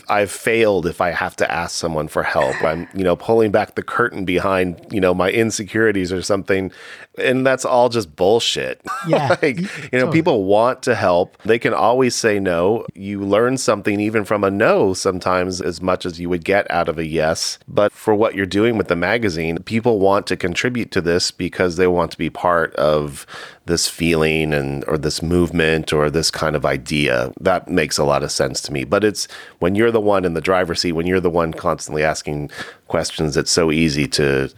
I've 0.07 0.31
failed 0.31 0.85
if 0.85 1.01
I 1.01 1.11
have 1.11 1.35
to 1.37 1.51
ask 1.51 1.75
someone 1.75 2.07
for 2.07 2.23
help. 2.23 2.61
I'm, 2.63 2.87
you 2.93 3.03
know, 3.03 3.15
pulling 3.15 3.51
back 3.51 3.75
the 3.75 3.83
curtain 3.83 4.25
behind, 4.25 4.85
you 4.91 5.01
know, 5.01 5.13
my 5.13 5.31
insecurities 5.31 6.11
or 6.11 6.21
something. 6.21 6.71
And 7.17 7.45
that's 7.45 7.65
all 7.65 7.89
just 7.89 8.15
bullshit. 8.15 8.81
Yeah. 9.07 9.35
like, 9.39 9.59
you 9.93 9.99
know, 9.99 10.09
people 10.09 10.45
want 10.45 10.81
to 10.83 10.95
help. 10.95 11.39
They 11.43 11.59
can 11.59 11.75
always 11.75 12.15
say 12.15 12.39
no. 12.39 12.87
You 12.95 13.21
learn 13.21 13.57
something 13.57 13.99
even 13.99 14.25
from 14.25 14.43
a 14.43 14.49
no 14.49 14.95
sometimes 14.95 15.61
as 15.61 15.79
much 15.79 16.07
as 16.07 16.19
you 16.19 16.27
would 16.29 16.43
get 16.43 16.69
out 16.71 16.89
of 16.89 16.97
a 16.97 17.05
yes. 17.05 17.59
But 17.67 17.91
for 17.91 18.15
what 18.15 18.33
you're 18.33 18.47
doing 18.47 18.77
with 18.77 18.87
the 18.87 18.95
magazine, 18.95 19.61
people 19.61 19.99
want 19.99 20.25
to 20.27 20.35
contribute 20.35 20.89
to 20.91 21.01
this 21.01 21.29
because 21.29 21.75
they 21.75 21.85
want 21.85 22.09
to 22.13 22.17
be 22.17 22.31
part 22.31 22.73
of 22.77 23.27
this 23.65 23.87
feeling 23.87 24.53
and 24.53 24.83
or 24.87 24.97
this 24.97 25.21
movement 25.21 25.91
or 25.91 26.09
this 26.09 26.29
kind 26.29 26.55
of 26.55 26.65
idea. 26.65 27.33
That 27.39 27.67
makes 27.67 27.97
a 27.97 28.03
lot 28.03 28.23
of 28.23 28.31
sense 28.31 28.61
to 28.63 28.73
me. 28.73 28.83
But 28.83 29.03
it's 29.03 29.27
when 29.59 29.75
you're 29.75 29.91
the 29.91 30.01
one 30.01 30.25
in 30.25 30.33
the 30.33 30.41
driver's 30.41 30.81
seat, 30.81 30.93
when 30.93 31.07
you're 31.07 31.19
the 31.19 31.29
one 31.29 31.53
constantly 31.53 32.03
asking 32.03 32.51
questions, 32.87 33.35
it's 33.35 33.51
so 33.51 33.71
easy 33.71 34.07
to 34.09 34.51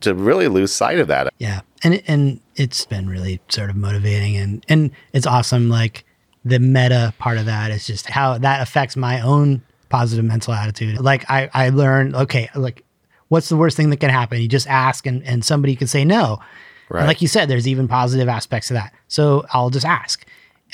to 0.00 0.14
really 0.14 0.48
lose 0.48 0.72
sight 0.72 0.98
of 0.98 1.08
that. 1.08 1.32
Yeah. 1.38 1.60
And 1.82 2.02
and 2.06 2.40
it's 2.56 2.86
been 2.86 3.08
really 3.08 3.40
sort 3.48 3.70
of 3.70 3.76
motivating 3.76 4.36
and 4.36 4.64
and 4.68 4.90
it's 5.12 5.26
awesome 5.26 5.68
like 5.68 6.04
the 6.44 6.58
meta 6.58 7.12
part 7.18 7.36
of 7.36 7.46
that 7.46 7.70
is 7.70 7.86
just 7.86 8.08
how 8.08 8.38
that 8.38 8.62
affects 8.62 8.96
my 8.96 9.20
own 9.20 9.62
positive 9.90 10.24
mental 10.24 10.54
attitude. 10.54 11.00
Like 11.00 11.28
I 11.28 11.50
I 11.52 11.68
learned 11.68 12.14
okay, 12.14 12.48
like 12.54 12.84
what's 13.28 13.50
the 13.50 13.56
worst 13.56 13.76
thing 13.76 13.90
that 13.90 13.98
can 13.98 14.10
happen? 14.10 14.40
You 14.40 14.48
just 14.48 14.66
ask 14.66 15.06
and 15.06 15.22
and 15.24 15.44
somebody 15.44 15.76
can 15.76 15.86
say 15.86 16.04
no. 16.04 16.38
Right. 16.90 17.00
And 17.00 17.08
like 17.08 17.22
you 17.22 17.28
said 17.28 17.48
there's 17.48 17.68
even 17.68 17.88
positive 17.88 18.28
aspects 18.28 18.68
to 18.68 18.74
that. 18.74 18.94
So 19.08 19.44
I'll 19.52 19.70
just 19.70 19.86
ask. 19.86 20.24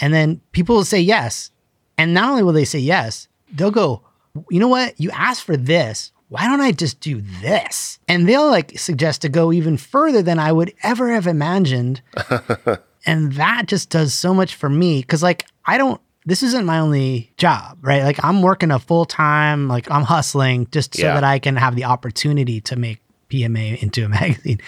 And 0.00 0.12
then 0.12 0.40
people 0.53 0.77
will 0.77 0.85
say 0.85 1.00
yes. 1.00 1.50
And 1.98 2.12
not 2.14 2.31
only 2.31 2.42
will 2.42 2.53
they 2.53 2.64
say 2.64 2.79
yes, 2.81 3.29
they'll 3.53 3.70
go, 3.70 4.03
you 4.50 4.59
know 4.59 4.68
what? 4.68 4.98
You 5.00 5.11
asked 5.12 5.44
for 5.44 5.57
this. 5.57 6.11
Why 6.29 6.46
don't 6.46 6.61
I 6.61 6.72
just 6.72 6.98
do 7.00 7.20
this? 7.42 8.00
And 8.09 8.29
they'll 8.29 8.50
like 8.50 8.77
suggest 8.79 9.22
to 9.22 9.29
go 9.29 9.53
even 9.53 9.77
further 9.77 10.22
than 10.22 10.38
I 10.40 10.50
would 10.50 10.72
ever 10.83 11.12
have 11.12 11.27
imagined. 11.29 12.00
and 13.07 13.33
that 13.35 13.66
just 13.66 13.90
does 13.90 14.14
so 14.14 14.35
much 14.35 14.55
for 14.55 14.68
me. 14.68 15.03
Cause 15.03 15.22
like, 15.22 15.46
I 15.66 15.79
don't, 15.79 16.00
this 16.27 16.42
isn't 16.42 16.64
my 16.64 16.79
only 16.81 17.31
job, 17.37 17.79
right? 17.83 18.03
Like, 18.03 18.24
I'm 18.24 18.40
working 18.40 18.70
a 18.70 18.79
full 18.79 19.05
time, 19.05 19.68
like, 19.68 19.90
I'm 19.90 20.03
hustling 20.05 20.66
just 20.72 20.94
so 20.96 21.03
Yeah. 21.03 21.14
that 21.14 21.24
I 21.24 21.38
can 21.38 21.55
have 21.57 21.77
the 21.77 21.85
opportunity 21.85 22.62
to 22.62 22.77
make 22.77 23.00
PMA 23.29 23.83
into 23.83 24.05
a 24.07 24.09
magazine. 24.20 24.59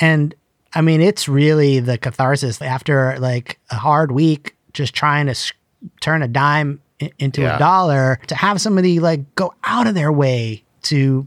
And 0.00 0.34
I 0.76 0.82
mean, 0.82 1.00
it's 1.00 1.26
really 1.26 1.80
the 1.80 1.96
catharsis 1.96 2.60
after 2.60 3.18
like 3.18 3.58
a 3.70 3.76
hard 3.76 4.12
week, 4.12 4.54
just 4.74 4.94
trying 4.94 5.26
to 5.26 5.52
turn 6.00 6.22
a 6.22 6.28
dime 6.28 6.82
into 7.18 7.40
Yeah. 7.40 7.56
a 7.56 7.58
dollar 7.58 8.20
to 8.26 8.34
have 8.34 8.60
somebody 8.60 9.00
like 9.00 9.34
go 9.36 9.54
out 9.64 9.86
of 9.86 9.94
their 9.94 10.12
way 10.12 10.62
to 10.82 11.26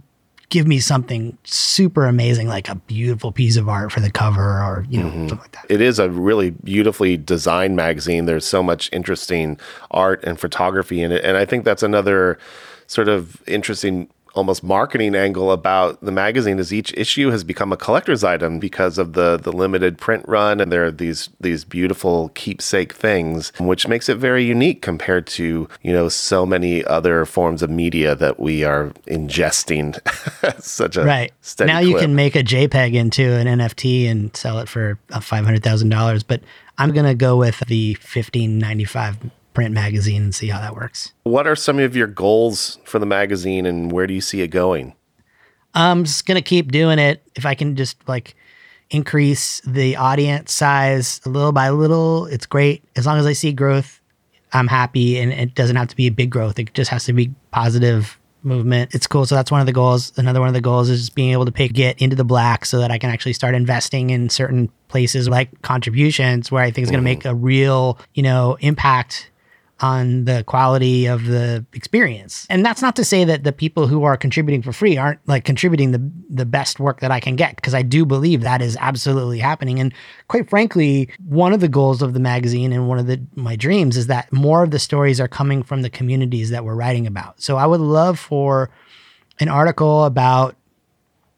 give 0.49 0.67
me 0.67 0.79
something 0.79 1.38
super 1.43 2.05
amazing, 2.05 2.47
like 2.47 2.69
a 2.69 2.75
beautiful 2.75 3.31
piece 3.31 3.55
of 3.55 3.67
art 3.67 3.91
for 3.91 3.99
the 3.99 4.12
cover 4.12 4.62
or, 4.62 4.85
you 4.89 4.99
know, 4.99 5.07
mm-hmm. 5.07 5.27
something 5.27 5.38
like 5.39 5.51
that. 5.51 5.65
It 5.67 5.81
is 5.81 5.99
a 5.99 6.09
really 6.09 6.51
beautifully 6.51 7.17
designed 7.17 7.75
magazine. 7.75 8.25
There's 8.25 8.45
so 8.45 8.62
much 8.62 8.89
interesting 8.91 9.59
art 9.91 10.23
and 10.23 10.39
photography 10.39 11.01
in 11.01 11.12
it. 11.12 11.23
And 11.23 11.38
I 11.38 11.45
think 11.45 11.65
that's 11.65 11.83
another 11.83 12.38
sort 12.88 13.07
of 13.07 13.41
interesting 13.47 14.09
almost 14.39 14.63
marketing 14.63 15.15
angle 15.15 15.52
about 15.52 15.99
the 16.02 16.12
magazine 16.12 16.58
is 16.60 16.73
each 16.73 16.93
issue 16.93 17.30
has 17.30 17.43
become 17.43 17.71
a 17.73 17.78
collector's 17.78 18.23
item 18.23 18.58
because 18.58 18.97
of 18.97 19.13
the 19.13 19.38
the 19.38 19.52
limited 19.52 19.97
print 19.97 20.23
run. 20.28 20.60
And 20.62 20.71
there 20.71 20.86
are 20.86 20.91
these 20.91 21.30
these 21.41 21.65
beautiful 21.65 22.30
keepsake 22.30 22.93
things 22.93 23.52
which 23.60 23.88
makes 23.88 24.08
it 24.08 24.15
very 24.15 24.45
unique 24.45 24.82
compared 24.82 25.28
to 25.28 25.67
you 25.82 25.93
know 25.93 26.08
so 26.08 26.45
many 26.45 26.86
other 26.86 27.25
forms 27.25 27.62
of 27.62 27.69
media 27.69 28.15
that 28.15 28.39
we 28.39 28.63
are 28.63 28.91
ingesting. 29.08 29.99
Such 30.62 30.95
a 30.95 31.04
right. 31.04 31.34
steady 31.41 31.71
now 31.71 31.80
you 31.80 31.91
clip. 31.91 32.04
can 32.04 32.15
make 32.15 32.36
a 32.36 32.43
jpeg 32.43 32.93
into 32.93 33.23
an 33.23 33.47
nft 33.60 34.10
and 34.10 34.36
sell 34.36 34.60
it 34.60 34.69
for 34.69 34.97
uh, 35.12 35.19
$500000 35.19 36.23
but 36.28 36.41
i'm 36.78 36.91
going 36.91 37.06
to 37.06 37.15
go 37.15 37.38
with 37.38 37.60
the 37.67 37.93
1595 37.95 39.17
print 39.53 39.73
magazine 39.73 40.23
and 40.23 40.35
see 40.35 40.47
how 40.47 40.59
that 40.59 40.75
works 40.75 41.13
what 41.23 41.47
are 41.47 41.55
some 41.55 41.79
of 41.79 41.95
your 41.95 42.07
goals 42.07 42.77
for 42.83 42.99
the 42.99 43.05
magazine 43.05 43.65
and 43.65 43.91
where 43.91 44.07
do 44.07 44.13
you 44.13 44.21
see 44.21 44.41
it 44.41 44.49
going 44.49 44.93
I'm 45.73 46.03
just 46.03 46.25
gonna 46.25 46.41
keep 46.41 46.71
doing 46.71 46.99
it. 46.99 47.23
If 47.35 47.45
I 47.45 47.55
can 47.55 47.75
just 47.75 47.97
like 48.07 48.35
increase 48.89 49.62
the 49.62 49.95
audience 49.95 50.51
size 50.51 51.21
a 51.25 51.29
little 51.29 51.51
by 51.51 51.69
little, 51.69 52.25
it's 52.27 52.45
great. 52.45 52.83
As 52.95 53.05
long 53.05 53.17
as 53.17 53.25
I 53.25 53.33
see 53.33 53.51
growth, 53.51 54.01
I'm 54.51 54.67
happy, 54.67 55.19
and 55.19 55.31
it 55.31 55.53
doesn't 55.53 55.75
have 55.75 55.88
to 55.89 55.95
be 55.95 56.07
a 56.07 56.12
big 56.12 56.31
growth. 56.31 56.57
It 56.57 56.73
just 56.73 56.89
has 56.89 57.05
to 57.05 57.13
be 57.13 57.31
positive 57.51 58.17
movement. 58.41 58.95
It's 58.95 59.05
cool. 59.05 59.25
So 59.25 59.35
that's 59.35 59.51
one 59.51 59.59
of 59.59 59.67
the 59.67 59.73
goals. 59.73 60.13
Another 60.17 60.39
one 60.39 60.47
of 60.47 60.53
the 60.53 60.62
goals 60.62 60.89
is 60.89 61.01
just 61.01 61.15
being 61.15 61.31
able 61.33 61.45
to 61.45 61.51
pay 61.51 61.67
get 61.67 62.01
into 62.01 62.15
the 62.15 62.23
black 62.23 62.65
so 62.65 62.79
that 62.79 62.89
I 62.89 62.97
can 62.97 63.09
actually 63.09 63.33
start 63.33 63.53
investing 63.53 64.09
in 64.09 64.29
certain 64.29 64.71
places 64.88 65.27
like 65.27 65.62
contributions 65.62 66.51
where 66.51 66.63
I 66.63 66.71
think 66.71 66.85
is 66.85 66.89
going 66.89 67.03
to 67.03 67.09
mm. 67.09 67.15
make 67.15 67.25
a 67.25 67.35
real, 67.35 67.99
you 68.13 68.23
know, 68.23 68.57
impact 68.62 69.29
on 69.81 70.25
the 70.25 70.43
quality 70.45 71.05
of 71.05 71.25
the 71.25 71.65
experience. 71.73 72.45
And 72.49 72.65
that's 72.65 72.81
not 72.81 72.95
to 72.97 73.05
say 73.05 73.23
that 73.23 73.43
the 73.43 73.51
people 73.51 73.87
who 73.87 74.03
are 74.03 74.17
contributing 74.17 74.61
for 74.61 74.73
free 74.73 74.97
aren't 74.97 75.25
like 75.27 75.45
contributing 75.45 75.91
the 75.91 76.11
the 76.29 76.45
best 76.45 76.79
work 76.79 76.99
that 76.99 77.11
I 77.11 77.19
can 77.19 77.35
get 77.35 77.55
because 77.55 77.73
I 77.73 77.81
do 77.81 78.05
believe 78.05 78.41
that 78.41 78.61
is 78.61 78.77
absolutely 78.79 79.39
happening 79.39 79.79
and 79.79 79.93
quite 80.27 80.49
frankly, 80.49 81.09
one 81.25 81.53
of 81.53 81.59
the 81.59 81.67
goals 81.67 82.01
of 82.01 82.13
the 82.13 82.19
magazine 82.19 82.73
and 82.73 82.87
one 82.87 82.99
of 82.99 83.07
the 83.07 83.21
my 83.35 83.55
dreams 83.55 83.97
is 83.97 84.07
that 84.07 84.31
more 84.31 84.63
of 84.63 84.71
the 84.71 84.79
stories 84.79 85.19
are 85.19 85.27
coming 85.27 85.63
from 85.63 85.81
the 85.81 85.89
communities 85.89 86.49
that 86.49 86.65
we're 86.65 86.75
writing 86.75 87.07
about. 87.07 87.41
So 87.41 87.57
I 87.57 87.65
would 87.65 87.81
love 87.81 88.19
for 88.19 88.69
an 89.39 89.47
article 89.47 90.05
about 90.05 90.55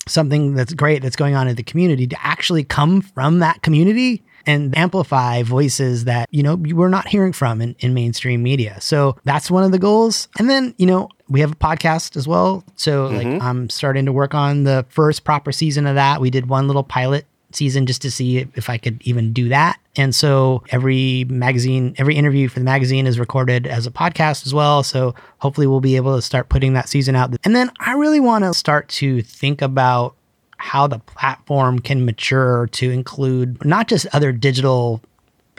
something 0.08 0.56
that's 0.56 0.74
great 0.74 1.02
that's 1.02 1.16
going 1.16 1.36
on 1.36 1.48
in 1.48 1.56
the 1.56 1.64
community 1.64 2.08
to 2.08 2.26
actually 2.26 2.64
come 2.64 3.02
from 3.02 3.40
that 3.40 3.62
community 3.62 4.24
and 4.46 4.78
amplify 4.78 5.44
voices 5.44 6.06
that 6.06 6.28
you 6.32 6.44
know 6.44 6.56
we're 6.56 6.90
not 6.90 7.08
hearing 7.08 7.34
from 7.34 7.62
in, 7.62 7.76
in 7.80 7.94
mainstream 7.94 8.44
media. 8.44 8.80
So 8.82 9.18
that's 9.24 9.52
one 9.52 9.64
of 9.64 9.72
the 9.72 9.80
goals. 9.80 10.28
And 10.38 10.50
then 10.50 10.74
you 10.78 10.86
know 10.86 11.10
we 11.30 11.40
have 11.40 11.52
a 11.52 11.56
podcast 11.56 12.18
as 12.18 12.28
well. 12.28 12.64
So 12.76 13.08
like 13.08 13.28
mm-hmm. 13.28 13.42
i'm 13.42 13.70
starting 13.70 14.06
to 14.06 14.12
work 14.12 14.34
on 14.34 14.64
the 14.64 14.86
first 14.90 15.24
proper 15.24 15.52
season 15.52 15.88
of 15.88 15.96
that. 15.96 16.22
We 16.22 16.30
did 16.30 16.48
one 16.48 16.68
little 16.68 16.84
pilot 16.84 17.26
season 17.54 17.86
just 17.86 18.02
to 18.02 18.10
see 18.10 18.48
if 18.56 18.70
i 18.70 18.78
could 18.78 19.02
even 19.06 19.34
do 19.34 19.50
that. 19.50 19.80
And 19.98 20.16
so 20.16 20.64
every 20.70 21.26
magazine 21.26 21.96
every 21.98 22.16
interview 22.16 22.48
for 22.48 22.60
the 22.60 22.66
magazine 22.66 23.08
is 23.08 23.20
recorded 23.20 23.68
as 23.68 23.86
a 23.86 23.92
podcast 23.92 24.46
as 24.46 24.54
well. 24.54 24.84
So 24.84 25.16
hopefully 25.40 25.68
we'll 25.68 25.82
be 25.82 25.96
able 25.96 26.16
to 26.16 26.22
start 26.22 26.50
putting 26.50 26.74
that 26.74 26.88
season 26.90 27.16
out. 27.16 27.36
And 27.44 27.56
then 27.56 27.72
i 27.80 27.94
really 27.94 28.20
want 28.20 28.44
to 28.44 28.54
start 28.54 28.88
to 28.90 29.22
think 29.22 29.62
about 29.62 30.16
how 30.62 30.88
the 30.88 31.00
platform 31.00 31.80
can 31.80 32.06
mature 32.06 32.68
to 32.74 32.92
include 32.92 33.64
not 33.66 33.88
just 33.88 34.06
other 34.14 34.32
digital 34.32 35.02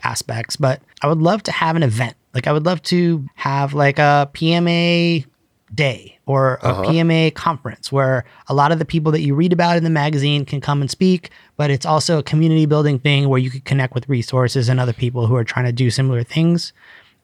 aspects, 0.05 0.57
but 0.57 0.81
I 1.03 1.09
would 1.09 1.19
love 1.19 1.43
to 1.45 1.53
have 1.53 1.77
an 1.77 1.83
event. 1.83 2.15
Like 2.35 2.47
I 2.47 2.53
would 2.53 2.65
love 2.65 2.83
to 2.85 3.27
have 3.35 3.75
like 3.75 3.99
a 3.99 4.31
PMA 4.33 5.27
day 5.75 6.19
or 6.27 6.55
a 6.63 6.75
PMA 6.85 7.35
conference 7.35 7.91
where 7.91 8.25
a 8.49 8.55
lot 8.55 8.73
of 8.73 8.79
the 8.79 8.85
people 8.85 9.11
that 9.13 9.21
you 9.21 9.35
read 9.35 9.53
about 9.53 9.77
in 9.77 9.85
the 9.85 9.91
magazine 9.91 10.45
can 10.45 10.61
come 10.61 10.81
and 10.81 10.91
speak, 10.91 11.31
but 11.57 11.71
it's 11.71 11.87
also 11.87 12.19
a 12.19 12.23
community 12.23 12.67
building 12.67 12.99
thing 12.99 13.29
where 13.29 13.39
you 13.39 13.51
could 13.51 13.65
connect 13.65 13.95
with 13.95 14.09
resources 14.09 14.69
and 14.69 14.79
other 14.79 14.93
people 14.93 15.27
who 15.27 15.35
are 15.35 15.45
trying 15.45 15.65
to 15.65 15.73
do 15.73 15.91
similar 15.91 16.23
things 16.23 16.73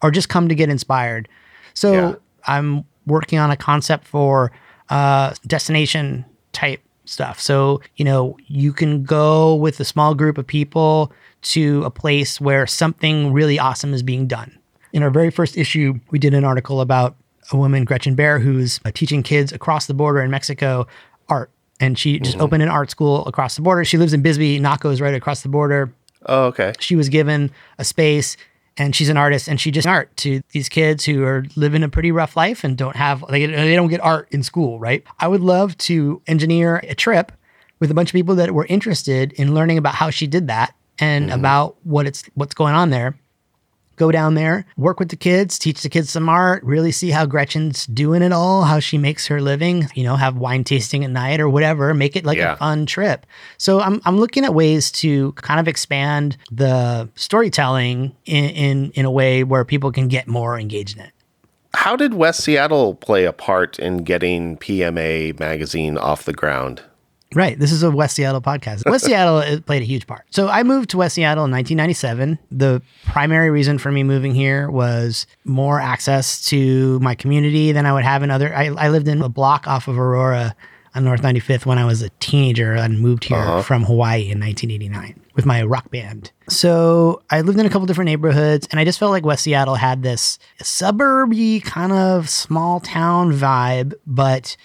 or 0.03 0.11
just 0.11 0.29
come 0.29 0.49
to 0.49 0.55
get 0.55 0.69
inspired. 0.71 1.29
So 1.75 1.93
Yeah. 1.93 2.15
I'm 2.47 2.85
working 3.07 3.39
on 3.39 3.51
a 3.51 3.57
concept 3.57 4.07
for 4.07 4.51
uh, 4.89 5.35
destination 5.47 6.25
type 6.53 6.81
stuff. 7.09 7.41
So, 7.41 7.81
you 7.97 8.05
know, 8.05 8.37
you 8.47 8.73
can 8.73 9.05
go 9.05 9.55
with 9.55 9.81
a 9.81 9.85
small 9.85 10.15
group 10.15 10.39
of 10.39 10.47
people 10.47 11.13
to 11.43 11.85
a 11.85 11.91
place 11.91 12.41
where 12.41 12.67
something 12.67 13.33
really 13.33 13.59
awesome 13.59 13.95
is 13.95 14.03
being 14.03 14.27
done. 14.27 14.59
In 14.93 15.03
our 15.03 15.11
very 15.11 15.31
first 15.31 15.57
issue, 15.57 16.01
we 16.11 16.19
did 16.19 16.35
an 16.35 16.45
article 16.45 16.81
about 16.81 17.17
a 17.53 17.57
woman, 17.57 17.85
Gretchen 17.85 18.15
Baer, 18.15 18.39
who's 18.39 18.81
uh, 18.85 18.91
teaching 18.93 19.23
kids 19.23 19.53
across 19.53 19.87
the 19.87 19.95
border 19.95 20.21
in 20.21 20.31
Mexico 20.31 20.87
art. 21.29 21.51
And 21.81 21.99
she 21.99 22.19
just 22.19 22.39
opened 22.39 22.63
an 22.63 22.69
art 22.69 22.91
school 22.91 23.25
across 23.27 23.55
the 23.55 23.63
border. 23.63 23.85
She 23.85 23.99
lives 23.99 24.13
in 24.13 24.21
Bisbee. 24.21 24.59
Naco 24.59 24.91
is 24.91 25.01
right 25.01 25.15
across 25.15 25.43
the 25.43 25.49
border 25.49 25.93
oh 26.27 26.47
okay 26.47 26.73
she 26.79 26.97
was 26.97 27.09
given 27.09 27.51
a 27.79 27.85
space 27.85 28.37
and 28.79 28.95
she's 28.95 29.09
an 29.09 29.17
artist 29.17 29.49
and 29.49 29.61
she 29.61 29.71
just 29.71 29.87
art 29.87 30.17
to 30.19 30.41
these 30.51 30.69
kids 30.69 31.05
who 31.05 31.25
are 31.25 31.45
living 31.57 31.83
a 31.83 31.89
pretty 31.89 32.13
rough 32.13 32.37
life 32.37 32.65
and 32.65 32.77
don't 32.77 32.97
have 32.97 33.25
they, 33.29 33.45
they 33.45 33.75
don't 33.75 33.89
get 33.89 34.01
art 34.01 34.29
in 34.31 34.43
school 34.43 34.79
right? 34.79 35.05
I 35.19 35.29
would 35.29 35.43
love 35.43 35.77
to 35.79 36.23
engineer 36.27 36.77
a 36.79 36.95
trip 36.95 37.33
with 37.81 37.91
a 37.91 37.95
bunch 37.95 38.11
of 38.11 38.15
people 38.15 38.35
that 38.37 38.53
were 38.53 38.67
interested 38.67 39.33
in 39.33 39.55
learning 39.55 39.79
about 39.79 39.95
how 39.95 40.11
she 40.11 40.27
did 40.27 40.47
that 40.49 40.75
and 40.99 41.27
mm-hmm. 41.27 41.39
about 41.39 41.77
what 41.85 42.07
it's 42.07 42.25
what's 42.35 42.55
going 42.55 42.75
on 42.75 42.91
there 42.91 43.19
go 43.99 44.11
down 44.11 44.35
there, 44.35 44.65
work 44.77 44.99
with 44.99 45.09
the 45.11 45.17
kids, 45.17 45.59
teach 45.59 45.83
the 45.83 45.89
kids 45.89 46.11
some 46.11 46.29
art, 46.29 46.63
really 46.65 46.93
see 46.93 47.11
how 47.11 47.27
Gretchen's 47.27 47.87
doing 47.87 48.23
it 48.23 48.33
all, 48.33 48.63
how 48.65 48.81
she 48.81 48.97
makes 48.97 49.27
her 49.27 49.41
living, 49.41 49.89
you 49.95 50.05
know, 50.05 50.17
have 50.17 50.37
wine 50.37 50.65
tasting 50.65 51.05
at 51.05 51.11
night 51.11 51.41
or 51.41 51.49
whatever, 51.49 51.93
make 51.93 52.17
it 52.17 52.25
like 52.25 52.39
Yeah. 52.39 52.55
a 52.55 52.57
fun 52.57 52.87
trip. 52.87 53.27
So 53.59 53.81
I'm, 53.81 54.01
I'm 54.05 54.19
looking 54.19 54.45
at 54.45 54.55
ways 54.55 54.91
to 54.93 55.33
kind 55.33 55.61
of 55.61 55.69
expand 55.69 56.37
the 56.51 57.09
storytelling 57.17 58.15
in, 58.25 58.45
in, 58.51 58.91
in 58.93 59.05
a 59.05 59.11
way 59.11 59.45
where 59.45 59.65
people 59.65 59.93
can 59.93 60.09
get 60.09 60.27
more 60.29 60.59
engaged 60.59 60.97
in 60.97 61.05
it. 61.05 61.13
How 61.75 61.97
did 61.97 62.15
West 62.15 62.43
Seattle 62.43 62.95
play 62.95 63.25
a 63.25 63.33
part 63.33 63.79
in 63.79 63.99
getting 63.99 64.57
PMA 64.57 65.39
magazine 65.39 65.99
off 65.99 66.25
the 66.25 66.33
ground? 66.33 66.83
Right. 67.35 67.59
This 67.59 67.73
is 67.73 67.83
a 67.83 67.91
West 67.91 68.17
Seattle 68.17 68.41
podcast. 68.41 68.89
West 68.89 69.05
Seattle 69.07 69.61
played 69.63 69.83
a 69.83 69.85
huge 69.85 70.07
part. 70.07 70.25
So 70.31 70.49
I 70.49 70.63
moved 70.63 70.91
to 70.91 70.97
West 70.99 71.15
Seattle 71.15 71.45
in 71.45 71.51
1997. 71.51 72.39
The 72.51 72.83
primary 73.05 73.51
reason 73.51 73.79
for 73.79 73.93
me 73.93 74.03
moving 74.03 74.35
here 74.35 74.71
was 74.71 75.27
more 75.45 75.81
access 75.81 76.45
to 76.47 76.99
my 77.01 77.15
community 77.15 77.73
than 77.73 77.85
I 77.85 77.93
would 77.93 78.05
have 78.05 78.23
in 78.23 78.31
other. 78.31 78.55
I, 78.55 78.67
I 78.67 78.89
lived 78.89 79.09
in 79.09 79.21
a 79.21 79.29
block 79.29 79.67
off 79.67 79.89
of 79.89 79.99
Aurora 79.99 80.57
on 80.95 81.05
North 81.05 81.21
95th 81.21 81.67
when 81.67 81.79
I 81.79 81.85
was 81.85 82.03
a 82.03 82.09
teenager 82.21 82.75
and 82.75 83.01
moved 83.01 83.25
here 83.25 83.37
uh-huh. 83.37 83.63
from 83.63 83.85
Hawaii 83.85 84.23
in 84.23 84.41
1989 84.41 85.21
with 85.35 85.45
my 85.45 85.63
rock 85.63 85.91
band. 85.91 86.33
So 86.49 87.23
I 87.31 87.43
lived 87.43 87.61
in 87.61 87.67
a 87.67 87.71
couple 87.71 87.87
different 87.87 88.07
neighborhoods 88.07 88.67
and 88.71 88.81
I 88.81 88.85
just 88.85 88.99
felt 88.99 89.13
like 89.13 89.25
West 89.25 89.45
Seattle 89.45 89.75
had 89.75 90.03
this 90.03 90.39
suburby 90.63 91.63
kind 91.63 91.93
of 91.93 92.29
small 92.31 92.81
town 92.81 93.33
vibe, 93.33 93.95
but 94.07 94.57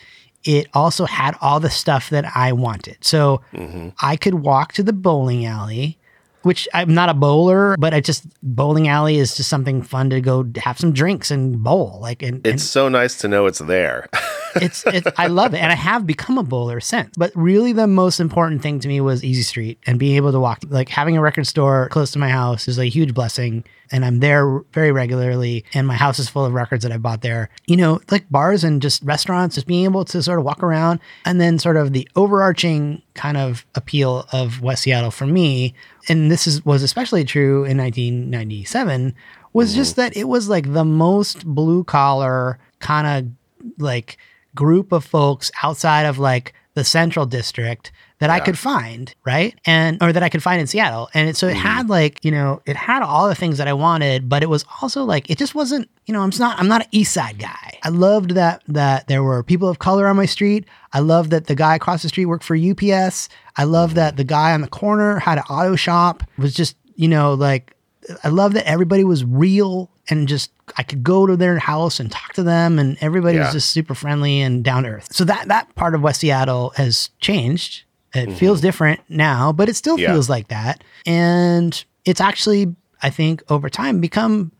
it 0.43 0.67
also 0.73 1.05
had 1.05 1.35
all 1.41 1.59
the 1.59 1.69
stuff 1.69 2.09
that 2.09 2.25
I 2.35 2.51
wanted. 2.51 2.97
So 3.01 3.41
mm-hmm. 3.53 3.89
I 4.01 4.15
could 4.15 4.35
walk 4.35 4.73
to 4.73 4.83
the 4.83 4.93
bowling 4.93 5.45
alley, 5.45 5.97
which 6.43 6.67
I'm 6.73 6.93
not 6.93 7.09
a 7.09 7.13
bowler, 7.13 7.75
but 7.77 7.93
I 7.93 8.01
just 8.01 8.25
bowling 8.41 8.87
alley 8.87 9.17
is 9.17 9.35
just 9.35 9.49
something 9.49 9.81
fun 9.81 10.09
to 10.09 10.21
go 10.21 10.45
have 10.57 10.77
some 10.77 10.91
drinks 10.91 11.31
and 11.31 11.63
bowl. 11.63 11.99
Like 12.01 12.21
and, 12.21 12.35
and 12.35 12.47
It's 12.47 12.63
so 12.63 12.89
nice 12.89 13.17
to 13.19 13.27
know 13.27 13.45
it's 13.45 13.59
there. 13.59 14.09
it's, 14.55 14.85
it's 14.87 15.07
I 15.17 15.27
love 15.27 15.53
it, 15.53 15.59
and 15.59 15.71
I 15.71 15.75
have 15.75 16.05
become 16.05 16.37
a 16.37 16.43
bowler 16.43 16.79
since. 16.79 17.15
But 17.17 17.31
really, 17.35 17.73
the 17.73 17.87
most 17.87 18.19
important 18.19 18.61
thing 18.61 18.79
to 18.79 18.87
me 18.87 19.01
was 19.01 19.23
Easy 19.23 19.43
Street 19.43 19.79
and 19.85 19.99
being 19.99 20.15
able 20.15 20.31
to 20.31 20.39
walk. 20.39 20.63
Like 20.67 20.89
having 20.89 21.17
a 21.17 21.21
record 21.21 21.47
store 21.47 21.89
close 21.89 22.11
to 22.11 22.19
my 22.19 22.29
house 22.29 22.67
is 22.67 22.77
a 22.77 22.85
huge 22.85 23.13
blessing, 23.13 23.63
and 23.91 24.05
I'm 24.05 24.19
there 24.19 24.59
very 24.73 24.91
regularly. 24.91 25.65
And 25.73 25.87
my 25.87 25.95
house 25.95 26.19
is 26.19 26.29
full 26.29 26.45
of 26.45 26.53
records 26.53 26.83
that 26.83 26.91
I 26.91 26.97
bought 26.97 27.21
there. 27.21 27.49
You 27.67 27.77
know, 27.77 28.01
like 28.11 28.29
bars 28.29 28.63
and 28.63 28.81
just 28.81 29.03
restaurants, 29.03 29.55
just 29.55 29.67
being 29.67 29.85
able 29.85 30.05
to 30.05 30.21
sort 30.21 30.39
of 30.39 30.45
walk 30.45 30.63
around, 30.63 30.99
and 31.25 31.39
then 31.39 31.59
sort 31.59 31.77
of 31.77 31.93
the 31.93 32.07
overarching 32.15 33.01
kind 33.13 33.37
of 33.37 33.65
appeal 33.75 34.25
of 34.31 34.61
West 34.61 34.83
Seattle 34.83 35.11
for 35.11 35.25
me, 35.25 35.73
and 36.09 36.31
this 36.31 36.47
is 36.47 36.65
was 36.65 36.83
especially 36.83 37.23
true 37.23 37.63
in 37.65 37.77
1997, 37.77 39.15
was 39.53 39.75
just 39.75 39.93
mm-hmm. 39.93 40.01
that 40.01 40.17
it 40.17 40.27
was 40.27 40.49
like 40.49 40.73
the 40.73 40.85
most 40.85 41.45
blue 41.45 41.83
collar 41.83 42.59
kind 42.79 43.07
of 43.07 43.81
like 43.81 44.17
group 44.55 44.91
of 44.91 45.03
folks 45.03 45.51
outside 45.61 46.03
of 46.03 46.19
like 46.19 46.53
the 46.75 46.83
central 46.83 47.25
district 47.25 47.91
that 48.19 48.29
I 48.29 48.39
could 48.39 48.57
find, 48.57 49.13
right? 49.25 49.53
And 49.65 50.01
or 50.01 50.13
that 50.13 50.23
I 50.23 50.29
could 50.29 50.41
find 50.41 50.61
in 50.61 50.65
Seattle. 50.65 51.09
And 51.13 51.29
it, 51.29 51.35
so 51.35 51.47
it 51.47 51.51
mm-hmm. 51.51 51.59
had 51.59 51.89
like, 51.89 52.23
you 52.23 52.31
know, 52.31 52.61
it 52.65 52.77
had 52.77 53.03
all 53.03 53.27
the 53.27 53.35
things 53.35 53.57
that 53.57 53.67
I 53.67 53.73
wanted, 53.73 54.29
but 54.29 54.41
it 54.41 54.49
was 54.49 54.63
also 54.81 55.03
like 55.03 55.29
it 55.29 55.37
just 55.37 55.53
wasn't, 55.53 55.89
you 56.05 56.13
know, 56.13 56.21
I'm 56.21 56.31
just 56.31 56.39
not 56.39 56.57
I'm 56.57 56.69
not 56.69 56.83
an 56.83 56.87
East 56.91 57.13
Side 57.13 57.37
guy. 57.37 57.77
I 57.83 57.89
loved 57.89 58.31
that 58.31 58.63
that 58.69 59.07
there 59.07 59.23
were 59.23 59.43
people 59.43 59.67
of 59.67 59.79
color 59.79 60.07
on 60.07 60.15
my 60.15 60.25
street. 60.25 60.65
I 60.93 60.99
loved 60.99 61.31
that 61.31 61.47
the 61.47 61.55
guy 61.55 61.75
across 61.75 62.01
the 62.01 62.09
street 62.09 62.25
worked 62.25 62.45
for 62.45 62.55
UPS. 62.55 63.27
I 63.57 63.65
love 63.65 63.89
mm-hmm. 63.89 63.97
that 63.97 64.15
the 64.15 64.23
guy 64.23 64.53
on 64.53 64.61
the 64.61 64.69
corner 64.69 65.19
had 65.19 65.37
an 65.37 65.43
auto 65.49 65.75
shop. 65.75 66.23
Was 66.37 66.53
just, 66.53 66.77
you 66.95 67.09
know, 67.09 67.33
like 67.33 67.72
I 68.23 68.29
love 68.29 68.53
that 68.53 68.67
everybody 68.67 69.03
was 69.03 69.23
real 69.23 69.89
and 70.09 70.27
just 70.27 70.51
I 70.77 70.83
could 70.83 71.03
go 71.03 71.25
to 71.25 71.35
their 71.37 71.57
house 71.59 71.99
and 71.99 72.11
talk 72.11 72.33
to 72.33 72.43
them 72.43 72.79
and 72.79 72.97
everybody 73.01 73.37
Yeah. 73.37 73.45
was 73.45 73.53
just 73.53 73.69
super 73.69 73.95
friendly 73.95 74.41
and 74.41 74.63
down 74.63 74.83
to 74.83 74.89
earth. 74.89 75.07
So 75.13 75.23
that 75.25 75.47
that 75.47 75.73
part 75.75 75.95
of 75.95 76.01
West 76.01 76.21
Seattle 76.21 76.71
has 76.75 77.09
changed. 77.19 77.83
It 78.15 78.31
feels 78.33 78.61
different 78.61 78.99
now, 79.09 79.51
but 79.51 79.69
it 79.69 79.75
still 79.75 79.95
Mm-hmm. 79.95 80.03
Yeah. 80.03 80.11
feels 80.13 80.29
like 80.29 80.49
that. 80.49 80.83
And 81.05 81.83
it's 82.05 82.21
actually 82.21 82.75
I 83.01 83.09
think 83.09 83.43
over 83.49 83.69
time 83.69 83.99
become 83.99 84.51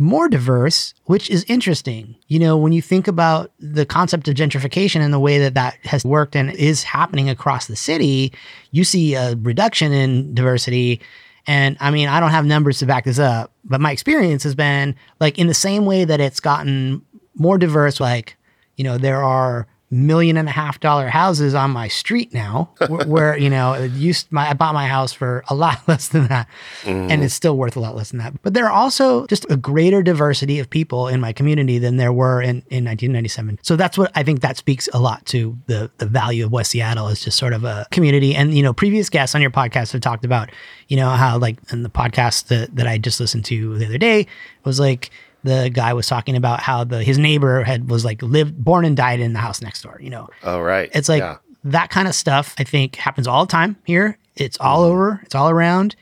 more 0.00 0.28
diverse, 0.28 0.94
which 1.06 1.28
is 1.28 1.44
interesting. 1.48 2.14
You 2.28 2.38
know, 2.38 2.56
when 2.56 2.72
you 2.72 2.80
think 2.80 3.08
about 3.08 3.50
the 3.58 3.84
concept 3.84 4.28
of 4.28 4.34
gentrification 4.34 5.00
and 5.00 5.12
the 5.12 5.18
way 5.18 5.38
that 5.40 5.54
that 5.54 5.76
has 5.84 6.04
worked 6.04 6.36
and 6.36 6.50
is 6.52 6.84
happening 6.84 7.28
across 7.28 7.66
the 7.66 7.74
city, 7.74 8.32
you 8.70 8.84
see 8.84 9.14
a 9.14 9.34
reduction 9.36 9.92
in 9.92 10.34
diversity. 10.34 11.00
And 11.48 11.78
I 11.80 11.90
mean, 11.90 12.08
I 12.08 12.20
don't 12.20 12.30
have 12.30 12.44
numbers 12.44 12.78
to 12.80 12.86
back 12.86 13.04
this 13.04 13.18
up, 13.18 13.52
but 13.64 13.80
my 13.80 13.90
experience 13.90 14.42
has 14.42 14.54
been 14.54 14.94
like 15.18 15.38
in 15.38 15.46
the 15.46 15.54
same 15.54 15.86
way 15.86 16.04
that 16.04 16.20
it's 16.20 16.40
gotten 16.40 17.00
more 17.36 17.56
diverse, 17.56 18.00
like, 18.00 18.36
you 18.76 18.84
know, 18.84 18.98
there 18.98 19.24
are 19.24 19.66
million 19.90 20.36
and 20.36 20.48
a 20.48 20.52
half 20.52 20.80
dollar 20.80 21.08
houses 21.08 21.54
on 21.54 21.70
my 21.70 21.88
street 21.88 22.34
now 22.34 22.68
where, 22.88 23.06
where, 23.06 23.38
you 23.38 23.48
know 23.48 23.72
it 23.72 23.90
used 23.92 24.30
my 24.30 24.50
I 24.50 24.52
bought 24.52 24.74
my 24.74 24.86
house 24.86 25.12
for 25.12 25.44
a 25.48 25.54
lot 25.54 25.80
less 25.88 26.08
than 26.08 26.26
that 26.28 26.48
mm. 26.82 27.10
and 27.10 27.24
it's 27.24 27.34
still 27.34 27.56
worth 27.56 27.76
a 27.76 27.80
lot 27.80 27.96
less 27.96 28.10
than 28.10 28.18
that. 28.18 28.40
But 28.42 28.54
there 28.54 28.66
are 28.66 28.72
also 28.72 29.26
just 29.26 29.46
a 29.50 29.56
greater 29.56 30.02
diversity 30.02 30.58
of 30.58 30.68
people 30.68 31.08
in 31.08 31.20
my 31.20 31.32
community 31.32 31.78
than 31.78 31.96
there 31.96 32.12
were 32.12 32.42
in, 32.42 32.62
in 32.70 32.84
1997 32.84 33.58
so 33.62 33.76
that's 33.76 33.96
what 33.96 34.10
I 34.14 34.22
think 34.22 34.40
that 34.40 34.56
speaks 34.56 34.88
a 34.92 34.98
lot 34.98 35.24
to 35.26 35.56
the 35.66 35.90
the 35.98 36.06
value 36.06 36.44
of 36.44 36.52
West 36.52 36.70
Seattle 36.72 37.08
as 37.08 37.20
just 37.20 37.38
sort 37.38 37.52
of 37.52 37.64
a 37.64 37.86
community. 37.90 38.34
And 38.34 38.54
you 38.54 38.62
know 38.62 38.72
previous 38.72 39.08
guests 39.08 39.34
on 39.34 39.40
your 39.40 39.50
podcast 39.50 39.92
have 39.92 40.00
talked 40.00 40.24
about 40.24 40.50
you 40.88 40.96
know 40.96 41.10
how 41.10 41.38
like 41.38 41.58
in 41.72 41.82
the 41.82 41.90
podcast 41.90 42.48
that, 42.48 42.74
that 42.76 42.86
I 42.86 42.98
just 42.98 43.20
listened 43.20 43.44
to 43.46 43.78
the 43.78 43.86
other 43.86 43.98
day 43.98 44.26
was 44.64 44.80
like 44.80 45.10
the 45.44 45.70
guy 45.72 45.92
was 45.92 46.06
talking 46.06 46.36
about 46.36 46.60
how 46.60 46.84
the 46.84 47.02
his 47.02 47.18
neighbor 47.18 47.62
had 47.64 47.88
was 47.90 48.04
like 48.04 48.20
lived 48.22 48.56
born 48.62 48.84
and 48.84 48.96
died 48.96 49.20
in 49.20 49.32
the 49.32 49.38
house 49.38 49.62
next 49.62 49.82
door 49.82 49.98
you 50.00 50.10
know 50.10 50.28
Oh, 50.42 50.60
right. 50.60 50.90
it's 50.94 51.08
like 51.08 51.20
Yeah. 51.20 51.36
that 51.64 51.90
kind 51.90 52.08
of 52.08 52.14
stuff 52.14 52.54
I 52.58 52.64
think 52.64 52.96
happens 52.96 53.26
all 53.26 53.44
the 53.46 53.50
time 53.52 53.76
here. 53.84 54.18
It's 54.36 54.56
all 54.60 54.82
Mm-hmm. 54.84 54.92
over, 54.92 55.20
it's 55.24 55.34
all 55.34 55.50
around. 55.50 55.96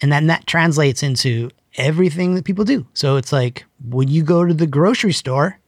And 0.00 0.12
then 0.12 0.26
that 0.28 0.46
translates 0.46 1.02
into 1.02 1.50
everything 1.76 2.34
that 2.34 2.44
people 2.44 2.64
do. 2.64 2.86
So 2.94 3.16
it's 3.16 3.32
like 3.32 3.64
when 3.88 4.08
you 4.08 4.22
go 4.22 4.44
to 4.44 4.52
the 4.54 4.66
grocery 4.66 5.12
store 5.12 5.58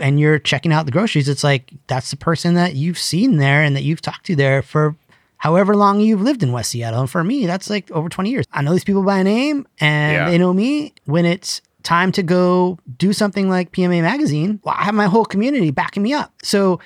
and 0.00 0.20
you're 0.20 0.38
checking 0.38 0.72
out 0.72 0.86
the 0.86 0.92
groceries, 0.92 1.28
it's 1.28 1.42
like 1.44 1.72
that's 1.86 2.10
the 2.10 2.16
person 2.16 2.54
that 2.54 2.74
you've 2.74 2.98
seen 2.98 3.36
there 3.38 3.62
and 3.62 3.74
that 3.76 3.82
you've 3.82 4.00
talked 4.02 4.26
to 4.26 4.36
there 4.36 4.62
for 4.62 4.94
however 5.38 5.74
long 5.76 6.00
you've 6.00 6.20
lived 6.22 6.42
in 6.42 6.52
West 6.52 6.70
Seattle. 6.70 7.00
And 7.00 7.10
for 7.10 7.22
me, 7.24 7.46
that's 7.46 7.68
like 7.68 7.90
over 7.90 8.08
20 8.08 8.30
years. 8.30 8.46
I 8.52 8.62
know 8.62 8.72
these 8.72 8.84
people 8.84 9.02
by 9.02 9.22
name 9.22 9.66
and 9.80 10.12
Yeah. 10.14 10.30
they 10.30 10.38
know 10.38 10.52
me 10.52 10.92
when 11.04 11.24
it's 11.26 11.60
time 11.86 12.12
to 12.12 12.22
go 12.22 12.78
do 12.98 13.12
something 13.12 13.48
like 13.48 13.72
PMA 13.72 14.02
magazine. 14.02 14.60
Well, 14.64 14.74
I 14.76 14.84
have 14.84 14.94
my 14.94 15.06
whole 15.06 15.24
community 15.24 15.70
backing 15.70 16.02
me 16.02 16.12
up. 16.12 16.32
So 16.42 16.80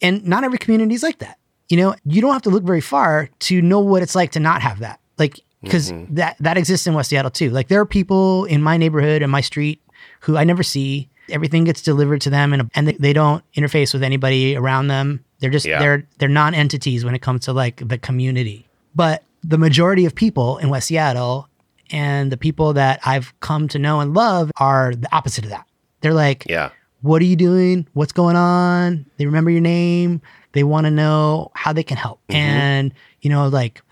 and 0.00 0.24
not 0.24 0.44
every 0.44 0.58
community 0.58 0.94
is 0.94 1.02
like 1.02 1.18
that. 1.18 1.38
You 1.68 1.76
know, 1.76 1.94
you 2.04 2.20
don't 2.22 2.32
have 2.32 2.42
to 2.42 2.50
look 2.50 2.62
very 2.62 2.80
far 2.80 3.28
to 3.40 3.60
know 3.60 3.80
what 3.80 4.02
it's 4.02 4.14
like 4.14 4.32
to 4.32 4.40
not 4.40 4.62
have 4.62 4.78
that. 4.78 5.00
Like, 5.18 5.40
because 5.62 5.90
mm-hmm. 5.90 6.14
that 6.14 6.36
that 6.40 6.56
exists 6.56 6.86
in 6.86 6.94
West 6.94 7.10
Seattle 7.10 7.30
too. 7.30 7.50
Like, 7.50 7.68
there 7.68 7.80
are 7.80 7.86
people 7.86 8.44
in 8.44 8.62
my 8.62 8.76
neighborhood 8.76 9.22
and 9.22 9.30
my 9.30 9.40
street 9.40 9.82
who 10.20 10.36
I 10.36 10.44
never 10.44 10.62
see. 10.62 11.08
Everything 11.28 11.64
gets 11.64 11.82
delivered 11.82 12.22
to 12.22 12.30
them, 12.30 12.52
and 12.54 12.70
and 12.74 12.88
they, 12.88 12.92
they 12.92 13.12
don't 13.12 13.44
interface 13.54 13.92
with 13.92 14.02
anybody 14.02 14.56
around 14.56 14.86
them. 14.86 15.24
They're 15.40 15.50
just 15.50 15.66
Yeah. 15.66 15.78
they're 15.78 16.06
they're 16.18 16.28
non 16.28 16.54
entities 16.54 17.04
when 17.04 17.14
it 17.14 17.20
comes 17.20 17.44
to 17.44 17.52
like 17.52 17.86
the 17.86 17.98
community. 17.98 18.66
But 18.94 19.24
the 19.42 19.58
majority 19.58 20.06
of 20.06 20.14
people 20.14 20.58
in 20.58 20.70
West 20.70 20.86
Seattle 20.86 21.47
and 21.90 22.30
the 22.32 22.36
people 22.36 22.72
that 22.74 23.00
I've 23.04 23.38
come 23.40 23.68
to 23.68 23.78
know 23.78 24.00
and 24.00 24.14
love 24.14 24.50
are 24.56 24.94
the 24.94 25.14
opposite 25.14 25.44
of 25.44 25.50
that. 25.50 25.66
They're 26.00 26.14
like, 26.14 26.46
Yeah. 26.48 26.70
what 27.02 27.20
are 27.22 27.26
you 27.26 27.36
doing? 27.36 27.86
What's 27.92 28.12
going 28.12 28.36
on? 28.36 29.06
They 29.16 29.26
remember 29.26 29.50
your 29.50 29.60
name. 29.60 30.20
They 30.52 30.64
want 30.64 30.86
to 30.86 30.90
know 30.90 31.50
how 31.54 31.72
they 31.72 31.82
can 31.82 31.96
help. 31.96 32.20
Mm-hmm. 32.28 32.36
And, 32.36 32.94
you 33.20 33.30
know, 33.30 33.48
like 33.48 33.82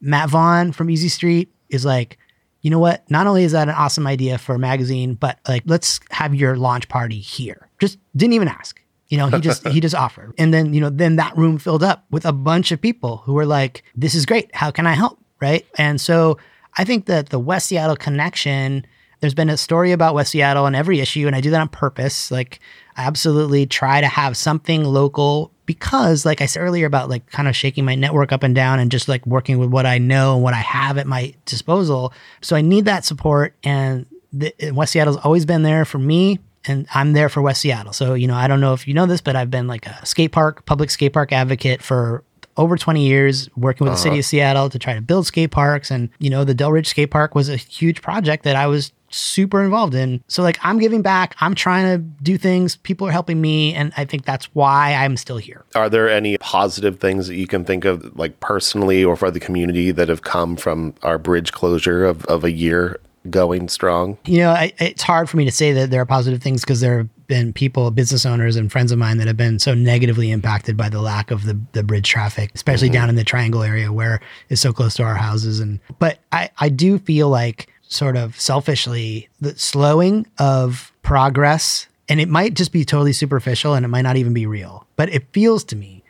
Matt 0.00 0.30
Vaughan 0.30 0.72
from 0.72 0.90
Easy 0.90 1.08
Street 1.08 1.52
is 1.68 1.84
like, 1.84 2.18
you 2.62 2.70
know 2.70 2.78
what? 2.78 3.08
Not 3.10 3.26
only 3.26 3.44
is 3.44 3.52
that 3.52 3.68
an 3.68 3.74
awesome 3.74 4.06
idea 4.06 4.38
for 4.38 4.54
a 4.54 4.58
magazine, 4.58 5.14
but 5.14 5.38
like, 5.46 5.62
let's 5.66 6.00
have 6.10 6.34
your 6.34 6.56
launch 6.56 6.88
party 6.88 7.18
here. 7.20 7.68
Just 7.78 7.98
didn't 8.16 8.32
even 8.32 8.48
ask. 8.48 8.80
You 9.08 9.18
know, 9.18 9.28
he 9.28 9.38
just 9.40 9.66
he 9.68 9.78
just 9.86 9.94
offered. 9.94 10.32
And 10.36 10.52
then, 10.52 10.74
you 10.74 10.80
know, 10.80 10.90
then 10.90 11.14
that 11.16 11.36
room 11.36 11.58
filled 11.58 11.84
up 11.84 12.06
with 12.10 12.26
a 12.26 12.32
bunch 12.32 12.72
of 12.72 12.80
people 12.80 13.18
who 13.18 13.34
were 13.34 13.46
like, 13.46 13.84
this 13.94 14.16
is 14.16 14.26
great. 14.26 14.52
How 14.54 14.72
can 14.72 14.84
I 14.86 14.94
help? 14.94 15.20
Right. 15.40 15.64
And 15.78 16.00
so 16.00 16.38
I 16.76 16.84
think 16.84 17.06
that 17.06 17.30
the 17.30 17.38
West 17.38 17.68
Seattle 17.68 17.96
connection, 17.96 18.86
there's 19.20 19.34
been 19.34 19.48
a 19.48 19.56
story 19.56 19.92
about 19.92 20.14
West 20.14 20.32
Seattle 20.32 20.66
in 20.66 20.74
every 20.74 21.00
issue, 21.00 21.26
and 21.26 21.34
I 21.34 21.40
do 21.40 21.50
that 21.50 21.60
on 21.60 21.68
purpose. 21.68 22.30
Like, 22.30 22.60
I 22.96 23.04
absolutely 23.04 23.66
try 23.66 24.00
to 24.00 24.06
have 24.06 24.36
something 24.36 24.84
local 24.84 25.52
because, 25.64 26.24
like 26.24 26.40
I 26.40 26.46
said 26.46 26.60
earlier, 26.60 26.86
about 26.86 27.08
like 27.08 27.30
kind 27.30 27.48
of 27.48 27.56
shaking 27.56 27.84
my 27.84 27.94
network 27.94 28.30
up 28.30 28.42
and 28.42 28.54
down 28.54 28.78
and 28.78 28.90
just 28.90 29.08
like 29.08 29.26
working 29.26 29.58
with 29.58 29.70
what 29.70 29.86
I 29.86 29.98
know 29.98 30.34
and 30.34 30.42
what 30.42 30.54
I 30.54 30.58
have 30.58 30.98
at 30.98 31.06
my 31.06 31.34
disposal. 31.44 32.12
So 32.40 32.56
I 32.56 32.60
need 32.60 32.84
that 32.84 33.04
support, 33.04 33.54
and 33.64 34.06
the, 34.32 34.52
West 34.72 34.92
Seattle's 34.92 35.16
always 35.16 35.46
been 35.46 35.62
there 35.62 35.84
for 35.84 35.98
me. 35.98 36.40
And 36.68 36.88
I'm 36.92 37.12
there 37.12 37.28
for 37.28 37.40
West 37.42 37.60
Seattle. 37.60 37.92
So, 37.92 38.14
you 38.14 38.26
know, 38.26 38.34
I 38.34 38.48
don't 38.48 38.60
know 38.60 38.74
if 38.74 38.88
you 38.88 38.94
know 38.94 39.06
this, 39.06 39.20
but 39.20 39.36
I've 39.36 39.52
been 39.52 39.68
like 39.68 39.86
a 39.86 40.04
skate 40.04 40.32
park, 40.32 40.66
public 40.66 40.90
skate 40.90 41.12
park 41.12 41.30
advocate 41.30 41.80
for 41.80 42.24
over 42.56 42.76
20 42.76 43.06
years 43.06 43.48
working 43.56 43.84
with 43.84 43.94
the 43.94 43.98
city 43.98 44.14
uh-huh. 44.14 44.18
of 44.20 44.24
Seattle 44.24 44.70
to 44.70 44.78
try 44.78 44.94
to 44.94 45.00
build 45.00 45.26
skate 45.26 45.50
parks. 45.50 45.90
And, 45.90 46.08
you 46.18 46.30
know, 46.30 46.44
the 46.44 46.54
Delridge 46.54 46.86
skate 46.86 47.10
park 47.10 47.34
was 47.34 47.48
a 47.48 47.56
huge 47.56 48.02
project 48.02 48.44
that 48.44 48.56
I 48.56 48.66
was 48.66 48.92
super 49.10 49.62
involved 49.62 49.94
in. 49.94 50.22
So, 50.28 50.42
like, 50.42 50.58
I'm 50.62 50.78
giving 50.78 51.02
back, 51.02 51.36
I'm 51.40 51.54
trying 51.54 51.96
to 51.96 51.98
do 52.22 52.38
things, 52.38 52.76
people 52.76 53.06
are 53.06 53.12
helping 53.12 53.40
me. 53.40 53.74
And 53.74 53.92
I 53.96 54.04
think 54.04 54.24
that's 54.24 54.46
why 54.54 54.94
I'm 54.94 55.16
still 55.16 55.38
here. 55.38 55.64
Are 55.74 55.88
there 55.88 56.08
any 56.08 56.38
positive 56.38 56.98
things 56.98 57.28
that 57.28 57.36
you 57.36 57.46
can 57.46 57.64
think 57.64 57.84
of, 57.84 58.16
like 58.18 58.40
personally 58.40 59.04
or 59.04 59.16
for 59.16 59.30
the 59.30 59.40
community, 59.40 59.90
that 59.90 60.08
have 60.08 60.22
come 60.22 60.56
from 60.56 60.94
our 61.02 61.18
bridge 61.18 61.52
closure 61.52 62.04
of, 62.04 62.24
of 62.26 62.44
a 62.44 62.52
year 62.52 63.00
going 63.30 63.68
strong? 63.68 64.18
You 64.24 64.38
know, 64.38 64.50
I, 64.50 64.72
it's 64.78 65.02
hard 65.02 65.28
for 65.28 65.36
me 65.36 65.44
to 65.44 65.52
say 65.52 65.72
that 65.72 65.90
there 65.90 66.00
are 66.00 66.06
positive 66.06 66.42
things 66.42 66.62
because 66.62 66.80
there 66.80 66.98
have 66.98 67.08
been 67.26 67.52
people, 67.52 67.90
business 67.90 68.24
owners, 68.24 68.56
and 68.56 68.70
friends 68.70 68.92
of 68.92 68.98
mine 68.98 69.18
that 69.18 69.26
have 69.26 69.36
been 69.36 69.58
so 69.58 69.74
negatively 69.74 70.30
impacted 70.30 70.76
by 70.76 70.88
the 70.88 71.00
lack 71.00 71.30
of 71.30 71.44
the, 71.44 71.58
the 71.72 71.82
bridge 71.82 72.08
traffic, 72.08 72.50
especially 72.54 72.88
mm-hmm. 72.88 72.94
down 72.94 73.08
in 73.08 73.16
the 73.16 73.24
Triangle 73.24 73.62
area 73.62 73.92
where 73.92 74.20
it's 74.48 74.60
so 74.60 74.72
close 74.72 74.94
to 74.94 75.02
our 75.02 75.16
houses. 75.16 75.60
And 75.60 75.80
but 75.98 76.18
I, 76.32 76.50
I 76.58 76.68
do 76.68 76.98
feel 76.98 77.28
like 77.28 77.68
sort 77.88 78.16
of 78.16 78.38
selfishly 78.38 79.28
the 79.40 79.56
slowing 79.58 80.26
of 80.38 80.92
progress, 81.02 81.86
and 82.08 82.20
it 82.20 82.28
might 82.28 82.54
just 82.54 82.72
be 82.72 82.84
totally 82.84 83.12
superficial 83.12 83.74
and 83.74 83.84
it 83.84 83.88
might 83.88 84.02
not 84.02 84.16
even 84.16 84.34
be 84.34 84.46
real, 84.46 84.86
but 84.96 85.08
it 85.10 85.24
feels 85.32 85.64
to 85.64 85.76
me 85.76 86.02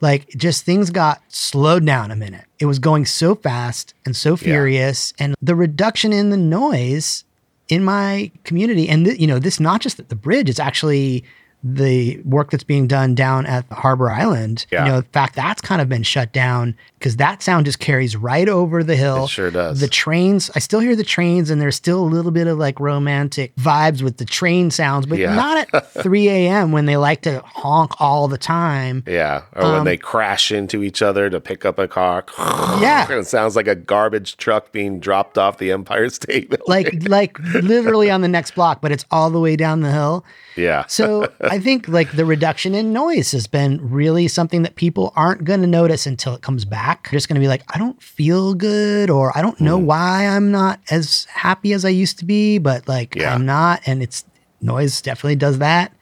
like 0.00 0.28
just 0.30 0.64
things 0.64 0.90
got 0.90 1.20
slowed 1.28 1.84
down 1.84 2.10
a 2.10 2.16
minute. 2.16 2.44
It 2.58 2.66
was 2.66 2.78
going 2.78 3.04
so 3.04 3.34
fast 3.34 3.94
and 4.04 4.14
so 4.16 4.36
furious, 4.36 5.12
and 5.18 5.34
the 5.40 5.54
reduction 5.54 6.12
in 6.12 6.30
the 6.30 6.36
noise 6.36 7.24
in 7.68 7.84
my 7.84 8.30
community, 8.44 8.88
and 8.88 9.06
th- 9.06 9.18
you 9.18 9.26
know, 9.26 9.38
this 9.38 9.60
not 9.60 9.80
just 9.80 10.06
the 10.08 10.16
bridge; 10.16 10.48
it's 10.48 10.60
actually 10.60 11.24
the 11.62 12.20
work 12.24 12.50
that's 12.50 12.64
being 12.64 12.86
done 12.86 13.14
down 13.14 13.44
at 13.46 13.68
the 13.68 13.74
Harbor 13.74 14.10
Island. 14.10 14.66
Yeah. 14.70 14.84
You 14.84 14.92
know, 14.92 14.96
in 14.98 15.02
fact, 15.04 15.34
that's 15.34 15.60
kind 15.60 15.80
of 15.80 15.88
been 15.88 16.02
shut 16.04 16.32
down 16.32 16.76
because 16.98 17.16
that 17.16 17.42
sound 17.42 17.66
just 17.66 17.78
carries 17.78 18.16
right 18.16 18.48
over 18.48 18.82
the 18.82 18.96
hill. 18.96 19.24
It 19.24 19.30
sure 19.30 19.50
does. 19.50 19.80
The 19.80 19.88
trains, 19.88 20.50
I 20.54 20.58
still 20.58 20.80
hear 20.80 20.96
the 20.96 21.04
trains, 21.04 21.48
and 21.50 21.60
there's 21.60 21.76
still 21.76 22.00
a 22.02 22.06
little 22.06 22.30
bit 22.32 22.46
of 22.46 22.58
like 22.58 22.80
romantic 22.80 23.54
vibes 23.56 24.02
with 24.02 24.16
the 24.16 24.24
train 24.24 24.70
sounds, 24.70 25.06
but 25.06 25.18
Yeah. 25.18 25.34
not 25.34 25.66
at 25.72 25.92
3 26.02 26.28
a.m. 26.28 26.72
when 26.72 26.86
they 26.86 26.96
like 26.96 27.22
to 27.22 27.40
honk 27.44 27.92
all 28.00 28.26
the 28.28 28.38
time. 28.38 29.04
Yeah. 29.06 29.42
Or 29.54 29.62
Um, 29.62 29.72
when 29.72 29.84
they 29.84 29.96
crash 29.96 30.50
into 30.50 30.82
each 30.82 31.00
other 31.02 31.30
to 31.30 31.40
pick 31.40 31.64
up 31.64 31.78
a 31.78 31.86
car. 31.88 32.24
Yeah. 32.80 33.10
it 33.10 33.26
sounds 33.26 33.56
like 33.56 33.66
a 33.68 33.74
garbage 33.74 34.36
truck 34.36 34.72
being 34.72 35.00
dropped 35.00 35.38
off 35.38 35.58
the 35.58 35.72
Empire 35.72 36.08
State 36.10 36.48
Building. 36.50 36.64
like 36.68 37.02
like 37.08 37.38
literally 37.62 38.10
on 38.10 38.20
the 38.22 38.28
next 38.28 38.52
block, 38.54 38.80
but 38.80 38.92
it's 38.92 39.04
all 39.10 39.30
the 39.30 39.40
way 39.40 39.56
down 39.56 39.80
the 39.80 39.92
hill. 39.92 40.24
yeah. 40.56 40.84
So 40.88 41.30
I 41.40 41.58
think 41.58 41.86
like 41.88 42.12
the 42.12 42.24
reduction 42.24 42.74
in 42.74 42.92
noise 42.92 43.32
has 43.32 43.46
been 43.46 43.78
really 43.90 44.28
something 44.28 44.62
that 44.62 44.74
people 44.76 45.12
aren't 45.16 45.44
going 45.44 45.60
to 45.60 45.66
notice 45.66 46.06
until 46.06 46.34
it 46.34 46.42
comes 46.42 46.64
back. 46.64 46.87
They're 46.94 47.16
just 47.16 47.28
going 47.28 47.34
to 47.34 47.40
be 47.40 47.48
like, 47.48 47.62
I 47.74 47.78
don't 47.78 48.00
feel 48.02 48.54
good, 48.54 49.10
or 49.10 49.36
I 49.36 49.42
don't 49.42 49.60
know 49.60 49.78
mm. 49.78 49.84
why 49.84 50.26
I'm 50.26 50.50
not 50.50 50.80
as 50.90 51.24
happy 51.26 51.72
as 51.72 51.84
I 51.84 51.90
used 51.90 52.18
to 52.20 52.24
be, 52.24 52.58
but 52.58 52.88
like 52.88 53.14
Yeah. 53.14 53.34
I'm 53.34 53.46
not, 53.46 53.82
and 53.86 54.02
it's 54.02 54.24
noise 54.60 55.00
definitely 55.00 55.36
does 55.36 55.58
that. 55.58 55.92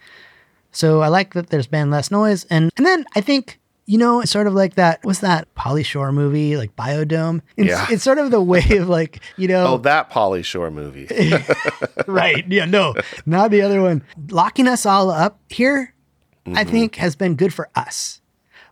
So 0.72 1.01
I 1.01 1.09
like 1.09 1.34
that 1.34 1.49
there's 1.49 1.66
been 1.66 1.91
less 1.91 2.11
noise, 2.11 2.45
and 2.51 2.70
and 2.76 2.84
then 2.84 3.05
I 3.14 3.20
think 3.20 3.59
you 3.87 3.99
know, 3.99 4.20
it's 4.20 4.32
sort 4.32 4.49
of 4.49 4.55
like 4.55 4.74
that. 4.74 4.99
What's 5.05 5.20
that 5.20 5.53
Pauly 5.55 5.84
Shore 5.84 6.11
movie, 6.11 6.57
like 6.57 6.74
Bio-Dome? 6.74 7.41
It's, 7.57 7.68
Yeah. 7.68 7.87
it's 7.89 8.03
sort 8.03 8.18
of 8.18 8.32
the 8.32 8.43
way 8.43 8.64
of 8.76 8.89
like, 8.89 9.20
you 9.37 9.47
know, 9.47 9.64
Oh, 9.74 9.78
that 9.78 10.11
Pauly 10.11 10.45
Shore 10.45 10.72
movie. 10.72 11.07
right. 12.09 12.45
Yeah, 12.49 12.64
no, 12.64 12.95
not 13.24 13.53
the 13.53 13.62
other 13.62 13.80
one. 13.80 14.03
Locking 14.28 14.66
us 14.66 14.84
all 14.84 15.11
up 15.11 15.41
here, 15.49 15.95
I 16.47 16.51
mm-hmm. 16.51 16.70
think, 16.70 16.97
has 16.97 17.14
been 17.14 17.37
good 17.37 17.55
for 17.55 17.68
us. 17.76 18.20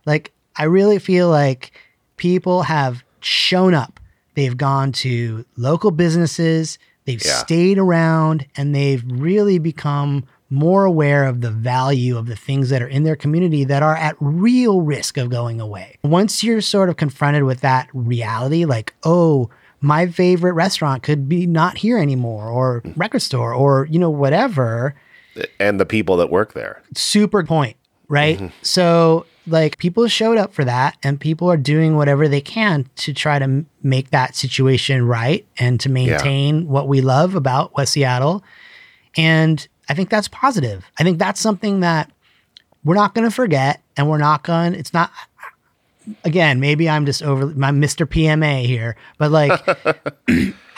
Like, 0.05 0.33
I 0.57 0.65
really 0.65 0.99
feel 0.99 1.29
like 1.29 1.71
people 2.17 2.63
have 2.63 3.03
shown 3.19 3.73
up. 3.73 3.99
They've 4.35 4.55
gone 4.55 4.91
to 4.93 5.45
local 5.57 5.91
businesses, 5.91 6.77
they've 7.05 7.23
Yeah. 7.23 7.31
stayed 7.33 7.77
around, 7.77 8.45
and 8.55 8.75
they've 8.75 9.03
really 9.07 9.59
become 9.59 10.25
more 10.49 10.85
aware 10.85 11.23
of 11.25 11.41
the 11.41 11.49
value 11.49 12.17
of 12.17 12.27
the 12.27 12.35
things 12.35 12.69
that 12.69 12.81
are 12.81 12.87
in 12.87 13.03
their 13.03 13.15
community 13.15 13.63
that 13.63 13.81
are 13.81 13.95
at 13.95 14.15
real 14.19 14.81
risk 14.81 15.17
of 15.17 15.29
going 15.29 15.59
away. 15.59 15.97
Once 16.03 16.43
you're 16.43 16.61
sort 16.61 16.87
of 16.87 16.97
confronted 16.97 17.43
with 17.43 17.61
that 17.61 17.89
reality, 17.93 18.63
like, 18.63 18.93
oh, 19.03 19.49
my 19.81 20.05
favorite 20.07 20.53
restaurant 20.53 21.01
could 21.03 21.27
be 21.27 21.45
not 21.47 21.77
here 21.77 21.97
anymore, 21.97 22.47
or 22.47 22.83
record 22.95 23.21
store, 23.21 23.53
or, 23.53 23.87
you 23.89 23.99
know, 23.99 24.09
whatever 24.09 24.95
and 25.59 25.79
the 25.79 25.85
people 25.85 26.15
that 26.17 26.29
work 26.29 26.53
there. 26.53 26.81
super 26.95 27.43
point, 27.43 27.75
right? 28.07 28.37
Mm-hmm. 28.37 28.47
So, 28.61 29.25
like, 29.47 29.77
people 29.77 30.07
showed 30.07 30.37
up 30.37 30.53
for 30.53 30.65
that, 30.65 30.97
and 31.03 31.19
people 31.19 31.49
are 31.51 31.57
doing 31.57 31.95
whatever 31.95 32.27
they 32.27 32.41
can 32.41 32.89
to 32.97 33.13
try 33.13 33.39
to 33.39 33.65
make 33.83 34.09
that 34.11 34.35
situation 34.35 35.05
right 35.05 35.45
and 35.57 35.79
to 35.81 35.89
maintain 35.89 36.67
what 36.67 36.87
we 36.87 37.01
love 37.01 37.35
about 37.35 37.75
West 37.75 37.93
Seattle. 37.93 38.43
And 39.15 39.67
I 39.87 39.93
think 39.93 40.09
that's 40.09 40.27
positive. 40.27 40.85
I 40.99 41.03
think 41.03 41.19
that's 41.19 41.39
something 41.39 41.81
that 41.81 42.11
we're 42.83 42.95
not 42.95 43.13
going 43.13 43.27
to 43.27 43.33
forget, 43.33 43.81
and 43.97 44.09
we're 44.09 44.17
not 44.17 44.43
going. 44.43 44.73
It's 44.73 44.93
not. 44.93 45.11
Again, 46.23 46.59
maybe 46.59 46.87
I'm 46.87 47.05
just 47.05 47.23
over. 47.23 47.43
I'm 47.45 47.81
Mr. 47.81 48.05
PMA 48.05 48.65
here, 48.65 48.95
but 49.17 49.31
like, 49.31 49.51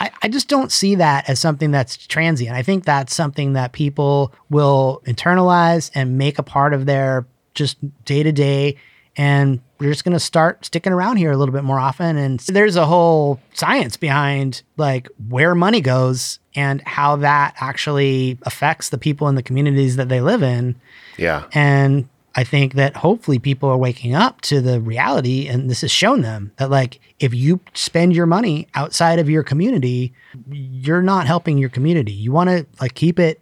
I, 0.00 0.10
I 0.22 0.28
just 0.28 0.48
don't 0.48 0.72
see 0.72 0.94
that 0.94 1.28
as 1.28 1.38
something 1.38 1.70
that's 1.70 2.06
transient. 2.06 2.56
I 2.56 2.62
think 2.62 2.84
that's 2.84 3.14
something 3.14 3.52
that 3.52 3.72
people 3.72 4.32
will 4.48 5.02
internalize 5.06 5.90
and 5.94 6.16
make 6.16 6.38
a 6.38 6.42
part 6.42 6.72
of 6.72 6.86
their 6.86 7.26
just 7.58 7.76
day 8.04 8.22
to 8.22 8.32
day. 8.32 8.76
And 9.16 9.60
we're 9.80 9.90
just 9.90 10.04
going 10.04 10.12
to 10.12 10.20
start 10.20 10.64
sticking 10.64 10.92
around 10.92 11.16
here 11.16 11.32
a 11.32 11.36
little 11.36 11.52
bit 11.52 11.64
more 11.64 11.80
often. 11.80 12.16
And 12.16 12.38
there's 12.40 12.76
a 12.76 12.86
whole 12.86 13.40
science 13.52 13.96
behind 13.96 14.62
like 14.76 15.08
where 15.28 15.56
money 15.56 15.80
goes 15.80 16.38
and 16.54 16.80
how 16.82 17.16
that 17.16 17.56
actually 17.60 18.38
affects 18.42 18.90
the 18.90 18.98
people 18.98 19.26
in 19.28 19.34
the 19.34 19.42
communities 19.42 19.96
that 19.96 20.08
they 20.08 20.20
live 20.20 20.44
in. 20.44 20.76
Yeah. 21.16 21.46
And 21.52 22.08
I 22.36 22.44
think 22.44 22.74
that 22.74 22.94
hopefully 22.94 23.40
people 23.40 23.68
are 23.68 23.76
waking 23.76 24.14
up 24.14 24.42
to 24.42 24.60
the 24.60 24.80
reality, 24.80 25.48
and 25.48 25.68
this 25.68 25.80
has 25.80 25.90
shown 25.90 26.20
them 26.20 26.52
that, 26.58 26.70
like, 26.70 27.00
if 27.18 27.34
you 27.34 27.58
spend 27.74 28.14
your 28.14 28.26
money 28.26 28.68
outside 28.76 29.18
of 29.18 29.28
your 29.28 29.42
community, 29.42 30.12
you're 30.48 31.02
not 31.02 31.26
helping 31.26 31.58
your 31.58 31.70
community. 31.70 32.12
You 32.12 32.30
want 32.30 32.50
to, 32.50 32.64
like, 32.80 32.94
keep 32.94 33.18
it 33.18 33.40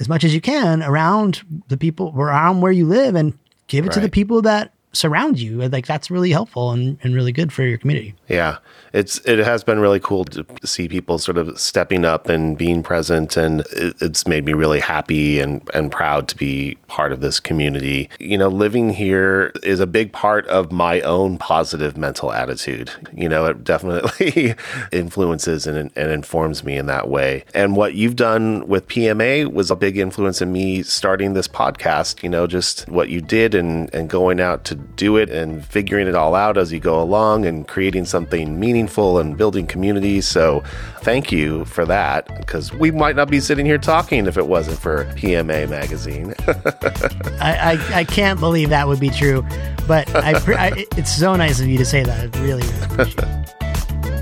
as 0.00 0.08
much 0.08 0.24
as 0.24 0.34
you 0.34 0.40
can 0.40 0.82
around 0.82 1.42
the 1.68 1.76
people, 1.76 2.12
around 2.16 2.60
where 2.60 2.72
you 2.72 2.86
live, 2.86 3.14
and 3.14 3.38
give 3.66 3.86
it 3.86 3.92
to 3.92 4.00
the 4.00 4.08
people 4.08 4.42
that 4.42 4.72
surround 4.96 5.38
you. 5.38 5.68
Like, 5.68 5.86
that's 5.86 6.10
really 6.10 6.30
helpful 6.30 6.72
and, 6.72 6.98
and 7.02 7.14
really 7.14 7.32
good 7.32 7.52
for 7.52 7.62
your 7.62 7.78
community. 7.78 8.14
Yeah, 8.28 8.58
it's 8.92 9.18
it 9.26 9.38
has 9.38 9.62
been 9.62 9.78
really 9.78 10.00
cool 10.00 10.24
to 10.24 10.46
see 10.64 10.88
people 10.88 11.18
sort 11.18 11.36
of 11.36 11.60
stepping 11.60 12.04
up 12.04 12.28
and 12.28 12.56
being 12.56 12.82
present, 12.82 13.36
and 13.36 13.60
it, 13.72 13.94
it's 14.00 14.26
made 14.26 14.44
me 14.44 14.52
really 14.54 14.80
happy 14.80 15.38
and 15.38 15.68
and 15.74 15.92
proud 15.92 16.28
to 16.28 16.36
be 16.36 16.76
part 16.86 17.12
of 17.12 17.20
this 17.20 17.38
community. 17.38 18.08
You 18.18 18.38
know, 18.38 18.48
living 18.48 18.90
here 18.90 19.52
is 19.62 19.80
a 19.80 19.86
big 19.86 20.12
part 20.12 20.46
of 20.46 20.72
my 20.72 21.02
own 21.02 21.36
positive 21.36 21.96
mental 21.96 22.32
attitude. 22.32 22.90
You 23.12 23.28
know, 23.28 23.46
it 23.46 23.64
definitely 23.64 24.54
influences 24.92 25.66
and 25.66 25.90
and 25.94 26.10
informs 26.10 26.64
me 26.64 26.76
in 26.76 26.86
that 26.86 27.08
way. 27.08 27.44
And 27.54 27.76
what 27.76 27.94
you've 27.94 28.16
done 28.16 28.66
with 28.66 28.88
PMA 28.88 29.52
was 29.52 29.70
a 29.70 29.76
big 29.76 29.98
influence 29.98 30.40
in 30.40 30.52
me 30.52 30.82
starting 30.82 31.34
this 31.34 31.48
podcast. 31.48 32.22
You 32.22 32.30
know, 32.30 32.46
just 32.46 32.88
what 32.88 33.10
you 33.10 33.20
did 33.20 33.54
and 33.54 33.92
and 33.94 34.08
going 34.08 34.40
out 34.40 34.64
to 34.64 34.76
do 34.96 35.16
it 35.16 35.30
and 35.30 35.64
figuring 35.64 36.06
it 36.06 36.14
all 36.14 36.34
out 36.34 36.56
as 36.56 36.72
you 36.72 36.80
go 36.80 37.02
along 37.02 37.44
and 37.44 37.66
creating 37.66 38.04
something 38.04 38.58
meaningful 38.58 39.18
and 39.18 39.36
building 39.36 39.66
community. 39.66 40.20
So 40.20 40.62
thank 41.00 41.32
you 41.32 41.64
for 41.66 41.84
that 41.86 42.26
because 42.38 42.72
we 42.72 42.90
might 42.90 43.16
not 43.16 43.30
be 43.30 43.40
sitting 43.40 43.66
here 43.66 43.78
talking 43.78 44.26
if 44.26 44.36
it 44.36 44.46
wasn't 44.46 44.78
for 44.78 45.04
PMA 45.14 45.68
magazine. 45.68 46.34
I, 47.40 47.78
I, 47.92 48.00
I 48.00 48.04
can't 48.04 48.40
believe 48.40 48.70
that 48.70 48.88
would 48.88 49.00
be 49.00 49.10
true, 49.10 49.42
but 49.86 50.12
I, 50.14 50.38
pre- 50.40 50.56
I, 50.56 50.86
it's 50.96 51.14
so 51.14 51.36
nice 51.36 51.60
of 51.60 51.66
you 51.66 51.78
to 51.78 51.84
say 51.84 52.02
that. 52.02 52.34
I 52.34 52.40
really, 52.40 52.62
really 52.62 52.84
appreciate 52.84 53.24
it. 53.24 53.52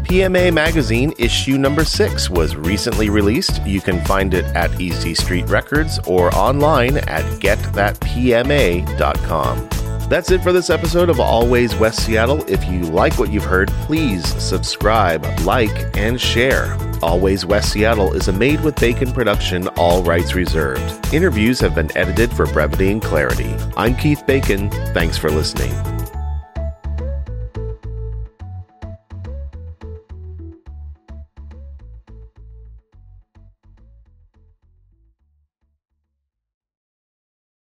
PMA 0.04 0.52
Magazine 0.52 1.12
issue 1.18 1.58
number 1.58 1.82
six 1.82 2.30
was 2.30 2.54
recently 2.54 3.08
released. 3.08 3.60
You 3.66 3.80
can 3.80 4.04
find 4.04 4.34
it 4.34 4.44
at 4.54 4.80
Easy 4.80 5.14
Street 5.14 5.48
Records 5.48 5.98
or 6.06 6.32
online 6.36 6.98
at 6.98 7.24
getthatpma.com. 7.40 9.83
That's 10.08 10.30
it 10.30 10.42
for 10.42 10.52
this 10.52 10.68
episode 10.68 11.08
of 11.08 11.18
Always 11.18 11.74
West 11.76 12.04
Seattle. 12.04 12.44
If 12.48 12.64
you 12.66 12.82
like 12.82 13.18
what 13.18 13.30
you've 13.30 13.44
heard, 13.44 13.70
please 13.86 14.26
subscribe, 14.42 15.24
like, 15.40 15.96
and 15.96 16.20
share. 16.20 16.76
Always 17.02 17.46
West 17.46 17.72
Seattle 17.72 18.12
is 18.12 18.28
a 18.28 18.32
made 18.32 18.60
with 18.60 18.76
bacon 18.76 19.12
production, 19.12 19.68
all 19.68 20.02
rights 20.02 20.34
reserved. 20.34 21.12
Interviews 21.12 21.58
have 21.60 21.74
been 21.74 21.94
edited 21.96 22.32
for 22.32 22.46
brevity 22.46 22.92
and 22.92 23.02
clarity. 23.02 23.54
I'm 23.76 23.96
Keith 23.96 24.24
Bacon. 24.26 24.70
Thanks 24.92 25.16
for 25.16 25.30
listening. 25.30 25.93